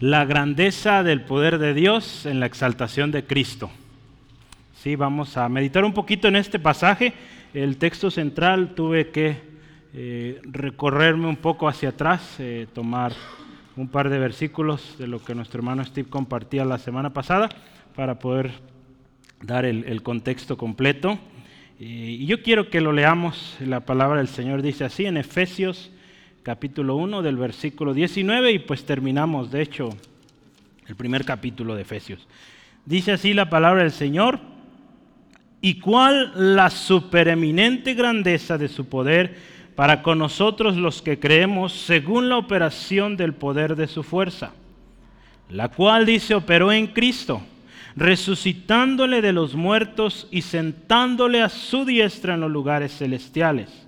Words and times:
La 0.00 0.24
grandeza 0.24 1.02
del 1.02 1.22
poder 1.22 1.58
de 1.58 1.74
Dios 1.74 2.24
en 2.24 2.38
la 2.38 2.46
exaltación 2.46 3.10
de 3.10 3.24
Cristo. 3.24 3.68
Sí, 4.80 4.94
vamos 4.94 5.36
a 5.36 5.48
meditar 5.48 5.84
un 5.84 5.92
poquito 5.92 6.28
en 6.28 6.36
este 6.36 6.60
pasaje. 6.60 7.14
El 7.52 7.78
texto 7.78 8.08
central 8.08 8.76
tuve 8.76 9.08
que 9.08 9.38
eh, 9.94 10.40
recorrerme 10.44 11.26
un 11.26 11.34
poco 11.34 11.66
hacia 11.66 11.88
atrás, 11.88 12.36
eh, 12.38 12.68
tomar 12.72 13.12
un 13.74 13.88
par 13.88 14.08
de 14.08 14.20
versículos 14.20 14.94
de 15.00 15.08
lo 15.08 15.20
que 15.20 15.34
nuestro 15.34 15.58
hermano 15.58 15.84
Steve 15.84 16.08
compartía 16.08 16.64
la 16.64 16.78
semana 16.78 17.12
pasada 17.12 17.48
para 17.96 18.20
poder 18.20 18.52
dar 19.42 19.64
el, 19.64 20.02
contexto 20.04 20.56
completo. 20.56 21.18
y 21.76 22.24
yo 22.24 22.40
quiero 22.44 22.70
que 22.70 22.80
lo 22.80 22.92
leamos. 22.92 23.56
La 23.58 23.80
palabra 23.80 24.18
del 24.18 24.28
Señor 24.28 24.62
dice 24.62 24.84
así 24.84 25.06
en 25.06 25.16
Efesios 25.16 25.90
capítulo 26.48 26.96
1 26.96 27.20
del 27.20 27.36
versículo 27.36 27.92
19 27.92 28.52
y 28.52 28.58
pues 28.60 28.86
terminamos, 28.86 29.50
de 29.50 29.60
hecho, 29.60 29.90
el 30.86 30.96
primer 30.96 31.26
capítulo 31.26 31.74
de 31.74 31.82
Efesios. 31.82 32.26
Dice 32.86 33.12
así 33.12 33.34
la 33.34 33.50
palabra 33.50 33.82
del 33.82 33.92
Señor, 33.92 34.40
y 35.60 35.78
cuál 35.78 36.32
la 36.56 36.70
supereminente 36.70 37.92
grandeza 37.92 38.56
de 38.56 38.68
su 38.68 38.88
poder 38.88 39.36
para 39.74 40.00
con 40.00 40.20
nosotros 40.20 40.78
los 40.78 41.02
que 41.02 41.20
creemos 41.20 41.74
según 41.74 42.30
la 42.30 42.38
operación 42.38 43.18
del 43.18 43.34
poder 43.34 43.76
de 43.76 43.86
su 43.86 44.02
fuerza, 44.02 44.52
la 45.50 45.68
cual 45.68 46.06
dice 46.06 46.34
operó 46.34 46.72
en 46.72 46.86
Cristo, 46.86 47.42
resucitándole 47.94 49.20
de 49.20 49.34
los 49.34 49.54
muertos 49.54 50.26
y 50.30 50.40
sentándole 50.40 51.42
a 51.42 51.50
su 51.50 51.84
diestra 51.84 52.32
en 52.32 52.40
los 52.40 52.50
lugares 52.50 52.96
celestiales 52.96 53.87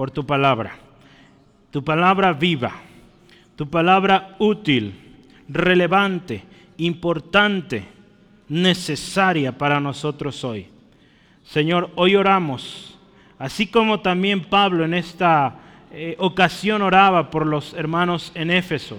por 0.00 0.10
tu 0.10 0.24
palabra. 0.24 0.78
Tu 1.70 1.84
palabra 1.84 2.32
viva, 2.32 2.72
tu 3.54 3.68
palabra 3.68 4.34
útil, 4.38 4.94
relevante, 5.46 6.42
importante, 6.78 7.84
necesaria 8.48 9.52
para 9.52 9.78
nosotros 9.78 10.42
hoy. 10.42 10.68
Señor, 11.44 11.90
hoy 11.96 12.16
oramos, 12.16 12.98
así 13.38 13.66
como 13.66 14.00
también 14.00 14.40
Pablo 14.40 14.86
en 14.86 14.94
esta 14.94 15.56
eh, 15.92 16.16
ocasión 16.18 16.80
oraba 16.80 17.30
por 17.30 17.44
los 17.44 17.74
hermanos 17.74 18.32
en 18.34 18.50
Éfeso, 18.50 18.96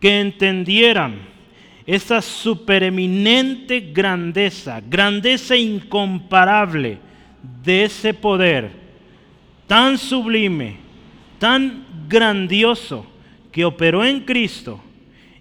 que 0.00 0.18
entendieran 0.18 1.18
esa 1.84 2.22
supereminente 2.22 3.80
grandeza, 3.92 4.80
grandeza 4.80 5.56
incomparable 5.56 6.98
de 7.62 7.84
ese 7.84 8.14
poder 8.14 8.80
tan 9.70 9.98
sublime, 9.98 10.78
tan 11.38 11.86
grandioso 12.08 13.06
que 13.52 13.64
operó 13.64 14.04
en 14.04 14.24
Cristo 14.24 14.80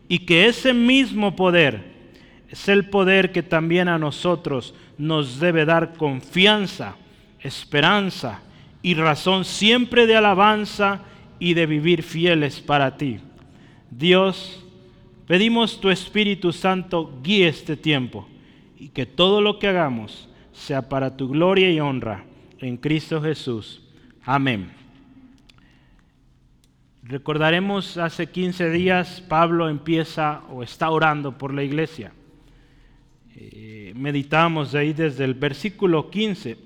y 0.07 0.19
que 0.19 0.45
ese 0.45 0.71
mismo 0.71 1.35
poder 1.35 1.83
es 2.47 2.69
el 2.69 2.91
poder 2.91 3.31
que 3.31 3.41
también 3.41 3.87
a 3.87 3.97
nosotros 3.97 4.75
nos 4.99 5.39
debe 5.39 5.65
dar 5.65 5.93
confianza, 5.93 6.95
esperanza 7.39 8.43
y 8.83 8.93
razón 8.93 9.45
siempre 9.45 10.05
de 10.05 10.17
alabanza 10.17 11.01
y 11.39 11.55
de 11.55 11.65
vivir 11.65 12.03
fieles 12.03 12.59
para 12.59 12.97
ti. 12.97 13.17
Dios, 13.89 14.63
pedimos 15.25 15.81
tu 15.81 15.89
Espíritu 15.89 16.53
Santo 16.53 17.19
guíe 17.23 17.47
este 17.47 17.75
tiempo 17.75 18.27
y 18.77 18.89
que 18.89 19.07
todo 19.07 19.41
lo 19.41 19.57
que 19.57 19.69
hagamos 19.69 20.29
sea 20.53 20.87
para 20.87 21.17
tu 21.17 21.29
gloria 21.29 21.71
y 21.71 21.79
honra 21.79 22.25
en 22.59 22.77
Cristo 22.77 23.19
Jesús. 23.23 23.81
Amén. 24.25 24.71
Recordaremos 27.03 27.97
hace 27.97 28.27
15 28.27 28.69
días 28.69 29.21
Pablo 29.21 29.69
empieza 29.69 30.41
o 30.49 30.61
está 30.61 30.89
orando 30.89 31.37
por 31.37 31.53
la 31.53 31.63
iglesia. 31.63 32.11
Eh, 33.35 33.93
meditamos 33.95 34.75
ahí 34.75 34.93
desde 34.93 35.23
el 35.23 35.33
versículo 35.33 36.09
15 36.09 36.57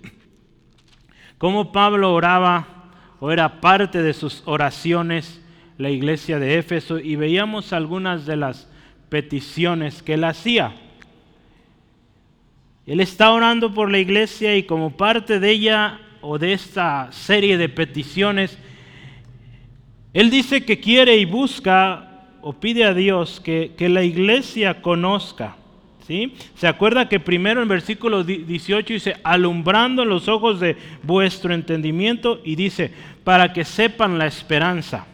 cómo 1.37 1.71
Pablo 1.71 2.13
oraba 2.13 2.91
o 3.19 3.31
era 3.31 3.61
parte 3.61 4.01
de 4.01 4.13
sus 4.13 4.41
oraciones 4.45 5.41
la 5.77 5.89
iglesia 5.89 6.39
de 6.39 6.57
Éfeso 6.57 6.99
y 6.99 7.15
veíamos 7.15 7.71
algunas 7.71 8.25
de 8.25 8.35
las 8.35 8.69
peticiones 9.09 10.01
que 10.01 10.15
él 10.15 10.23
hacía. 10.23 10.75
Él 12.85 12.99
está 12.99 13.31
orando 13.31 13.73
por 13.73 13.91
la 13.91 13.99
iglesia 13.99 14.57
y 14.57 14.63
como 14.63 14.97
parte 14.97 15.39
de 15.39 15.51
ella 15.51 15.99
o 16.23 16.39
de 16.39 16.53
esta 16.53 17.11
serie 17.11 17.57
de 17.57 17.69
peticiones, 17.69 18.57
él 20.13 20.29
dice 20.29 20.63
que 20.63 20.79
quiere 20.79 21.17
y 21.17 21.25
busca 21.25 22.27
o 22.41 22.53
pide 22.53 22.85
a 22.85 22.93
Dios 22.93 23.41
que, 23.41 23.75
la 23.89 24.03
iglesia 24.03 24.81
conozca. 24.81 25.57
¿sí? 26.07 26.33
Se 26.55 26.67
acuerda 26.67 27.09
que 27.09 27.19
primero 27.19 27.61
en 27.61 27.67
versículo 27.67 28.23
18 28.23 28.93
dice, 28.93 29.17
alumbrando 29.23 30.05
los 30.05 30.29
ojos 30.29 30.61
de 30.61 30.77
vuestro 31.03 31.53
entendimiento 31.53 32.39
y 32.43 32.55
dice, 32.55 32.91
para 33.23 33.51
que 33.51 33.65
sepan 33.65 34.17
la 34.17 34.25
esperanza 34.25 35.05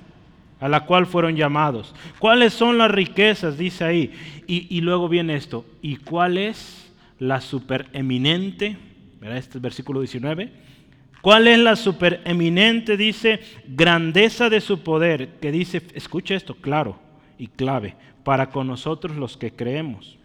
a 0.59 0.69
la 0.69 0.85
cual 0.85 1.07
fueron 1.07 1.35
llamados. 1.35 1.95
¿Cuáles 2.19 2.53
son 2.53 2.77
las 2.77 2.91
riquezas? 2.91 3.57
Dice 3.57 3.83
ahí. 3.83 4.11
Y, 4.45 4.67
y 4.75 4.81
luego 4.81 5.09
viene 5.09 5.35
esto. 5.35 5.65
¿Y 5.81 5.95
cuál 5.95 6.37
es 6.37 6.91
la 7.17 7.41
supereminente? 7.41 8.77
¿Verdad? 9.19 9.37
Este 9.37 9.57
es 9.57 9.61
versículo 9.61 10.01
19 10.01 10.68
¿Cuál 11.21 11.47
es 11.47 11.59
la 11.59 11.75
supereminente, 11.75 12.95
dice, 12.95 13.39
grandeza 13.67 14.49
de 14.49 14.61
su 14.61 14.81
poder? 14.81 15.39
Que 15.41 15.51
dice, 15.51 15.81
escucha 15.93 16.35
esto, 16.35 16.55
claro 16.55 16.99
y 17.37 17.47
clave, 17.47 17.95
para 18.23 18.49
con 18.49 18.67
nosotros 18.67 19.17
los 19.17 19.37
que 19.37 19.51
creemos. 19.51 20.17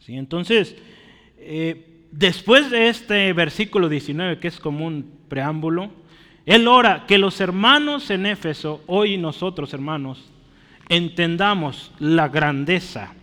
¿Sí? 0.00 0.16
Entonces, 0.16 0.76
eh, 1.38 2.04
después 2.10 2.70
de 2.70 2.88
este 2.88 3.32
versículo 3.32 3.88
19, 3.88 4.38
que 4.38 4.48
es 4.48 4.60
como 4.60 4.86
un 4.86 5.10
preámbulo, 5.28 5.90
él 6.44 6.68
ora 6.68 7.04
que 7.06 7.18
los 7.18 7.40
hermanos 7.40 8.10
en 8.10 8.26
Éfeso, 8.26 8.82
hoy 8.86 9.16
nosotros 9.18 9.72
hermanos, 9.74 10.30
entendamos 10.88 11.90
la 11.98 12.28
grandeza 12.28 13.14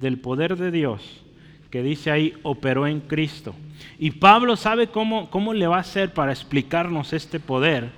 del 0.00 0.18
poder 0.18 0.56
de 0.56 0.70
Dios 0.70 1.22
que 1.72 1.82
dice 1.82 2.10
ahí, 2.10 2.34
operó 2.42 2.86
en 2.86 3.00
Cristo. 3.00 3.54
Y 3.98 4.12
Pablo 4.12 4.56
sabe 4.56 4.88
cómo, 4.88 5.30
cómo 5.30 5.54
le 5.54 5.66
va 5.66 5.76
a 5.76 5.80
hacer 5.80 6.12
para 6.12 6.32
explicarnos 6.32 7.12
este 7.12 7.40
poder, 7.40 7.90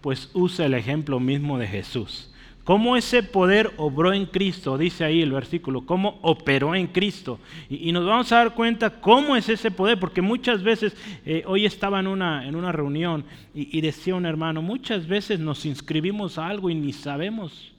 pues 0.00 0.30
usa 0.34 0.66
el 0.66 0.74
ejemplo 0.74 1.20
mismo 1.20 1.58
de 1.58 1.66
Jesús. 1.66 2.30
Cómo 2.64 2.96
ese 2.96 3.22
poder 3.22 3.72
obró 3.78 4.12
en 4.12 4.26
Cristo, 4.26 4.78
dice 4.78 5.04
ahí 5.04 5.22
el 5.22 5.32
versículo, 5.32 5.86
cómo 5.86 6.18
operó 6.22 6.74
en 6.74 6.86
Cristo. 6.86 7.40
Y, 7.68 7.90
nos 7.90 8.06
vamos 8.06 8.30
a 8.30 8.36
dar 8.36 8.54
cuenta 8.54 9.00
cómo 9.00 9.34
es 9.34 9.48
ese 9.48 9.70
poder, 9.70 9.98
porque 9.98 10.22
muchas 10.22 10.62
veces, 10.62 10.94
eh, 11.24 11.42
hoy 11.46 11.64
estaba 11.64 11.98
en 11.98 12.06
una, 12.06 12.46
en 12.46 12.54
una 12.54 12.70
reunión 12.70 13.24
y, 13.54 13.80
decía 13.80 14.14
un 14.14 14.26
hermano, 14.26 14.62
muchas 14.62 15.08
veces 15.08 15.40
nos 15.40 15.64
inscribimos 15.66 16.38
a 16.38 16.46
algo 16.46 16.70
y 16.70 16.74
ni 16.74 16.92
sabemos 16.92 17.72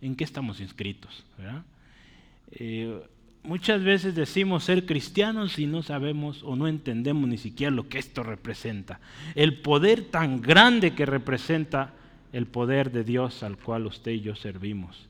en 0.00 0.16
qué 0.16 0.24
estamos 0.24 0.58
inscritos. 0.60 1.24
¿verdad? 1.38 1.62
Eh, 2.52 3.02
Muchas 3.44 3.84
veces 3.84 4.14
decimos 4.14 4.64
ser 4.64 4.86
cristianos 4.86 5.58
y 5.58 5.66
no 5.66 5.82
sabemos 5.82 6.42
o 6.42 6.56
no 6.56 6.66
entendemos 6.66 7.28
ni 7.28 7.36
siquiera 7.36 7.70
lo 7.70 7.90
que 7.90 7.98
esto 7.98 8.22
representa. 8.22 9.00
El 9.34 9.60
poder 9.60 10.04
tan 10.04 10.40
grande 10.40 10.94
que 10.94 11.04
representa 11.04 11.92
el 12.32 12.46
poder 12.46 12.90
de 12.90 13.04
Dios 13.04 13.42
al 13.42 13.58
cual 13.58 13.86
usted 13.86 14.12
y 14.12 14.22
yo 14.22 14.34
servimos. 14.34 15.08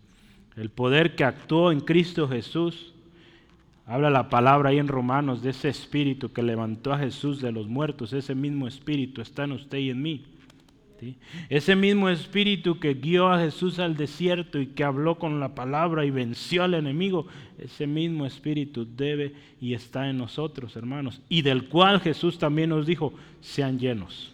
El 0.57 0.69
poder 0.69 1.15
que 1.15 1.23
actuó 1.23 1.71
en 1.71 1.81
Cristo 1.81 2.29
Jesús. 2.29 2.93
Habla 3.87 4.11
la 4.11 4.29
palabra 4.29 4.71
ahí 4.71 4.79
en 4.79 4.89
Romanos 4.89 5.41
de 5.43 5.51
ese 5.51 5.69
espíritu 5.69 6.33
que 6.33 6.43
levantó 6.43 6.93
a 6.93 6.99
Jesús 6.99 7.41
de 7.41 7.53
los 7.53 7.69
muertos. 7.69 8.13
Ese 8.13 8.35
mismo 8.35 8.67
espíritu 8.67 9.21
está 9.21 9.45
en 9.45 9.53
usted 9.53 9.79
y 9.79 9.91
en 9.91 10.03
mí. 10.03 10.25
Ese 11.49 11.77
mismo 11.77 12.09
espíritu 12.09 12.79
que 12.79 12.95
guió 12.95 13.29
a 13.29 13.41
Jesús 13.41 13.79
al 13.79 13.97
desierto 13.97 14.59
y 14.59 14.69
que 14.69 14.85
habló 14.85 15.19
con 15.19 15.41
la 15.41 15.55
palabra 15.55 16.05
y 16.05 16.11
venció 16.11 16.65
al 16.65 16.75
enemigo, 16.75 17.27
ese 17.59 17.87
mismo 17.87 18.25
espíritu 18.27 18.87
debe 18.97 19.35
y 19.61 19.75
está 19.75 20.09
en 20.09 20.19
nosotros, 20.19 20.77
hermanos, 20.77 21.21
y 21.29 21.43
del 21.43 21.69
cual 21.69 22.01
Jesús 22.01 22.39
también 22.39 22.71
nos 22.71 22.87
dijo, 22.87 23.13
sean 23.41 23.79
llenos. 23.79 24.31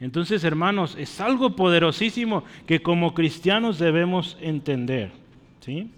Entonces, 0.00 0.44
hermanos, 0.44 0.94
es 0.96 1.20
algo 1.20 1.56
poderosísimo 1.56 2.44
que 2.66 2.80
como 2.80 3.14
cristianos 3.14 3.80
debemos 3.80 4.36
entender. 4.40 5.10
¿sí? 5.60 5.90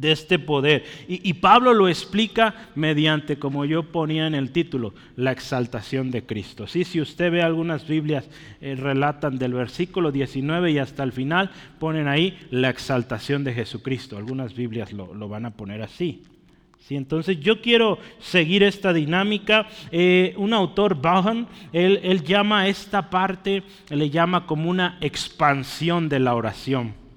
De 0.00 0.12
este 0.12 0.38
poder. 0.38 0.84
Y, 1.08 1.32
Pablo 1.34 1.72
lo 1.74 1.88
explica 1.88 2.54
mediante, 2.74 3.38
como 3.38 3.64
yo 3.64 3.84
ponía 3.84 4.26
en 4.26 4.34
el 4.34 4.50
título, 4.50 4.94
la 5.16 5.32
exaltación 5.32 6.10
de 6.10 6.24
Cristo. 6.24 6.66
¿Sí? 6.66 6.84
Si 6.84 7.00
usted 7.00 7.30
ve 7.30 7.42
algunas 7.42 7.86
Biblias, 7.86 8.28
eh, 8.60 8.74
relatan 8.76 9.38
del 9.38 9.54
versículo 9.54 10.12
19 10.12 10.70
y 10.72 10.78
hasta 10.78 11.02
el 11.02 11.12
final, 11.12 11.50
ponen 11.78 12.08
ahí 12.08 12.38
la 12.50 12.70
exaltación 12.70 13.44
de 13.44 13.54
Jesucristo. 13.54 14.16
Algunas 14.16 14.54
Biblias 14.54 14.92
lo, 14.92 15.28
van 15.28 15.46
a 15.46 15.50
poner 15.50 15.82
así. 15.82 16.22
¿Sí? 16.80 16.96
Entonces 16.96 17.38
yo 17.40 17.60
quiero 17.60 17.98
seguir 18.20 18.62
esta 18.62 18.92
dinámica. 18.92 19.66
Eh, 19.90 20.34
un 20.36 20.52
autor, 20.54 21.00
Bauhan, 21.00 21.46
él, 21.72 22.00
él 22.02 22.22
llama 22.22 22.68
esta 22.68 23.10
parte, 23.10 23.62
le 23.90 24.10
llama 24.10 24.46
como 24.46 24.70
una 24.70 24.98
expansión 25.00 26.08
de 26.08 26.20
la 26.20 26.34
oración. 26.34 27.07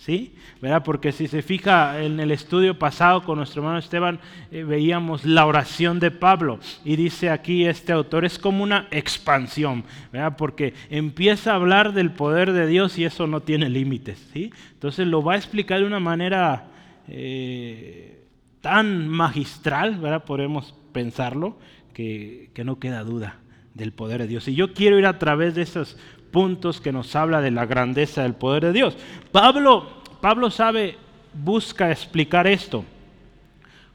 ¿Sí? 0.00 0.34
¿verdad? 0.60 0.82
Porque 0.82 1.12
si 1.12 1.26
se 1.26 1.42
fija 1.42 2.02
en 2.02 2.20
el 2.20 2.30
estudio 2.30 2.78
pasado 2.78 3.22
con 3.22 3.38
nuestro 3.38 3.62
hermano 3.62 3.78
Esteban, 3.78 4.18
eh, 4.50 4.62
veíamos 4.64 5.24
la 5.24 5.46
oración 5.46 6.00
de 6.00 6.10
Pablo 6.10 6.58
y 6.84 6.96
dice 6.96 7.30
aquí 7.30 7.64
este 7.64 7.92
autor, 7.92 8.24
es 8.24 8.38
como 8.38 8.62
una 8.62 8.88
expansión, 8.90 9.84
¿verdad? 10.12 10.36
Porque 10.36 10.74
empieza 10.90 11.52
a 11.52 11.56
hablar 11.56 11.92
del 11.92 12.10
poder 12.12 12.52
de 12.52 12.66
Dios 12.66 12.98
y 12.98 13.04
eso 13.04 13.26
no 13.26 13.40
tiene 13.40 13.68
límites, 13.68 14.26
¿sí? 14.32 14.50
Entonces 14.72 15.06
lo 15.06 15.22
va 15.22 15.34
a 15.34 15.36
explicar 15.36 15.80
de 15.80 15.86
una 15.86 16.00
manera 16.00 16.68
eh, 17.08 18.24
tan 18.60 19.08
magistral, 19.08 19.96
¿verdad? 19.96 20.24
Podemos 20.24 20.74
pensarlo, 20.92 21.58
que, 21.94 22.50
que 22.54 22.64
no 22.64 22.78
queda 22.78 23.02
duda 23.04 23.38
del 23.74 23.92
poder 23.92 24.22
de 24.22 24.28
Dios. 24.28 24.48
Y 24.48 24.54
yo 24.54 24.74
quiero 24.74 24.98
ir 24.98 25.06
a 25.06 25.18
través 25.18 25.54
de 25.54 25.62
esos 25.62 25.96
puntos 26.30 26.80
que 26.80 26.92
nos 26.92 27.14
habla 27.16 27.40
de 27.40 27.50
la 27.50 27.66
grandeza 27.66 28.22
del 28.22 28.34
poder 28.34 28.64
de 28.66 28.72
Dios. 28.72 28.96
Pablo 29.32 30.00
Pablo 30.20 30.50
sabe, 30.50 30.96
busca 31.32 31.90
explicar 31.90 32.46
esto. 32.46 32.84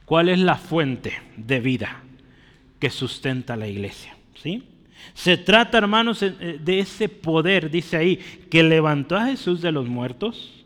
¿Cuál 0.05 0.29
es 0.29 0.39
la 0.39 0.55
fuente 0.55 1.13
de 1.37 1.59
vida 1.59 2.03
que 2.79 2.89
sustenta 2.89 3.55
la 3.55 3.67
iglesia? 3.67 4.15
¿Sí? 4.41 4.63
Se 5.13 5.37
trata, 5.37 5.77
hermanos, 5.77 6.23
eh, 6.23 6.59
de 6.59 6.79
ese 6.79 7.09
poder, 7.09 7.69
dice 7.69 7.97
ahí, 7.97 8.17
que 8.49 8.63
levantó 8.63 9.15
a 9.15 9.27
Jesús 9.27 9.61
de 9.61 9.71
los 9.71 9.87
muertos 9.87 10.65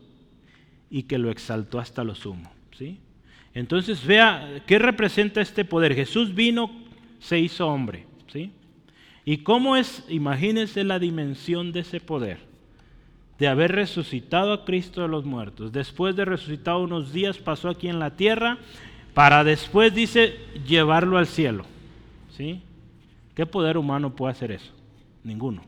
y 0.90 1.04
que 1.04 1.18
lo 1.18 1.30
exaltó 1.30 1.78
hasta 1.78 2.04
lo 2.04 2.14
sumo. 2.14 2.50
¿sí? 2.76 2.98
Entonces, 3.54 4.04
vea, 4.04 4.62
¿qué 4.66 4.78
representa 4.78 5.40
este 5.40 5.64
poder? 5.64 5.94
Jesús 5.94 6.34
vino, 6.34 6.70
se 7.18 7.38
hizo 7.38 7.68
hombre. 7.68 8.06
¿sí? 8.32 8.50
¿Y 9.30 9.44
cómo 9.44 9.76
es? 9.76 10.02
Imagínense 10.08 10.82
la 10.82 10.98
dimensión 10.98 11.70
de 11.70 11.80
ese 11.80 12.00
poder 12.00 12.40
de 13.38 13.46
haber 13.46 13.70
resucitado 13.70 14.52
a 14.52 14.64
Cristo 14.64 15.02
de 15.02 15.06
los 15.06 15.24
muertos. 15.24 15.70
Después 15.70 16.16
de 16.16 16.24
resucitado 16.24 16.82
unos 16.82 17.12
días 17.12 17.38
pasó 17.38 17.68
aquí 17.68 17.86
en 17.86 18.00
la 18.00 18.16
tierra 18.16 18.58
para 19.14 19.44
después, 19.44 19.94
dice, 19.94 20.34
llevarlo 20.66 21.16
al 21.16 21.28
cielo. 21.28 21.64
¿Sí? 22.36 22.60
¿Qué 23.36 23.46
poder 23.46 23.76
humano 23.78 24.16
puede 24.16 24.32
hacer 24.32 24.50
eso? 24.50 24.72
Ninguno. 25.22 25.62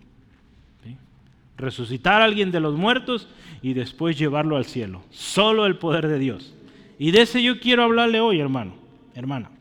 Resucitar 1.57 2.21
a 2.21 2.25
alguien 2.25 2.51
de 2.51 2.59
los 2.59 2.75
muertos 2.75 3.29
y 3.63 3.75
después 3.75 4.19
llevarlo 4.19 4.57
al 4.57 4.65
cielo. 4.65 5.03
Solo 5.11 5.67
el 5.67 5.77
poder 5.77 6.09
de 6.09 6.19
Dios. 6.19 6.53
Y 6.99 7.13
de 7.13 7.23
ese 7.23 7.41
yo 7.41 7.61
quiero 7.61 7.85
hablarle 7.85 8.19
hoy, 8.19 8.41
hermano, 8.41 8.75
hermana. 9.15 9.53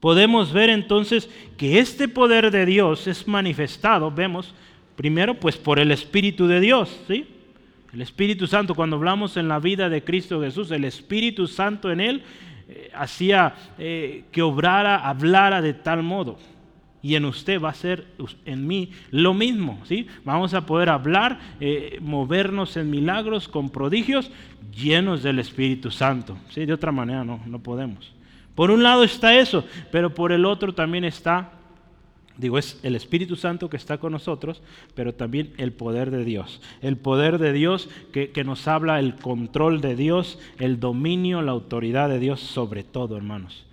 Podemos 0.00 0.52
ver 0.52 0.70
entonces 0.70 1.30
que 1.56 1.78
este 1.78 2.08
poder 2.08 2.50
de 2.50 2.66
Dios 2.66 3.06
es 3.06 3.26
manifestado, 3.26 4.10
vemos, 4.10 4.54
Primero, 4.96 5.34
pues 5.34 5.58
por 5.58 5.78
el 5.78 5.92
Espíritu 5.92 6.46
de 6.46 6.58
Dios, 6.58 6.98
¿sí? 7.06 7.26
El 7.92 8.00
Espíritu 8.00 8.46
Santo, 8.46 8.74
cuando 8.74 8.96
hablamos 8.96 9.36
en 9.36 9.46
la 9.46 9.58
vida 9.58 9.88
de 9.88 10.02
Cristo 10.02 10.40
Jesús, 10.40 10.70
el 10.70 10.84
Espíritu 10.84 11.46
Santo 11.46 11.92
en 11.92 12.00
Él 12.00 12.22
eh, 12.68 12.90
hacía 12.94 13.54
eh, 13.78 14.24
que 14.32 14.42
obrara, 14.42 14.96
hablara 15.06 15.60
de 15.60 15.74
tal 15.74 16.02
modo. 16.02 16.38
Y 17.02 17.14
en 17.14 17.26
usted 17.26 17.60
va 17.60 17.70
a 17.70 17.74
ser, 17.74 18.06
en 18.46 18.66
mí, 18.66 18.90
lo 19.10 19.34
mismo, 19.34 19.80
¿sí? 19.84 20.06
Vamos 20.24 20.54
a 20.54 20.64
poder 20.64 20.88
hablar, 20.88 21.38
eh, 21.60 21.98
movernos 22.00 22.76
en 22.76 22.90
milagros 22.90 23.48
con 23.48 23.70
prodigios 23.70 24.30
llenos 24.74 25.22
del 25.22 25.38
Espíritu 25.38 25.90
Santo, 25.90 26.38
¿sí? 26.48 26.64
De 26.64 26.72
otra 26.72 26.90
manera 26.90 27.22
no, 27.22 27.40
no 27.46 27.62
podemos. 27.62 28.15
Por 28.56 28.72
un 28.72 28.82
lado 28.82 29.04
está 29.04 29.38
eso, 29.38 29.64
pero 29.92 30.12
por 30.12 30.32
el 30.32 30.44
otro 30.44 30.74
también 30.74 31.04
está 31.04 31.52
Digo, 32.38 32.58
es 32.58 32.78
el 32.82 32.96
Espíritu 32.96 33.34
Santo 33.36 33.70
que 33.70 33.78
está 33.78 33.96
con 33.96 34.12
nosotros, 34.12 34.62
pero 34.94 35.14
también 35.14 35.54
el 35.56 35.72
poder 35.72 36.10
de 36.10 36.24
Dios. 36.24 36.60
El 36.82 36.98
poder 36.98 37.38
de 37.38 37.52
Dios 37.52 37.88
que, 38.12 38.44
nos 38.44 38.68
habla 38.68 38.98
el 38.98 39.14
control 39.14 39.80
de 39.80 39.96
Dios, 39.96 40.38
el 40.58 40.78
dominio, 40.78 41.40
la 41.40 41.52
autoridad 41.52 42.10
de 42.10 42.18
Dios 42.18 42.40
sobre 42.40 42.84
todo, 42.84 43.16
hermanos. 43.16 43.64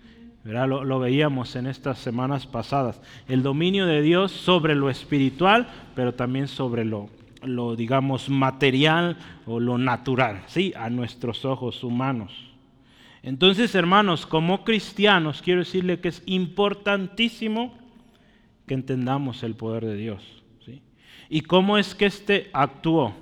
Lo, 0.45 0.83
lo, 0.83 1.00
veíamos 1.00 1.56
en 1.56 1.68
estas 1.68 2.00
semanas 2.00 2.47
pasadas. 2.47 3.01
El 3.27 3.44
dominio 3.44 3.85
de 3.85 4.01
Dios 4.01 4.31
sobre 4.31 4.75
lo 4.75 4.89
espiritual, 4.89 5.68
pero 5.95 6.13
también 6.13 6.47
sobre 6.47 6.85
lo, 6.85 7.09
lo 7.44 7.75
digamos, 7.75 8.30
material 8.30 9.18
o 9.45 9.59
lo 9.59 9.77
natural, 9.77 10.44
¿sí? 10.47 10.74
A 10.75 10.89
nuestros 10.89 11.44
ojos 11.44 11.83
humanos. 11.83 12.53
Entonces, 13.24 13.74
hermanos, 13.74 14.25
como 14.25 14.66
cristianos, 14.66 15.42
quiero 15.42 15.62
decirle 15.62 16.02
que 16.02 16.10
es 16.10 16.22
importantísimo 16.25 17.74
que 18.68 18.74
entendamos 18.74 19.44
el 19.44 19.56
poder 19.56 19.86
de 19.86 19.96
Dios. 19.96 20.22
¿sí? 20.66 20.81
¿Y 21.30 21.42
cómo 21.42 21.78
es 21.78 21.96
que 21.96 22.06
éste 22.06 22.50
actuó 22.52 23.16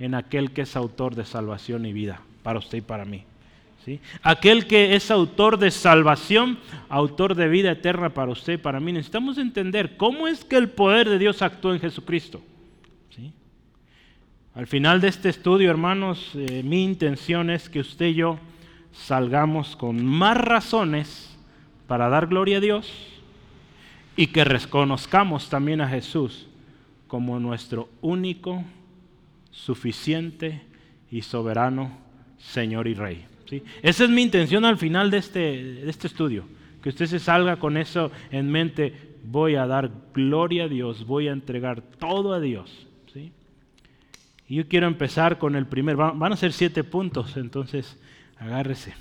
en 0.00 0.16
aquel 0.16 0.50
que 0.50 0.62
es 0.62 0.74
autor 0.74 1.14
de 1.14 1.24
salvación 1.24 1.86
y 1.86 1.92
vida 1.92 2.22
para 2.42 2.58
usted 2.58 2.78
y 2.78 2.80
para 2.80 3.04
mí? 3.04 3.22
¿sí? 3.84 4.00
Aquel 4.20 4.66
que 4.66 4.96
es 4.96 5.12
autor 5.12 5.58
de 5.58 5.70
salvación, 5.70 6.58
autor 6.88 7.36
de 7.36 7.46
vida 7.46 7.70
eterna 7.70 8.10
para 8.10 8.32
usted 8.32 8.54
y 8.54 8.58
para 8.58 8.80
mí. 8.80 8.92
Necesitamos 8.92 9.38
entender 9.38 9.96
cómo 9.96 10.26
es 10.26 10.44
que 10.44 10.56
el 10.56 10.70
poder 10.70 11.08
de 11.08 11.20
Dios 11.20 11.40
actuó 11.40 11.72
en 11.72 11.78
Jesucristo. 11.78 12.42
¿sí? 13.14 13.32
Al 14.56 14.66
final 14.66 15.00
de 15.00 15.06
este 15.06 15.28
estudio, 15.28 15.70
hermanos, 15.70 16.32
eh, 16.34 16.64
mi 16.64 16.82
intención 16.82 17.48
es 17.48 17.68
que 17.68 17.78
usted 17.78 18.06
y 18.06 18.14
yo 18.14 18.40
salgamos 18.94 19.76
con 19.76 20.04
más 20.04 20.36
razones 20.36 21.36
para 21.86 22.08
dar 22.08 22.26
gloria 22.26 22.58
a 22.58 22.60
Dios 22.60 22.92
y 24.16 24.28
que 24.28 24.44
reconozcamos 24.44 25.48
también 25.48 25.80
a 25.80 25.88
Jesús 25.88 26.46
como 27.06 27.38
nuestro 27.38 27.88
único, 28.00 28.64
suficiente 29.50 30.62
y 31.10 31.22
soberano 31.22 31.92
Señor 32.38 32.88
y 32.88 32.94
Rey. 32.94 33.26
¿sí? 33.48 33.62
Esa 33.82 34.04
es 34.04 34.10
mi 34.10 34.22
intención 34.22 34.64
al 34.64 34.78
final 34.78 35.10
de 35.10 35.18
este, 35.18 35.40
de 35.40 35.90
este 35.90 36.06
estudio, 36.06 36.44
que 36.82 36.88
usted 36.88 37.06
se 37.06 37.18
salga 37.18 37.56
con 37.56 37.76
eso 37.76 38.10
en 38.30 38.50
mente, 38.50 38.94
voy 39.24 39.54
a 39.54 39.66
dar 39.66 39.90
gloria 40.12 40.64
a 40.64 40.68
Dios, 40.68 41.06
voy 41.06 41.28
a 41.28 41.32
entregar 41.32 41.82
todo 41.82 42.32
a 42.32 42.40
Dios. 42.40 42.86
¿sí? 43.12 43.32
Yo 44.48 44.68
quiero 44.68 44.86
empezar 44.86 45.38
con 45.38 45.56
el 45.56 45.66
primer, 45.66 45.96
van 45.96 46.32
a 46.32 46.36
ser 46.36 46.52
siete 46.52 46.84
puntos, 46.84 47.36
entonces 47.36 47.98
agárrese. 48.44 48.94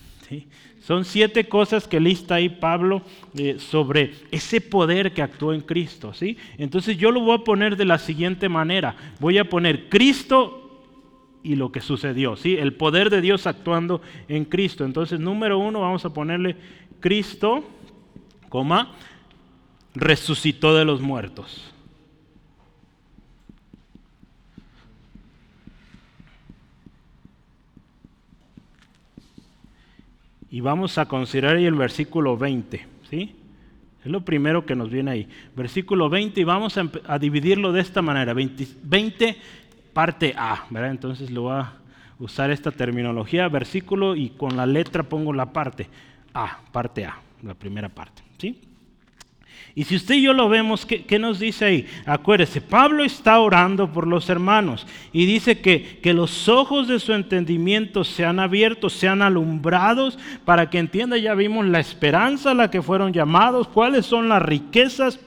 Son 0.79 1.05
siete 1.05 1.47
cosas 1.47 1.87
que 1.87 1.99
lista 1.99 2.35
ahí 2.35 2.49
Pablo 2.49 3.03
eh, 3.37 3.57
sobre 3.59 4.13
ese 4.31 4.59
poder 4.59 5.13
que 5.13 5.21
actuó 5.21 5.53
en 5.53 5.61
Cristo. 5.61 6.13
¿sí? 6.13 6.37
Entonces 6.57 6.97
yo 6.97 7.11
lo 7.11 7.21
voy 7.21 7.35
a 7.35 7.43
poner 7.43 7.77
de 7.77 7.85
la 7.85 7.99
siguiente 7.99 8.49
manera. 8.49 8.95
Voy 9.19 9.37
a 9.37 9.47
poner 9.47 9.89
Cristo 9.89 10.81
y 11.43 11.55
lo 11.55 11.71
que 11.71 11.81
sucedió. 11.81 12.35
¿sí? 12.35 12.57
El 12.57 12.73
poder 12.73 13.09
de 13.09 13.21
Dios 13.21 13.47
actuando 13.47 14.01
en 14.27 14.45
Cristo. 14.45 14.83
Entonces, 14.85 15.19
número 15.19 15.57
uno, 15.57 15.81
vamos 15.81 16.03
a 16.05 16.13
ponerle 16.13 16.57
Cristo, 16.99 17.63
coma, 18.49 18.93
resucitó 19.93 20.75
de 20.75 20.85
los 20.85 21.01
muertos. 21.01 21.72
Y 30.53 30.61
vamos 30.61 30.99
a 30.99 31.07
considerar 31.07 31.55
ahí 31.55 31.65
el 31.65 31.73
versículo 31.73 32.37
20, 32.37 32.85
¿sí? 33.09 33.35
Es 34.05 34.11
lo 34.11 34.23
primero 34.23 34.67
que 34.67 34.75
nos 34.75 34.91
viene 34.91 35.09
ahí. 35.09 35.27
Versículo 35.55 36.09
20 36.09 36.39
y 36.39 36.43
vamos 36.43 36.77
a, 36.77 37.17
dividirlo 37.17 37.71
de 37.71 37.81
esta 37.81 38.03
manera. 38.03 38.35
20, 38.35 39.35
parte 39.93 40.35
A, 40.37 40.67
¿verdad? 40.69 40.91
Entonces 40.91 41.31
lo 41.31 41.41
voy 41.41 41.53
a 41.53 41.73
usar 42.19 42.51
esta 42.51 42.69
terminología, 42.69 43.47
versículo 43.47 44.15
y 44.15 44.29
con 44.29 44.55
la 44.55 44.67
letra 44.67 45.01
pongo 45.01 45.33
la 45.33 45.51
parte 45.51 45.89
A, 46.35 46.59
parte 46.71 47.03
A, 47.03 47.17
la 47.41 47.55
primera 47.55 47.89
parte, 47.89 48.21
¿sí? 48.37 48.61
Y 49.75 49.85
si 49.85 49.95
usted 49.95 50.15
y 50.15 50.21
yo 50.21 50.33
lo 50.33 50.49
vemos, 50.49 50.85
¿qué, 50.85 51.17
nos 51.17 51.39
dice 51.39 51.65
ahí? 51.65 51.87
Acuérdese, 52.05 52.61
Pablo 52.61 53.03
está 53.03 53.39
orando 53.39 53.91
por 53.91 54.05
los 54.05 54.29
hermanos 54.29 54.85
y 55.11 55.25
dice 55.25 55.61
que, 55.61 55.99
que 55.99 56.13
los 56.13 56.47
ojos 56.47 56.87
de 56.87 56.99
su 56.99 57.11
entendimiento 57.13 58.03
sean 58.03 58.39
abiertos, 58.39 58.93
sean 58.93 59.23
alumbrados, 59.23 60.19
para 60.45 60.69
que 60.69 60.77
entienda, 60.77 61.17
ya 61.17 61.33
vimos 61.33 61.65
la 61.65 61.79
esperanza 61.79 62.51
a 62.51 62.55
la 62.55 62.69
que 62.69 62.83
fueron 62.83 63.13
llamados, 63.13 63.67
cuáles 63.67 64.05
son 64.05 64.29
las 64.29 64.43
riquezas 64.43 65.19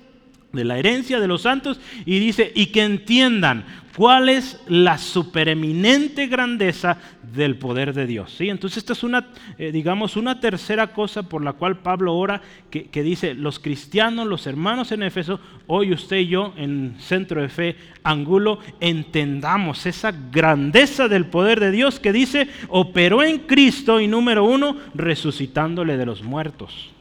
de 0.56 0.64
la 0.64 0.78
herencia 0.78 1.20
de 1.20 1.28
los 1.28 1.42
santos 1.42 1.78
y 2.04 2.18
dice, 2.18 2.52
y 2.54 2.66
que 2.66 2.82
entiendan 2.82 3.64
cuál 3.96 4.28
es 4.28 4.60
la 4.68 4.98
supereminente 4.98 6.26
grandeza 6.26 6.98
del 7.22 7.56
poder 7.56 7.94
de 7.94 8.06
Dios. 8.06 8.34
¿sí? 8.36 8.50
Entonces 8.50 8.78
esta 8.78 8.92
es 8.92 9.02
una, 9.02 9.28
eh, 9.56 9.72
digamos, 9.72 10.16
una 10.16 10.38
tercera 10.38 10.88
cosa 10.88 11.22
por 11.22 11.42
la 11.42 11.54
cual 11.54 11.78
Pablo 11.78 12.14
ora, 12.14 12.42
que, 12.70 12.90
que, 12.90 13.02
dice, 13.02 13.34
los 13.34 13.58
cristianos, 13.58 14.26
los 14.26 14.46
hermanos 14.46 14.92
en 14.92 15.02
Éfeso, 15.02 15.40
hoy 15.66 15.92
usted 15.92 16.18
y 16.18 16.28
yo 16.28 16.52
en 16.58 16.96
Centro 16.98 17.40
de 17.40 17.48
Fe, 17.48 17.76
Angulo, 18.02 18.58
entendamos 18.80 19.86
esa 19.86 20.12
grandeza 20.12 21.08
del 21.08 21.26
poder 21.26 21.58
de 21.58 21.70
Dios 21.70 21.98
que 21.98 22.12
dice, 22.12 22.48
operó 22.68 23.22
en 23.22 23.38
Cristo 23.40 23.98
y 24.00 24.08
número 24.08 24.44
uno, 24.44 24.76
resucitándole 24.94 25.96
de 25.96 26.06
los 26.06 26.22
muertos. 26.22 26.95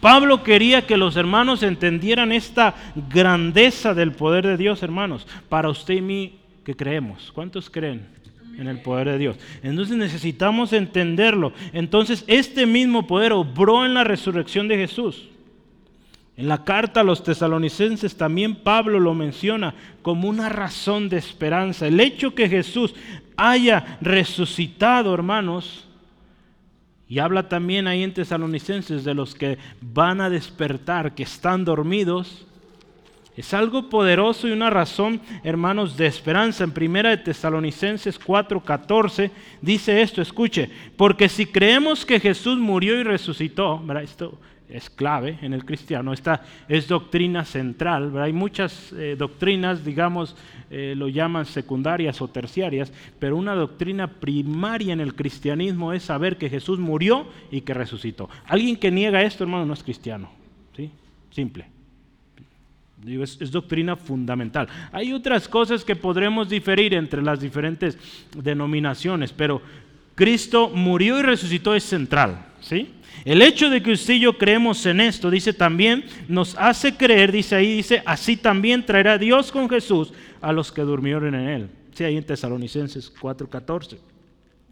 Pablo 0.00 0.44
quería 0.44 0.86
que 0.86 0.96
los 0.96 1.16
hermanos 1.16 1.62
entendieran 1.62 2.30
esta 2.32 2.74
grandeza 3.10 3.94
del 3.94 4.12
poder 4.12 4.46
de 4.46 4.56
Dios, 4.56 4.82
hermanos, 4.82 5.26
para 5.48 5.68
usted 5.68 5.94
y 5.94 6.00
mí 6.00 6.38
que 6.64 6.76
creemos. 6.76 7.32
¿Cuántos 7.32 7.68
creen 7.68 8.06
en 8.58 8.68
el 8.68 8.80
poder 8.80 9.08
de 9.08 9.18
Dios? 9.18 9.36
Entonces 9.62 9.96
necesitamos 9.96 10.72
entenderlo. 10.72 11.52
Entonces 11.72 12.24
este 12.28 12.66
mismo 12.66 13.06
poder 13.06 13.32
obró 13.32 13.84
en 13.84 13.94
la 13.94 14.04
resurrección 14.04 14.68
de 14.68 14.76
Jesús. 14.76 15.28
En 16.36 16.46
la 16.46 16.62
carta 16.62 17.00
a 17.00 17.04
los 17.04 17.24
tesalonicenses 17.24 18.16
también 18.16 18.54
Pablo 18.54 19.00
lo 19.00 19.12
menciona 19.12 19.74
como 20.02 20.28
una 20.28 20.48
razón 20.48 21.08
de 21.08 21.16
esperanza. 21.16 21.88
El 21.88 21.98
hecho 21.98 22.36
que 22.36 22.48
Jesús 22.48 22.94
haya 23.36 23.98
resucitado, 24.00 25.12
hermanos, 25.12 25.87
y 27.08 27.20
habla 27.20 27.48
también 27.48 27.86
ahí 27.86 28.02
en 28.02 28.12
Tesalonicenses 28.12 29.02
de 29.02 29.14
los 29.14 29.34
que 29.34 29.58
van 29.80 30.20
a 30.20 30.28
despertar, 30.28 31.14
que 31.14 31.22
están 31.22 31.64
dormidos. 31.64 32.44
Es 33.34 33.54
algo 33.54 33.88
poderoso 33.88 34.48
y 34.48 34.50
una 34.50 34.68
razón, 34.68 35.20
hermanos, 35.42 35.96
de 35.96 36.06
esperanza. 36.06 36.64
En 36.64 36.72
primera 36.72 37.10
de 37.10 37.18
Tesalonicenses 37.18 38.20
4:14 38.20 39.30
dice 39.62 40.02
esto, 40.02 40.20
escuche, 40.20 40.70
porque 40.96 41.28
si 41.28 41.46
creemos 41.46 42.04
que 42.04 42.20
Jesús 42.20 42.58
murió 42.58 43.00
y 43.00 43.04
resucitó, 43.04 43.82
esto 44.02 44.38
es 44.68 44.90
clave 44.90 45.38
en 45.42 45.54
el 45.54 45.64
cristiano, 45.64 46.12
esta 46.12 46.42
es 46.68 46.88
doctrina 46.88 47.44
central. 47.44 48.16
Hay 48.18 48.32
muchas 48.32 48.92
eh, 48.92 49.16
doctrinas, 49.18 49.84
digamos, 49.84 50.36
eh, 50.70 50.94
lo 50.96 51.08
llaman 51.08 51.46
secundarias 51.46 52.20
o 52.20 52.28
terciarias, 52.28 52.92
pero 53.18 53.36
una 53.36 53.54
doctrina 53.54 54.06
primaria 54.08 54.92
en 54.92 55.00
el 55.00 55.14
cristianismo 55.14 55.92
es 55.92 56.02
saber 56.02 56.36
que 56.36 56.50
Jesús 56.50 56.78
murió 56.78 57.26
y 57.50 57.62
que 57.62 57.74
resucitó. 57.74 58.28
Alguien 58.46 58.76
que 58.76 58.90
niega 58.90 59.22
esto, 59.22 59.44
hermano, 59.44 59.64
no 59.64 59.74
es 59.74 59.82
cristiano. 59.82 60.30
¿sí? 60.76 60.90
Simple. 61.30 61.66
es, 63.06 63.40
es, 63.40 63.50
doctrina 63.50 63.96
fundamental. 63.96 64.68
Hay 64.92 65.12
otras 65.14 65.48
cosas 65.48 65.84
que 65.84 65.96
podremos 65.96 66.48
diferir 66.48 66.92
entre 66.92 67.22
las 67.22 67.40
diferentes 67.40 67.98
denominaciones, 68.36 69.32
pero 69.32 69.62
Cristo 70.14 70.68
murió 70.74 71.18
y 71.20 71.22
resucitó 71.22 71.74
es 71.74 71.84
central. 71.84 72.44
¿sí? 72.60 72.92
El 73.24 73.42
hecho 73.42 73.68
de 73.68 73.82
que 73.82 73.92
usted 73.92 74.14
y 74.14 74.20
yo 74.20 74.38
creemos 74.38 74.84
en 74.86 75.00
esto, 75.00 75.30
dice 75.30 75.52
también, 75.52 76.04
nos 76.28 76.56
hace 76.56 76.96
creer, 76.96 77.32
dice 77.32 77.56
ahí, 77.56 77.76
dice, 77.76 78.02
así 78.06 78.36
también 78.36 78.86
traerá 78.86 79.18
Dios 79.18 79.50
con 79.50 79.68
Jesús 79.68 80.12
a 80.40 80.52
los 80.52 80.72
que 80.72 80.82
durmieron 80.82 81.34
en 81.34 81.48
él. 81.48 81.68
Sí, 81.92 82.04
ahí 82.04 82.16
en 82.16 82.24
Tesalonicenses 82.24 83.12
4:14. 83.12 83.98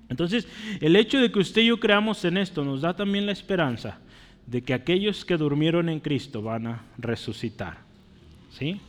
Entonces, 0.08 0.46
el 0.80 0.94
hecho 0.94 1.18
de 1.20 1.32
que 1.32 1.40
usted 1.40 1.62
y 1.62 1.66
yo 1.66 1.80
creamos 1.80 2.24
en 2.24 2.36
esto 2.36 2.64
nos 2.64 2.82
da 2.82 2.94
también 2.94 3.26
la 3.26 3.32
esperanza 3.32 3.98
de 4.46 4.62
que 4.62 4.74
aquellos 4.74 5.24
que 5.24 5.36
durmieron 5.36 5.88
en 5.88 5.98
Cristo 5.98 6.40
van 6.40 6.68
a 6.68 6.84
resucitar. 6.98 7.78
¿Sí? 8.50 8.80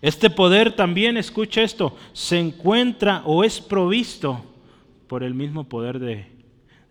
Este 0.00 0.30
poder 0.30 0.76
también, 0.76 1.16
escucha 1.16 1.62
esto, 1.62 1.96
se 2.12 2.38
encuentra 2.38 3.22
o 3.24 3.42
es 3.42 3.60
provisto 3.60 4.44
por 5.08 5.22
el 5.22 5.34
mismo 5.34 5.64
poder 5.64 5.98
de 5.98 6.26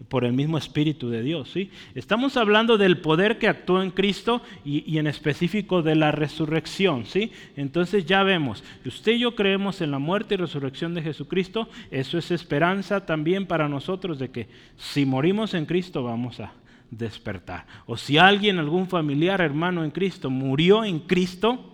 por 0.10 0.26
el 0.26 0.34
mismo 0.34 0.58
Espíritu 0.58 1.10
de 1.10 1.22
Dios. 1.22 1.50
¿sí? 1.52 1.72
Estamos 1.96 2.38
hablando 2.38 2.78
del 2.78 3.00
poder 3.00 3.38
que 3.38 3.48
actuó 3.48 3.82
en 3.82 3.92
Cristo 3.92 4.42
y, 4.64 4.98
en 4.98 5.08
específico 5.08 5.82
de 5.82 5.96
la 5.96 6.12
resurrección. 6.12 7.06
¿sí? 7.06 7.32
Entonces 7.56 8.06
ya 8.06 8.24
vemos, 8.24 8.64
usted 8.86 9.14
y 9.14 9.20
yo 9.20 9.36
creemos 9.36 9.82
en 9.82 9.92
la 9.92 10.00
muerte 10.00 10.36
y 10.36 10.38
resurrección 10.38 10.94
de 10.94 11.02
Jesucristo, 11.02 11.70
eso 11.92 12.18
es 12.18 12.32
esperanza 12.32 13.06
también 13.06 13.46
para 13.46 13.70
nosotros 13.70 14.20
de 14.20 14.30
que 14.30 14.48
si 14.78 15.06
morimos 15.06 15.54
en 15.54 15.66
Cristo 15.66 16.04
vamos 16.04 16.40
a 16.40 16.54
despertar. 16.90 17.66
O 17.86 17.98
si 17.98 18.18
alguien, 18.18 18.60
algún 18.60 18.88
familiar, 18.88 19.42
hermano 19.42 19.84
en 19.84 19.92
Cristo, 19.92 20.30
murió 20.30 20.84
en 20.84 21.00
Cristo, 21.00 21.74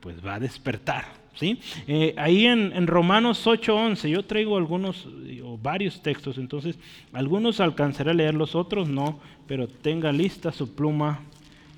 pues 0.00 0.24
va 0.24 0.34
a 0.34 0.40
despertar. 0.40 1.25
¿Sí? 1.36 1.58
Eh, 1.86 2.14
ahí 2.16 2.46
en, 2.46 2.72
en 2.74 2.86
Romanos 2.86 3.46
8:11, 3.46 4.08
yo 4.08 4.24
traigo 4.24 4.56
algunos 4.56 5.06
o 5.44 5.56
varios 5.56 6.02
textos, 6.02 6.38
entonces 6.38 6.78
algunos 7.12 7.60
alcanzaré 7.60 8.10
a 8.10 8.14
leer, 8.14 8.34
los 8.34 8.54
otros 8.54 8.88
no, 8.88 9.20
pero 9.46 9.68
tenga 9.68 10.12
lista 10.12 10.52
su 10.52 10.74
pluma 10.74 11.20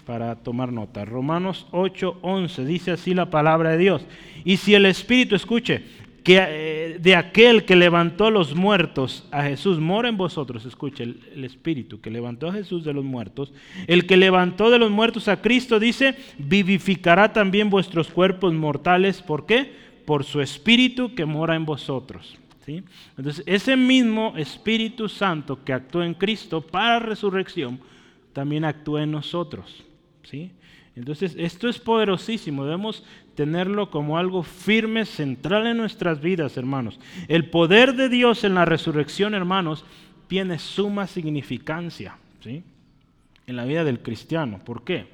para 0.06 0.36
tomar 0.36 0.72
nota. 0.72 1.04
Romanos 1.04 1.66
8:11 1.70 2.64
dice 2.64 2.92
así 2.92 3.12
la 3.12 3.28
palabra 3.28 3.72
de 3.72 3.78
Dios. 3.78 4.06
Y 4.42 4.56
si 4.56 4.74
el 4.74 4.86
Espíritu, 4.86 5.34
escuche, 5.34 5.82
que 6.28 6.36
eh, 6.36 6.98
de 7.00 7.16
aquel 7.16 7.64
que 7.64 7.74
levantó 7.74 8.30
los 8.30 8.54
muertos 8.54 9.26
a 9.30 9.44
Jesús 9.44 9.78
mora 9.78 10.10
en 10.10 10.18
vosotros, 10.18 10.66
escuche, 10.66 11.02
el, 11.04 11.42
Espíritu 11.42 12.02
que 12.02 12.10
levantó 12.10 12.48
a 12.48 12.52
Jesús 12.52 12.84
de 12.84 12.92
los 12.92 13.02
muertos, 13.02 13.50
el 13.86 14.06
que 14.06 14.18
levantó 14.18 14.68
de 14.68 14.78
los 14.78 14.90
muertos 14.90 15.26
a 15.28 15.40
Cristo, 15.40 15.80
dice, 15.80 16.16
vivificará 16.36 17.32
también 17.32 17.70
vuestros 17.70 18.08
cuerpos 18.08 18.52
mortales, 18.52 19.22
¿por 19.22 19.46
qué? 19.46 19.72
Por 20.04 20.22
su 20.22 20.42
Espíritu 20.42 21.14
que 21.14 21.24
mora 21.24 21.56
en 21.56 21.64
vosotros. 21.64 22.36
Entonces, 23.16 23.42
ese 23.46 23.78
mismo 23.78 24.34
Espíritu 24.36 25.08
Santo 25.08 25.64
que 25.64 25.72
actuó 25.72 26.02
en 26.02 26.12
Cristo 26.12 26.60
para 26.60 26.98
resurrección, 26.98 27.80
también 28.34 28.66
actúa 28.66 29.02
en 29.02 29.12
nosotros. 29.12 29.82
¿sí? 30.24 30.50
Entonces, 30.98 31.36
esto 31.38 31.68
es 31.68 31.78
poderosísimo, 31.78 32.64
debemos 32.64 33.04
tenerlo 33.36 33.88
como 33.88 34.18
algo 34.18 34.42
firme, 34.42 35.04
central 35.04 35.68
en 35.68 35.76
nuestras 35.76 36.20
vidas, 36.20 36.56
hermanos. 36.56 36.98
El 37.28 37.50
poder 37.50 37.94
de 37.94 38.08
Dios 38.08 38.42
en 38.42 38.54
la 38.54 38.64
resurrección, 38.64 39.32
hermanos, 39.32 39.84
tiene 40.26 40.58
suma 40.58 41.06
significancia 41.06 42.16
¿sí? 42.42 42.64
en 43.46 43.54
la 43.54 43.64
vida 43.64 43.84
del 43.84 44.00
cristiano. 44.00 44.58
¿Por 44.64 44.82
qué? 44.82 45.06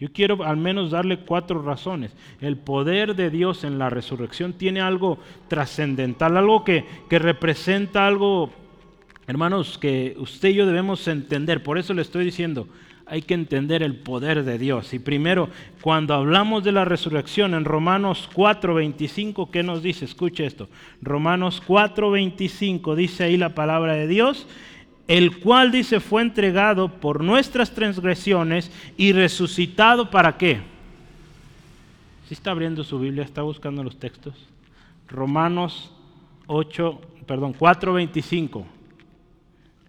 Yo 0.00 0.12
quiero 0.12 0.42
al 0.42 0.56
menos 0.56 0.90
darle 0.90 1.20
cuatro 1.20 1.62
razones. 1.62 2.10
El 2.40 2.56
poder 2.56 3.14
de 3.14 3.30
Dios 3.30 3.62
en 3.62 3.78
la 3.78 3.88
resurrección 3.88 4.54
tiene 4.54 4.80
algo 4.80 5.20
trascendental, 5.46 6.36
algo 6.36 6.64
que, 6.64 6.84
que 7.08 7.20
representa 7.20 8.04
algo, 8.04 8.50
hermanos, 9.28 9.78
que 9.78 10.16
usted 10.18 10.48
y 10.48 10.54
yo 10.54 10.66
debemos 10.66 11.06
entender. 11.06 11.62
Por 11.62 11.78
eso 11.78 11.94
le 11.94 12.02
estoy 12.02 12.24
diciendo, 12.24 12.66
hay 13.10 13.22
que 13.22 13.34
entender 13.34 13.82
el 13.82 13.96
poder 13.96 14.44
de 14.44 14.56
Dios. 14.56 14.94
Y 14.94 15.00
primero, 15.00 15.48
cuando 15.82 16.14
hablamos 16.14 16.62
de 16.62 16.70
la 16.70 16.84
resurrección 16.84 17.54
en 17.54 17.64
Romanos 17.64 18.30
4:25, 18.32 19.50
¿qué 19.50 19.64
nos 19.64 19.82
dice? 19.82 20.04
Escuche 20.04 20.46
esto. 20.46 20.68
Romanos 21.02 21.60
4:25 21.66 22.94
dice 22.94 23.24
ahí 23.24 23.36
la 23.36 23.48
palabra 23.56 23.94
de 23.94 24.06
Dios, 24.06 24.46
el 25.08 25.40
cual 25.40 25.72
dice 25.72 25.98
fue 25.98 26.22
entregado 26.22 27.00
por 27.00 27.24
nuestras 27.24 27.74
transgresiones 27.74 28.70
y 28.96 29.12
resucitado 29.12 30.08
para 30.08 30.36
qué? 30.38 30.60
Si 32.28 32.34
está 32.34 32.52
abriendo 32.52 32.84
su 32.84 33.00
Biblia, 33.00 33.24
está 33.24 33.42
buscando 33.42 33.82
los 33.82 33.98
textos. 33.98 34.34
Romanos 35.08 35.92
8, 36.46 37.00
perdón, 37.26 37.54
4:25. 37.58 38.64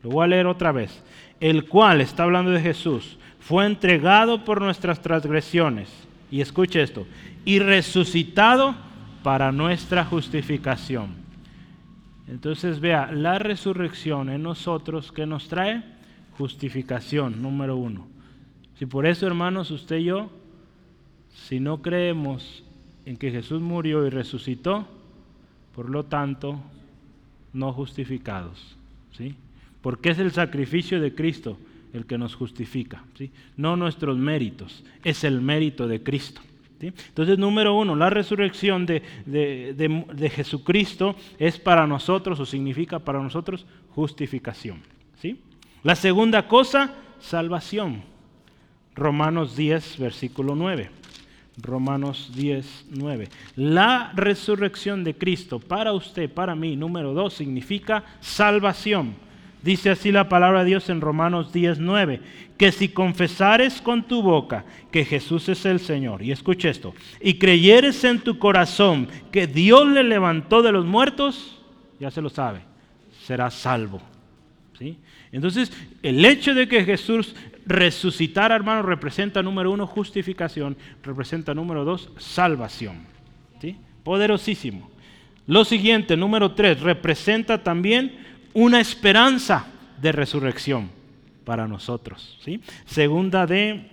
Lo 0.02 0.10
voy 0.10 0.24
a 0.24 0.28
leer 0.28 0.48
otra 0.48 0.72
vez 0.72 1.04
el 1.42 1.66
cual, 1.66 2.00
está 2.00 2.24
hablando 2.24 2.52
de 2.52 2.62
Jesús, 2.62 3.18
fue 3.40 3.66
entregado 3.66 4.46
por 4.46 4.62
nuestras 4.62 5.02
transgresiones, 5.02 5.90
y 6.32 6.40
escuche 6.40 6.82
esto, 6.82 7.06
y 7.44 7.60
resucitado 7.60 8.76
para 9.24 9.52
nuestra 9.52 10.06
justificación. 10.06 11.16
Entonces 12.28 12.80
vea, 12.80 13.12
la 13.12 13.40
resurrección 13.40 14.30
en 14.30 14.44
nosotros 14.44 15.12
que 15.12 15.26
nos 15.26 15.50
trae 15.50 15.84
justificación, 16.38 17.42
número 17.42 17.76
uno. 17.76 18.08
Si 18.80 18.86
por 18.86 19.06
eso, 19.06 19.28
hermanos, 19.28 19.70
usted 19.72 19.98
y 19.98 20.06
yo, 20.06 20.30
si 21.34 21.60
no 21.60 21.82
creemos 21.82 22.64
en 23.06 23.18
que 23.18 23.32
Jesús 23.32 23.62
murió 23.62 24.06
y 24.06 24.10
resucitó, 24.10 24.88
por 25.76 25.90
lo 25.90 26.06
tanto, 26.06 26.60
no 27.54 27.74
justificados. 27.74 28.78
¿sí? 29.18 29.36
Porque 29.82 30.12
es 30.12 30.20
el 30.20 30.32
sacrificio 30.32 31.00
de 31.00 31.14
Cristo 31.14 31.58
el 31.94 32.06
que 32.06 32.18
nos 32.18 32.36
justifica, 32.36 33.04
¿sí? 33.18 33.32
no 33.58 33.76
nuestros 33.76 34.18
méritos, 34.18 34.84
es 35.04 35.24
el 35.24 35.42
mérito 35.42 35.88
de 35.88 36.02
Cristo. 36.02 36.42
Entonces, 36.82 37.38
número 37.38 37.76
uno, 37.76 37.96
la 37.96 38.10
resurrección 38.10 38.86
de, 38.86 39.04
de, 39.26 40.30
Jesucristo 40.30 41.16
es 41.38 41.60
para 41.60 41.86
nosotros 41.86 42.40
o 42.40 42.46
significa 42.46 43.00
para 43.00 43.22
nosotros 43.22 43.66
justificación. 43.90 44.82
¿sí? 45.22 45.40
La 45.84 45.96
segunda 45.96 46.48
cosa, 46.48 46.96
salvación. 47.20 48.04
Romanos 48.96 49.56
10, 49.56 50.00
versículo 50.00 50.56
9. 50.56 50.90
Romanos 51.58 52.32
10, 52.36 52.88
9. 52.90 53.30
La 53.56 54.12
resurrección 54.16 55.04
de 55.04 55.16
Cristo 55.16 55.60
para 55.60 55.94
usted, 55.94 56.30
para 56.30 56.56
mí, 56.56 56.76
número 56.76 57.14
2, 57.14 57.34
significa 57.34 58.04
salvación. 58.20 59.16
Dice 59.62 59.92
así 59.92 60.12
la 60.12 60.28
palabra 60.28 60.64
de 60.64 60.70
Dios 60.70 60.90
en 60.90 61.02
Romanos 61.02 61.54
10, 61.54 61.80
9, 61.80 62.20
que 62.58 62.72
si 62.72 62.90
confesares 62.90 63.82
con 63.82 64.04
tu 64.04 64.24
boca 64.24 64.66
que 64.92 65.06
Jesús 65.06 65.50
es 65.50 65.66
el 65.66 65.80
Señor, 65.80 66.24
y 66.24 66.32
escuche 66.32 66.70
esto, 66.70 66.96
y 67.20 67.36
creyeres 67.36 68.04
en 68.04 68.20
tu 68.20 68.40
corazón 68.40 69.08
que 69.32 69.46
Dios 69.48 69.88
le 69.88 70.04
levantó 70.04 70.62
de 70.62 70.72
los 70.72 70.86
muertos, 70.86 71.60
ya 72.00 72.10
se 72.10 72.22
lo 72.22 72.30
sabe, 72.30 72.62
será 73.24 73.52
salvo. 73.52 74.02
¿sí? 74.80 74.98
Entonces, 75.32 75.72
el 76.02 76.26
hecho 76.26 76.56
de 76.56 76.68
que 76.68 76.84
Jesús 76.84 77.36
resucitara, 77.66 78.56
hermano, 78.56 78.82
representa 78.82 79.44
número 79.44 79.72
uno, 79.72 79.86
justificación, 79.86 80.76
representa 81.04 81.54
número 81.54 81.86
dos, 81.86 82.10
salvación. 82.18 82.98
¿sí? 83.62 83.78
Poderosísimo. 84.04 84.90
Lo 85.48 85.66
siguiente, 85.66 86.18
número 86.18 86.52
tres, 86.54 86.82
representa 86.82 87.64
también 87.64 88.31
una 88.54 88.80
esperanza 88.80 89.68
de 90.02 90.12
resurrección 90.12 90.90
para 91.46 91.68
nosotros. 91.68 92.38
¿sí? 92.44 92.62
Segunda 92.86 93.46
de 93.46 93.90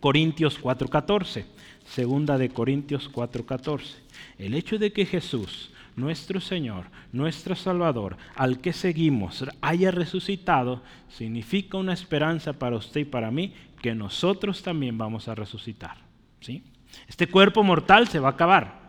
Corintios 0.00 0.60
4:14. 0.60 1.44
Segunda 1.86 2.38
de 2.38 2.50
Corintios 2.50 3.10
4:14. 3.10 3.96
El 4.38 4.54
hecho 4.54 4.78
de 4.78 4.92
que 4.92 5.06
Jesús, 5.06 5.70
nuestro 5.96 6.40
Señor, 6.40 6.86
nuestro 7.12 7.54
Salvador, 7.54 8.16
al 8.34 8.60
que 8.60 8.72
seguimos, 8.72 9.44
haya 9.60 9.90
resucitado, 9.90 10.82
significa 11.08 11.76
una 11.76 11.92
esperanza 11.92 12.52
para 12.52 12.76
usted 12.76 13.02
y 13.02 13.04
para 13.04 13.30
mí 13.30 13.52
que 13.80 13.94
nosotros 13.94 14.62
también 14.62 14.96
vamos 14.96 15.28
a 15.28 15.34
resucitar. 15.34 15.98
¿sí? 16.40 16.62
Este 17.08 17.26
cuerpo 17.26 17.62
mortal 17.62 18.08
se 18.08 18.20
va 18.20 18.28
a 18.28 18.32
acabar 18.32 18.80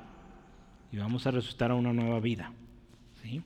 y 0.92 0.98
vamos 0.98 1.26
a 1.26 1.32
resucitar 1.32 1.72
a 1.72 1.76
una 1.76 1.92
nueva 1.92 2.20
vida. 2.20 2.52
¿sí? 3.22 3.42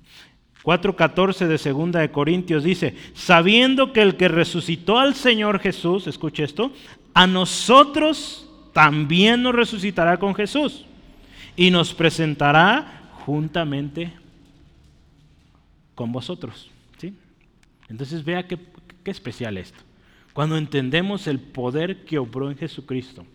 4.14 0.67 1.47
de 1.47 1.57
segunda 1.57 2.01
de 2.01 2.12
Corintios 2.12 2.62
dice, 2.62 2.93
sabiendo 3.13 3.93
que 3.93 4.01
el 4.01 4.17
que 4.17 4.27
resucitó 4.27 5.00
al 5.00 5.15
Señor 5.15 5.59
Jesús, 5.59 6.07
escuche 6.07 6.43
esto, 6.43 6.74
a 7.13 7.25
nosotros 7.25 8.50
también 8.74 9.43
nos 9.43 9.55
resucitará 9.55 10.17
con 10.19 10.36
Jesús 10.36 10.83
y 11.55 11.71
nos 11.71 11.93
presentará 11.93 13.12
juntamente 13.25 14.12
con 15.95 16.12
vosotros. 16.12 16.69
¿sí? 16.97 17.13
Entonces 17.88 18.25
vea 18.25 18.45
qué, 18.45 18.59
qué 19.05 19.12
especial 19.12 19.57
esto. 19.57 19.79
Cuando 20.33 20.57
entendemos 20.57 21.27
el 21.27 21.39
poder 21.39 22.03
que 22.03 22.19
obró 22.19 22.51
en 22.51 22.57
Jesucristo, 22.57 23.25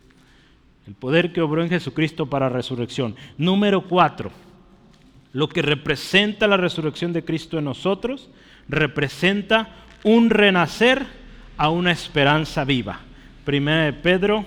el 0.87 0.93
poder 0.93 1.33
que 1.33 1.41
obró 1.41 1.63
en 1.63 1.71
Jesucristo 1.71 2.27
para 2.27 2.51
resurrección. 2.51 3.17
Número 3.39 3.89
4 3.89 4.52
lo 5.33 5.49
que 5.49 5.63
representa 5.63 6.47
la 6.47 6.57
resurrección 6.57 7.13
de 7.13 7.25
Cristo 7.25 7.59
en 7.59 7.65
nosotros, 7.65 8.29
representa 8.69 9.71
un 10.05 10.31
renacer 10.31 11.07
a 11.57 11.71
una 11.71 11.93
esperanza 11.93 12.65
viva. 12.65 13.01
Primera 13.45 13.85
de 13.85 13.93
Pedro 13.93 14.45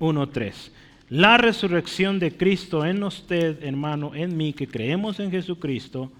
1.3. 0.00 0.70
La 1.08 1.38
resurrección 1.38 2.18
de 2.18 2.36
Cristo 2.36 2.84
en 2.84 3.02
usted, 3.02 3.62
hermano, 3.62 4.12
en 4.14 4.36
mí, 4.36 4.52
que 4.52 4.66
creemos 4.66 5.20
en 5.20 5.30
Jesucristo, 5.30 6.10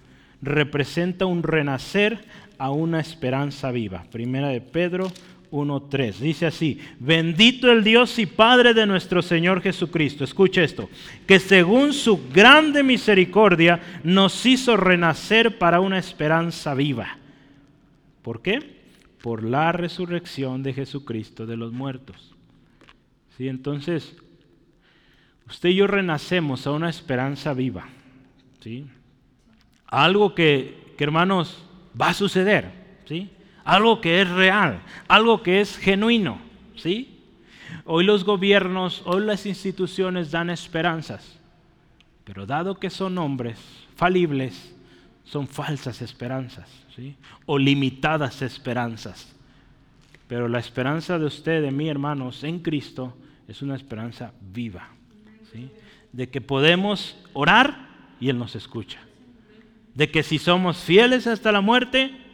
representa 0.42 1.26
un 1.26 1.42
renacer 1.42 2.20
a 2.58 2.70
una 2.70 3.00
esperanza 3.00 3.73
viva. 3.73 4.04
Primera 4.12 4.49
de 4.49 4.61
Pedro 4.61 5.11
1.3. 5.50 6.19
Dice 6.19 6.47
así, 6.47 6.81
bendito 6.99 7.71
el 7.71 7.85
Dios 7.85 8.19
y 8.19 8.26
Padre 8.26 8.75
de 8.75 8.87
nuestro 8.87 9.23
Señor 9.23 9.62
Jesucristo. 9.62 10.25
Escucha 10.25 10.62
esto, 10.62 10.88
que 11.26 11.38
según 11.38 11.93
su 11.93 12.29
grande 12.31 12.83
misericordia 12.83 14.00
nos 14.03 14.45
hizo 14.47 14.76
renacer 14.76 15.59
para 15.59 15.81
una 15.81 15.99
esperanza 15.99 16.75
viva. 16.75 17.19
¿Por 18.23 18.43
qué? 18.43 18.76
Por 19.23 19.45
la 19.45 19.73
resurrección 19.73 20.63
de 20.63 20.73
Jesucristo 20.73 21.47
de 21.47 21.56
los 21.56 21.73
muertos. 21.73 22.35
¿Sí? 23.37 23.49
Entonces, 23.49 24.17
usted 25.47 25.69
y 25.69 25.76
yo 25.76 25.87
renacemos 25.87 26.67
a 26.67 26.73
una 26.73 26.91
esperanza 26.91 27.54
viva. 27.54 27.89
¿Sí? 28.61 28.87
Algo 29.87 30.35
que, 30.35 30.95
que 30.97 31.04
hermanos, 31.04 31.65
va 32.00 32.09
a 32.09 32.15
suceder. 32.15 32.73
¿Sí? 33.04 33.30
Algo 33.67 34.00
que 34.00 34.23
es 34.23 34.31
real, 34.31 34.81
algo 35.09 35.43
que 35.43 35.61
es 35.61 35.76
genuino, 35.76 36.39
¿sí? 36.76 37.19
Hoy 37.85 38.05
los 38.05 38.25
gobiernos, 38.25 39.02
hoy 39.05 39.25
las 39.25 39.45
instituciones 39.45 40.31
dan 40.31 40.50
esperanzas, 40.50 41.39
pero 42.25 42.47
dado 42.47 42.79
que 42.79 42.91
son 42.91 43.19
hombres 43.19 43.59
falibles, 43.97 44.73
son 45.25 45.49
falsas 45.49 46.00
esperanzas, 46.00 46.71
¿sí? 46.95 47.17
O 47.45 47.59
limitadas 47.59 48.41
esperanzas. 48.41 49.35
Pero 50.29 50.49
la 50.49 50.61
esperanza 50.61 51.19
de 51.19 51.26
usted, 51.26 51.61
de 51.61 51.73
mí, 51.73 51.89
hermanos, 51.89 52.45
en 52.45 52.61
Cristo, 52.61 53.17
es 53.49 53.63
una 53.63 53.75
esperanza 53.75 54.33
viva, 54.41 54.91
¿sí? 55.52 55.69
De 56.13 56.29
que 56.29 56.41
podemos 56.41 57.17
orar 57.33 57.89
y 58.21 58.29
Él 58.29 58.39
nos 58.39 58.55
escucha. 58.55 59.00
De 59.95 60.09
que 60.09 60.23
si 60.23 60.39
somos 60.39 60.79
fieles 60.79 61.26
hasta 61.26 61.50
la 61.50 61.61
muerte, 61.61 62.25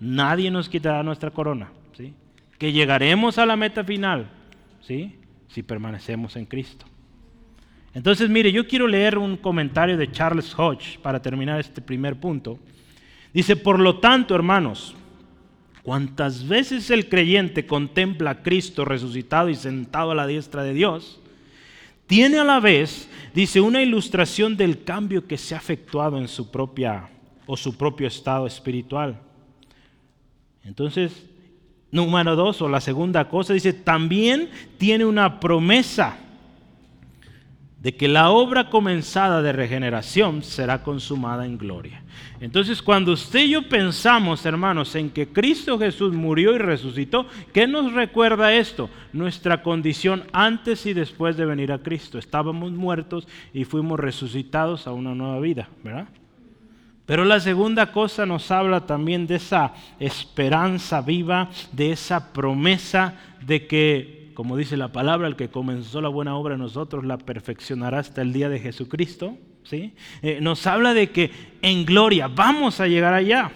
nadie 0.00 0.50
nos 0.50 0.68
quitará 0.68 1.02
nuestra 1.02 1.30
corona, 1.30 1.70
¿sí? 1.96 2.14
que 2.58 2.72
llegaremos 2.72 3.38
a 3.38 3.46
la 3.46 3.56
meta 3.56 3.84
final 3.84 4.30
¿sí? 4.80 5.16
si 5.48 5.62
permanecemos 5.62 6.36
en 6.36 6.46
Cristo. 6.46 6.86
Entonces, 7.92 8.30
mire, 8.30 8.52
yo 8.52 8.66
quiero 8.66 8.86
leer 8.86 9.18
un 9.18 9.36
comentario 9.36 9.96
de 9.96 10.10
Charles 10.10 10.56
Hodge 10.56 10.98
para 11.02 11.20
terminar 11.20 11.58
este 11.58 11.80
primer 11.80 12.18
punto. 12.18 12.58
Dice, 13.34 13.56
por 13.56 13.80
lo 13.80 13.98
tanto, 13.98 14.34
hermanos, 14.34 14.94
cuantas 15.82 16.46
veces 16.46 16.90
el 16.90 17.08
creyente 17.08 17.66
contempla 17.66 18.30
a 18.30 18.42
Cristo 18.42 18.84
resucitado 18.84 19.48
y 19.48 19.56
sentado 19.56 20.12
a 20.12 20.14
la 20.14 20.26
diestra 20.26 20.62
de 20.62 20.72
Dios, 20.72 21.20
tiene 22.06 22.38
a 22.38 22.44
la 22.44 22.60
vez, 22.60 23.08
dice, 23.34 23.60
una 23.60 23.82
ilustración 23.82 24.56
del 24.56 24.84
cambio 24.84 25.26
que 25.26 25.36
se 25.36 25.54
ha 25.54 25.58
efectuado 25.58 26.18
en 26.18 26.28
su 26.28 26.50
propia 26.50 27.08
o 27.46 27.56
su 27.56 27.76
propio 27.76 28.06
estado 28.06 28.46
espiritual. 28.46 29.20
Entonces, 30.64 31.26
número 31.90 32.36
dos, 32.36 32.60
o 32.62 32.68
la 32.68 32.80
segunda 32.80 33.28
cosa, 33.28 33.52
dice, 33.52 33.72
también 33.72 34.50
tiene 34.78 35.04
una 35.04 35.40
promesa 35.40 36.18
de 37.80 37.96
que 37.96 38.08
la 38.08 38.28
obra 38.28 38.68
comenzada 38.68 39.40
de 39.40 39.52
regeneración 39.52 40.42
será 40.42 40.82
consumada 40.82 41.46
en 41.46 41.56
gloria. 41.56 42.02
Entonces, 42.38 42.82
cuando 42.82 43.12
usted 43.12 43.40
y 43.40 43.50
yo 43.50 43.68
pensamos, 43.68 44.44
hermanos, 44.44 44.94
en 44.96 45.08
que 45.08 45.28
Cristo 45.28 45.78
Jesús 45.78 46.12
murió 46.12 46.54
y 46.54 46.58
resucitó, 46.58 47.26
¿qué 47.54 47.66
nos 47.66 47.92
recuerda 47.94 48.52
esto? 48.52 48.90
Nuestra 49.14 49.62
condición 49.62 50.24
antes 50.32 50.84
y 50.84 50.92
después 50.92 51.38
de 51.38 51.46
venir 51.46 51.72
a 51.72 51.78
Cristo. 51.78 52.18
Estábamos 52.18 52.70
muertos 52.72 53.26
y 53.54 53.64
fuimos 53.64 53.98
resucitados 53.98 54.86
a 54.86 54.92
una 54.92 55.14
nueva 55.14 55.40
vida, 55.40 55.70
¿verdad? 55.82 56.08
Pero 57.10 57.24
la 57.24 57.40
segunda 57.40 57.90
cosa 57.90 58.24
nos 58.24 58.52
habla 58.52 58.86
también 58.86 59.26
de 59.26 59.34
esa 59.34 59.74
esperanza 59.98 61.02
viva, 61.02 61.50
de 61.72 61.90
esa 61.90 62.32
promesa 62.32 63.14
de 63.44 63.66
que, 63.66 64.30
como 64.34 64.56
dice 64.56 64.76
la 64.76 64.92
palabra, 64.92 65.26
el 65.26 65.34
que 65.34 65.48
comenzó 65.48 66.00
la 66.00 66.08
buena 66.08 66.36
obra 66.36 66.54
en 66.54 66.60
nosotros 66.60 67.04
la 67.04 67.18
perfeccionará 67.18 67.98
hasta 67.98 68.22
el 68.22 68.32
día 68.32 68.48
de 68.48 68.60
Jesucristo. 68.60 69.36
¿sí? 69.64 69.92
Eh, 70.22 70.38
nos 70.40 70.64
habla 70.68 70.94
de 70.94 71.10
que 71.10 71.32
en 71.62 71.84
gloria 71.84 72.28
vamos 72.28 72.78
a 72.78 72.86
llegar 72.86 73.12
allá, 73.12 73.50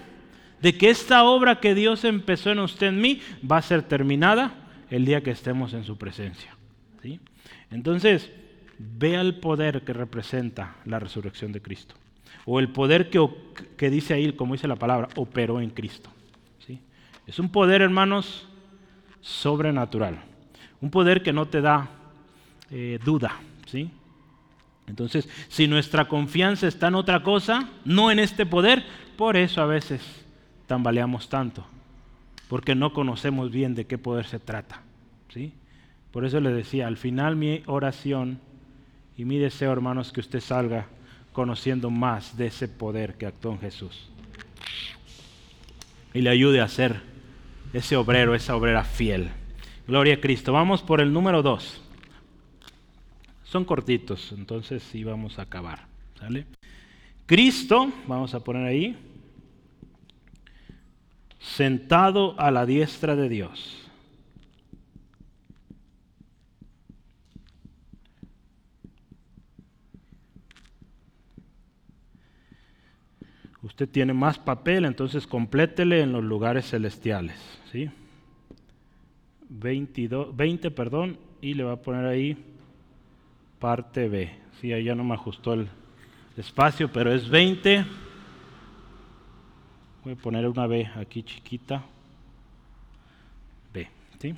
de 0.60 0.76
que 0.76 0.90
esta 0.90 1.22
obra 1.22 1.60
que 1.60 1.76
Dios 1.76 2.02
empezó 2.02 2.50
en 2.50 2.58
usted 2.58 2.88
en 2.88 3.00
mí 3.00 3.20
va 3.48 3.58
a 3.58 3.62
ser 3.62 3.82
terminada 3.82 4.52
el 4.90 5.04
día 5.04 5.22
que 5.22 5.30
estemos 5.30 5.74
en 5.74 5.84
su 5.84 5.96
presencia. 5.96 6.56
¿sí? 7.04 7.20
Entonces, 7.70 8.32
vea 8.78 9.20
el 9.20 9.36
poder 9.36 9.82
que 9.82 9.92
representa 9.92 10.74
la 10.86 10.98
resurrección 10.98 11.52
de 11.52 11.62
Cristo 11.62 11.94
o 12.44 12.60
el 12.60 12.68
poder 12.68 13.10
que, 13.10 13.90
dice 13.90 14.14
ahí, 14.14 14.32
como 14.32 14.54
dice 14.54 14.68
la 14.68 14.76
palabra, 14.76 15.08
operó 15.16 15.60
en 15.60 15.70
Cristo. 15.70 16.10
¿sí? 16.66 16.80
Es 17.26 17.38
un 17.38 17.48
poder, 17.48 17.82
hermanos, 17.82 18.46
sobrenatural. 19.20 20.20
Un 20.80 20.90
poder 20.90 21.22
que 21.22 21.32
no 21.32 21.46
te 21.46 21.60
da 21.60 21.88
eh, 22.70 22.98
duda. 23.04 23.40
¿sí? 23.66 23.90
Entonces, 24.86 25.28
si 25.48 25.66
nuestra 25.66 26.06
confianza 26.06 26.68
está 26.68 26.88
en 26.88 26.96
otra 26.96 27.22
cosa, 27.22 27.70
no 27.84 28.10
en 28.10 28.18
este 28.18 28.44
poder, 28.44 28.84
por 29.16 29.36
eso 29.36 29.62
a 29.62 29.66
veces 29.66 30.02
tambaleamos 30.66 31.28
tanto. 31.28 31.64
Porque 32.48 32.74
no 32.74 32.92
conocemos 32.92 33.50
bien 33.50 33.74
de 33.74 33.86
qué 33.86 33.96
poder 33.96 34.26
se 34.26 34.38
trata. 34.38 34.82
¿sí? 35.32 35.54
Por 36.10 36.26
eso 36.26 36.40
le 36.40 36.52
decía, 36.52 36.86
al 36.86 36.98
final 36.98 37.36
mi 37.36 37.62
oración 37.66 38.38
y 39.16 39.24
mi 39.24 39.38
deseo, 39.38 39.72
hermanos, 39.72 40.12
que 40.12 40.20
usted 40.20 40.40
salga 40.40 40.86
conociendo 41.34 41.90
más 41.90 42.38
de 42.38 42.46
ese 42.46 42.68
poder 42.68 43.18
que 43.18 43.26
actuó 43.26 43.52
en 43.52 43.60
Jesús. 43.60 44.08
Y 46.14 46.22
le 46.22 46.30
ayude 46.30 46.62
a 46.62 46.68
ser 46.68 47.02
ese 47.74 47.96
obrero, 47.96 48.34
esa 48.34 48.56
obrera 48.56 48.84
fiel, 48.84 49.30
Gloria 49.86 50.14
a 50.14 50.20
Cristo. 50.20 50.52
Vamos 50.52 50.82
por 50.82 51.02
el 51.02 51.12
número 51.12 51.42
2. 51.42 51.82
Son 53.44 53.66
cortitos, 53.66 54.32
entonces 54.32 54.82
sí 54.82 55.04
vamos 55.04 55.38
a 55.38 55.42
acabar. 55.42 55.86
¿Sale? 56.18 56.46
Cristo, 57.26 57.92
vamos 58.06 58.32
a 58.34 58.40
poner 58.40 58.66
ahí, 58.66 58.96
sentado 61.38 62.34
a 62.40 62.50
la 62.50 62.64
diestra 62.64 63.14
de 63.14 63.28
Dios. 63.28 63.83
Usted 73.64 73.88
tiene 73.88 74.12
más 74.12 74.38
papel, 74.38 74.84
entonces 74.84 75.26
complétele 75.26 76.02
en 76.02 76.12
los 76.12 76.22
lugares 76.22 76.68
celestiales. 76.68 77.36
¿sí? 77.72 77.90
22, 79.48 80.36
20, 80.36 80.70
perdón, 80.70 81.16
y 81.40 81.54
le 81.54 81.64
va 81.64 81.72
a 81.72 81.76
poner 81.76 82.04
ahí 82.04 82.36
parte 83.58 84.08
B. 84.10 84.30
Sí, 84.60 84.70
ahí 84.70 84.84
ya 84.84 84.94
no 84.94 85.02
me 85.02 85.14
ajustó 85.14 85.54
el 85.54 85.68
espacio, 86.36 86.92
pero 86.92 87.10
es 87.10 87.26
20. 87.26 87.86
Voy 90.04 90.12
a 90.12 90.16
poner 90.16 90.46
una 90.46 90.66
B 90.66 90.86
aquí 90.96 91.22
chiquita. 91.22 91.82
B, 93.72 93.88
¿sí? 94.20 94.34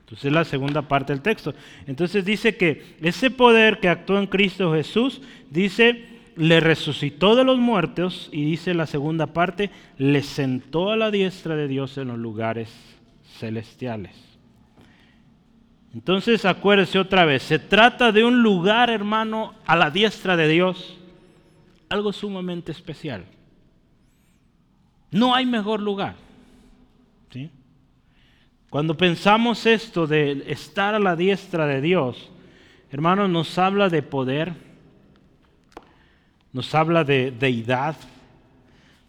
Entonces 0.00 0.24
es 0.24 0.32
la 0.32 0.44
segunda 0.44 0.82
parte 0.82 1.12
del 1.12 1.22
texto. 1.22 1.54
Entonces 1.86 2.24
dice 2.24 2.56
que 2.56 2.96
ese 3.00 3.30
poder 3.30 3.78
que 3.78 3.88
actuó 3.88 4.18
en 4.18 4.26
Cristo 4.26 4.72
Jesús, 4.72 5.22
dice, 5.50 6.15
le 6.36 6.60
resucitó 6.60 7.34
de 7.34 7.44
los 7.44 7.58
muertos 7.58 8.28
y 8.30 8.44
dice 8.44 8.74
la 8.74 8.86
segunda 8.86 9.28
parte, 9.28 9.70
le 9.98 10.22
sentó 10.22 10.90
a 10.90 10.96
la 10.96 11.10
diestra 11.10 11.56
de 11.56 11.66
Dios 11.66 11.96
en 11.98 12.08
los 12.08 12.18
lugares 12.18 12.72
celestiales. 13.38 14.14
Entonces 15.94 16.44
acuérdese 16.44 16.98
otra 16.98 17.24
vez, 17.24 17.42
se 17.42 17.58
trata 17.58 18.12
de 18.12 18.22
un 18.22 18.42
lugar, 18.42 18.90
hermano, 18.90 19.54
a 19.64 19.76
la 19.76 19.90
diestra 19.90 20.36
de 20.36 20.46
Dios, 20.46 20.98
algo 21.88 22.12
sumamente 22.12 22.70
especial. 22.70 23.24
No 25.10 25.34
hay 25.34 25.46
mejor 25.46 25.80
lugar. 25.80 26.16
¿sí? 27.30 27.50
Cuando 28.68 28.94
pensamos 28.96 29.64
esto 29.64 30.06
de 30.06 30.44
estar 30.48 30.94
a 30.94 30.98
la 30.98 31.16
diestra 31.16 31.66
de 31.66 31.80
Dios, 31.80 32.30
hermano, 32.90 33.26
nos 33.26 33.56
habla 33.56 33.88
de 33.88 34.02
poder, 34.02 34.52
nos 36.56 36.74
habla 36.74 37.04
de 37.04 37.32
deidad, 37.32 37.96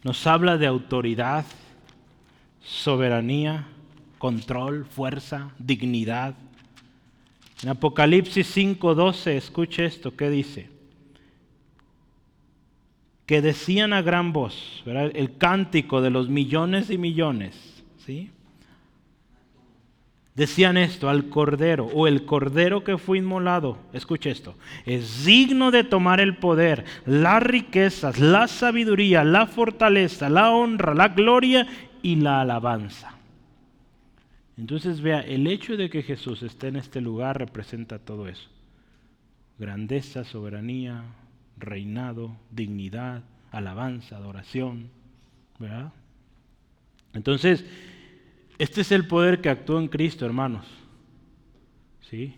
nos 0.04 0.28
habla 0.28 0.58
de 0.58 0.68
autoridad, 0.68 1.46
soberanía, 2.62 3.70
control, 4.18 4.84
fuerza, 4.84 5.52
dignidad. 5.58 6.36
En 7.64 7.70
Apocalipsis 7.70 8.54
5:12, 8.54 9.38
escuche 9.38 9.86
esto, 9.86 10.14
¿qué 10.14 10.30
dice? 10.30 10.70
Que 13.26 13.42
decían 13.42 13.94
a 13.94 14.02
gran 14.02 14.34
voz, 14.34 14.84
el 14.86 15.38
cántico 15.38 16.02
de 16.02 16.10
los 16.10 16.28
millones 16.28 16.90
y 16.90 16.98
millones, 16.98 17.56
¿sí? 18.06 18.30
Decían 20.38 20.78
esto 20.78 21.10
al 21.10 21.30
cordero 21.30 21.88
o 21.88 22.08
el 22.08 22.24
cordero 22.24 22.84
que 22.84 23.00
fue 23.00 23.18
inmolado, 23.18 23.80
escuche 23.92 24.30
esto, 24.30 24.56
es 24.86 25.26
digno 25.26 25.72
de 25.72 25.84
tomar 25.84 26.22
el 26.22 26.38
poder, 26.38 26.86
las 27.06 27.42
riquezas, 27.42 28.20
la 28.20 28.48
sabiduría, 28.48 29.24
la 29.24 29.48
fortaleza, 29.48 30.30
la 30.30 30.52
honra, 30.52 30.94
la 30.94 31.10
gloria 31.10 31.68
y 32.04 32.18
la 32.18 32.42
alabanza. 32.42 33.16
Entonces 34.58 35.02
vea, 35.02 35.22
el 35.22 35.48
hecho 35.48 35.76
de 35.76 35.90
que 35.90 36.04
Jesús 36.04 36.44
esté 36.44 36.68
en 36.68 36.76
este 36.76 37.02
lugar 37.02 37.40
representa 37.40 37.98
todo 37.98 38.28
eso. 38.28 38.48
Grandeza, 39.58 40.24
soberanía, 40.24 41.04
reinado, 41.58 42.38
dignidad, 42.52 43.24
alabanza, 43.52 44.18
adoración. 44.18 44.90
¿Verdad? 45.60 45.92
Entonces, 47.14 47.66
este 48.58 48.82
es 48.82 48.92
el 48.92 49.08
poder 49.08 49.42
que 49.42 49.50
actuó 49.50 49.80
en 49.80 49.88
Cristo, 49.88 50.26
hermanos. 50.26 50.66
¿Sí? 52.10 52.36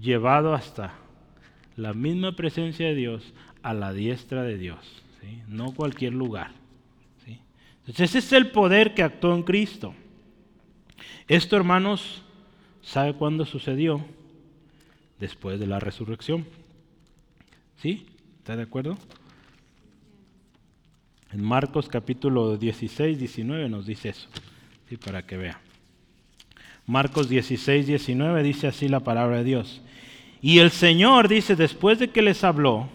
Llevado 0.00 0.54
hasta 0.54 0.94
la 1.76 1.92
misma 1.92 2.36
presencia 2.36 2.86
de 2.86 2.94
Dios 2.94 3.32
a 3.62 3.74
la 3.74 3.92
diestra 3.92 4.42
de 4.42 4.58
Dios. 4.58 4.78
¿sí? 5.20 5.42
No 5.48 5.72
cualquier 5.74 6.12
lugar. 6.12 6.52
¿sí? 7.24 7.40
Entonces 7.80 8.10
ese 8.10 8.18
es 8.18 8.32
el 8.32 8.50
poder 8.50 8.94
que 8.94 9.02
actuó 9.02 9.34
en 9.34 9.42
Cristo. 9.42 9.94
Esto, 11.26 11.56
hermanos, 11.56 12.22
¿sabe 12.82 13.14
cuándo 13.14 13.44
sucedió? 13.44 14.04
Después 15.18 15.58
de 15.58 15.66
la 15.66 15.80
resurrección. 15.80 16.46
¿Sí? 17.78 18.06
¿Está 18.38 18.56
de 18.56 18.62
acuerdo? 18.62 18.96
En 21.32 21.42
Marcos 21.42 21.88
capítulo 21.88 22.56
16, 22.56 23.18
19 23.18 23.68
nos 23.68 23.86
dice 23.86 24.10
eso 24.10 24.28
para 24.96 25.26
que 25.26 25.36
vea. 25.36 25.60
Marcos 26.86 27.28
16, 27.28 27.86
19 27.86 28.42
dice 28.42 28.66
así 28.66 28.88
la 28.88 29.00
palabra 29.00 29.38
de 29.38 29.44
Dios. 29.44 29.80
Y 30.42 30.58
el 30.58 30.70
Señor 30.70 31.28
dice, 31.28 31.54
después 31.54 31.98
de 31.98 32.08
que 32.08 32.22
les 32.22 32.42
habló, 32.42 32.88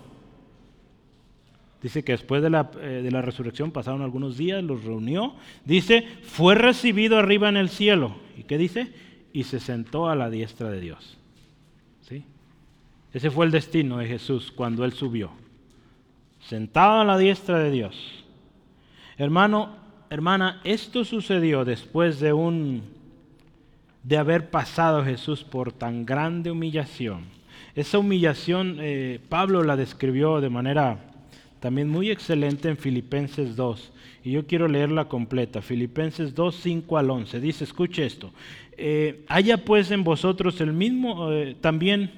dice 1.81 2.03
que 2.03 2.13
después 2.13 2.41
de 2.41 2.49
la, 2.49 2.71
eh, 2.81 3.01
de 3.03 3.11
la 3.11 3.21
resurrección 3.21 3.71
pasaron 3.71 4.01
algunos 4.01 4.37
días, 4.37 4.63
los 4.63 4.83
reunió, 4.83 5.35
dice, 5.63 6.07
fue 6.23 6.55
recibido 6.55 7.17
arriba 7.17 7.47
en 7.47 7.57
el 7.57 7.69
cielo. 7.69 8.15
¿Y 8.35 8.43
qué 8.43 8.57
dice? 8.57 8.91
Y 9.31 9.43
se 9.43 9.59
sentó 9.59 10.09
a 10.09 10.15
la 10.15 10.29
diestra 10.29 10.69
de 10.71 10.81
Dios. 10.81 11.17
¿Sí? 12.01 12.25
Ese 13.13 13.31
fue 13.31 13.45
el 13.45 13.51
destino 13.51 13.99
de 13.99 14.07
Jesús 14.07 14.51
cuando 14.51 14.83
Él 14.83 14.93
subió. 14.93 15.31
Sentado 16.41 17.01
a 17.01 17.05
la 17.05 17.17
diestra 17.17 17.59
de 17.59 17.71
Dios. 17.71 18.25
Hermano, 19.17 19.84
hermana, 20.09 20.61
esto 20.63 21.05
sucedió 21.05 21.65
después 21.65 22.19
de 22.19 22.33
un 22.33 22.83
de 24.03 24.17
haber 24.17 24.51
pasado 24.51 25.03
Jesús 25.03 25.43
por 25.43 25.71
tan 25.71 26.05
grande 26.05 26.51
humillación. 26.51 27.23
Esa 27.73 27.97
humillación 27.97 28.77
eh, 28.79 29.19
Pablo 29.29 29.63
la 29.63 29.75
describió 29.75 30.39
de 30.41 30.49
manera 30.49 31.11
también 31.59 31.89
muy 31.89 32.11
excelente 32.11 32.69
en 32.69 32.77
Filipenses 32.77 33.55
2. 33.55 33.91
Y 34.23 34.31
yo 34.31 34.45
quiero 34.45 34.67
leerla 34.67 35.05
completa. 35.05 35.61
Filipenses 35.61 36.35
2, 36.35 36.55
5 36.55 36.97
al 36.97 37.09
11. 37.09 37.39
Dice, 37.39 37.63
escuche 37.63 38.05
esto. 38.05 38.31
Eh, 38.77 39.25
haya 39.27 39.57
pues 39.65 39.89
en 39.89 40.03
vosotros 40.03 40.61
el 40.61 40.73
mismo, 40.73 41.31
eh, 41.31 41.55
también, 41.59 42.11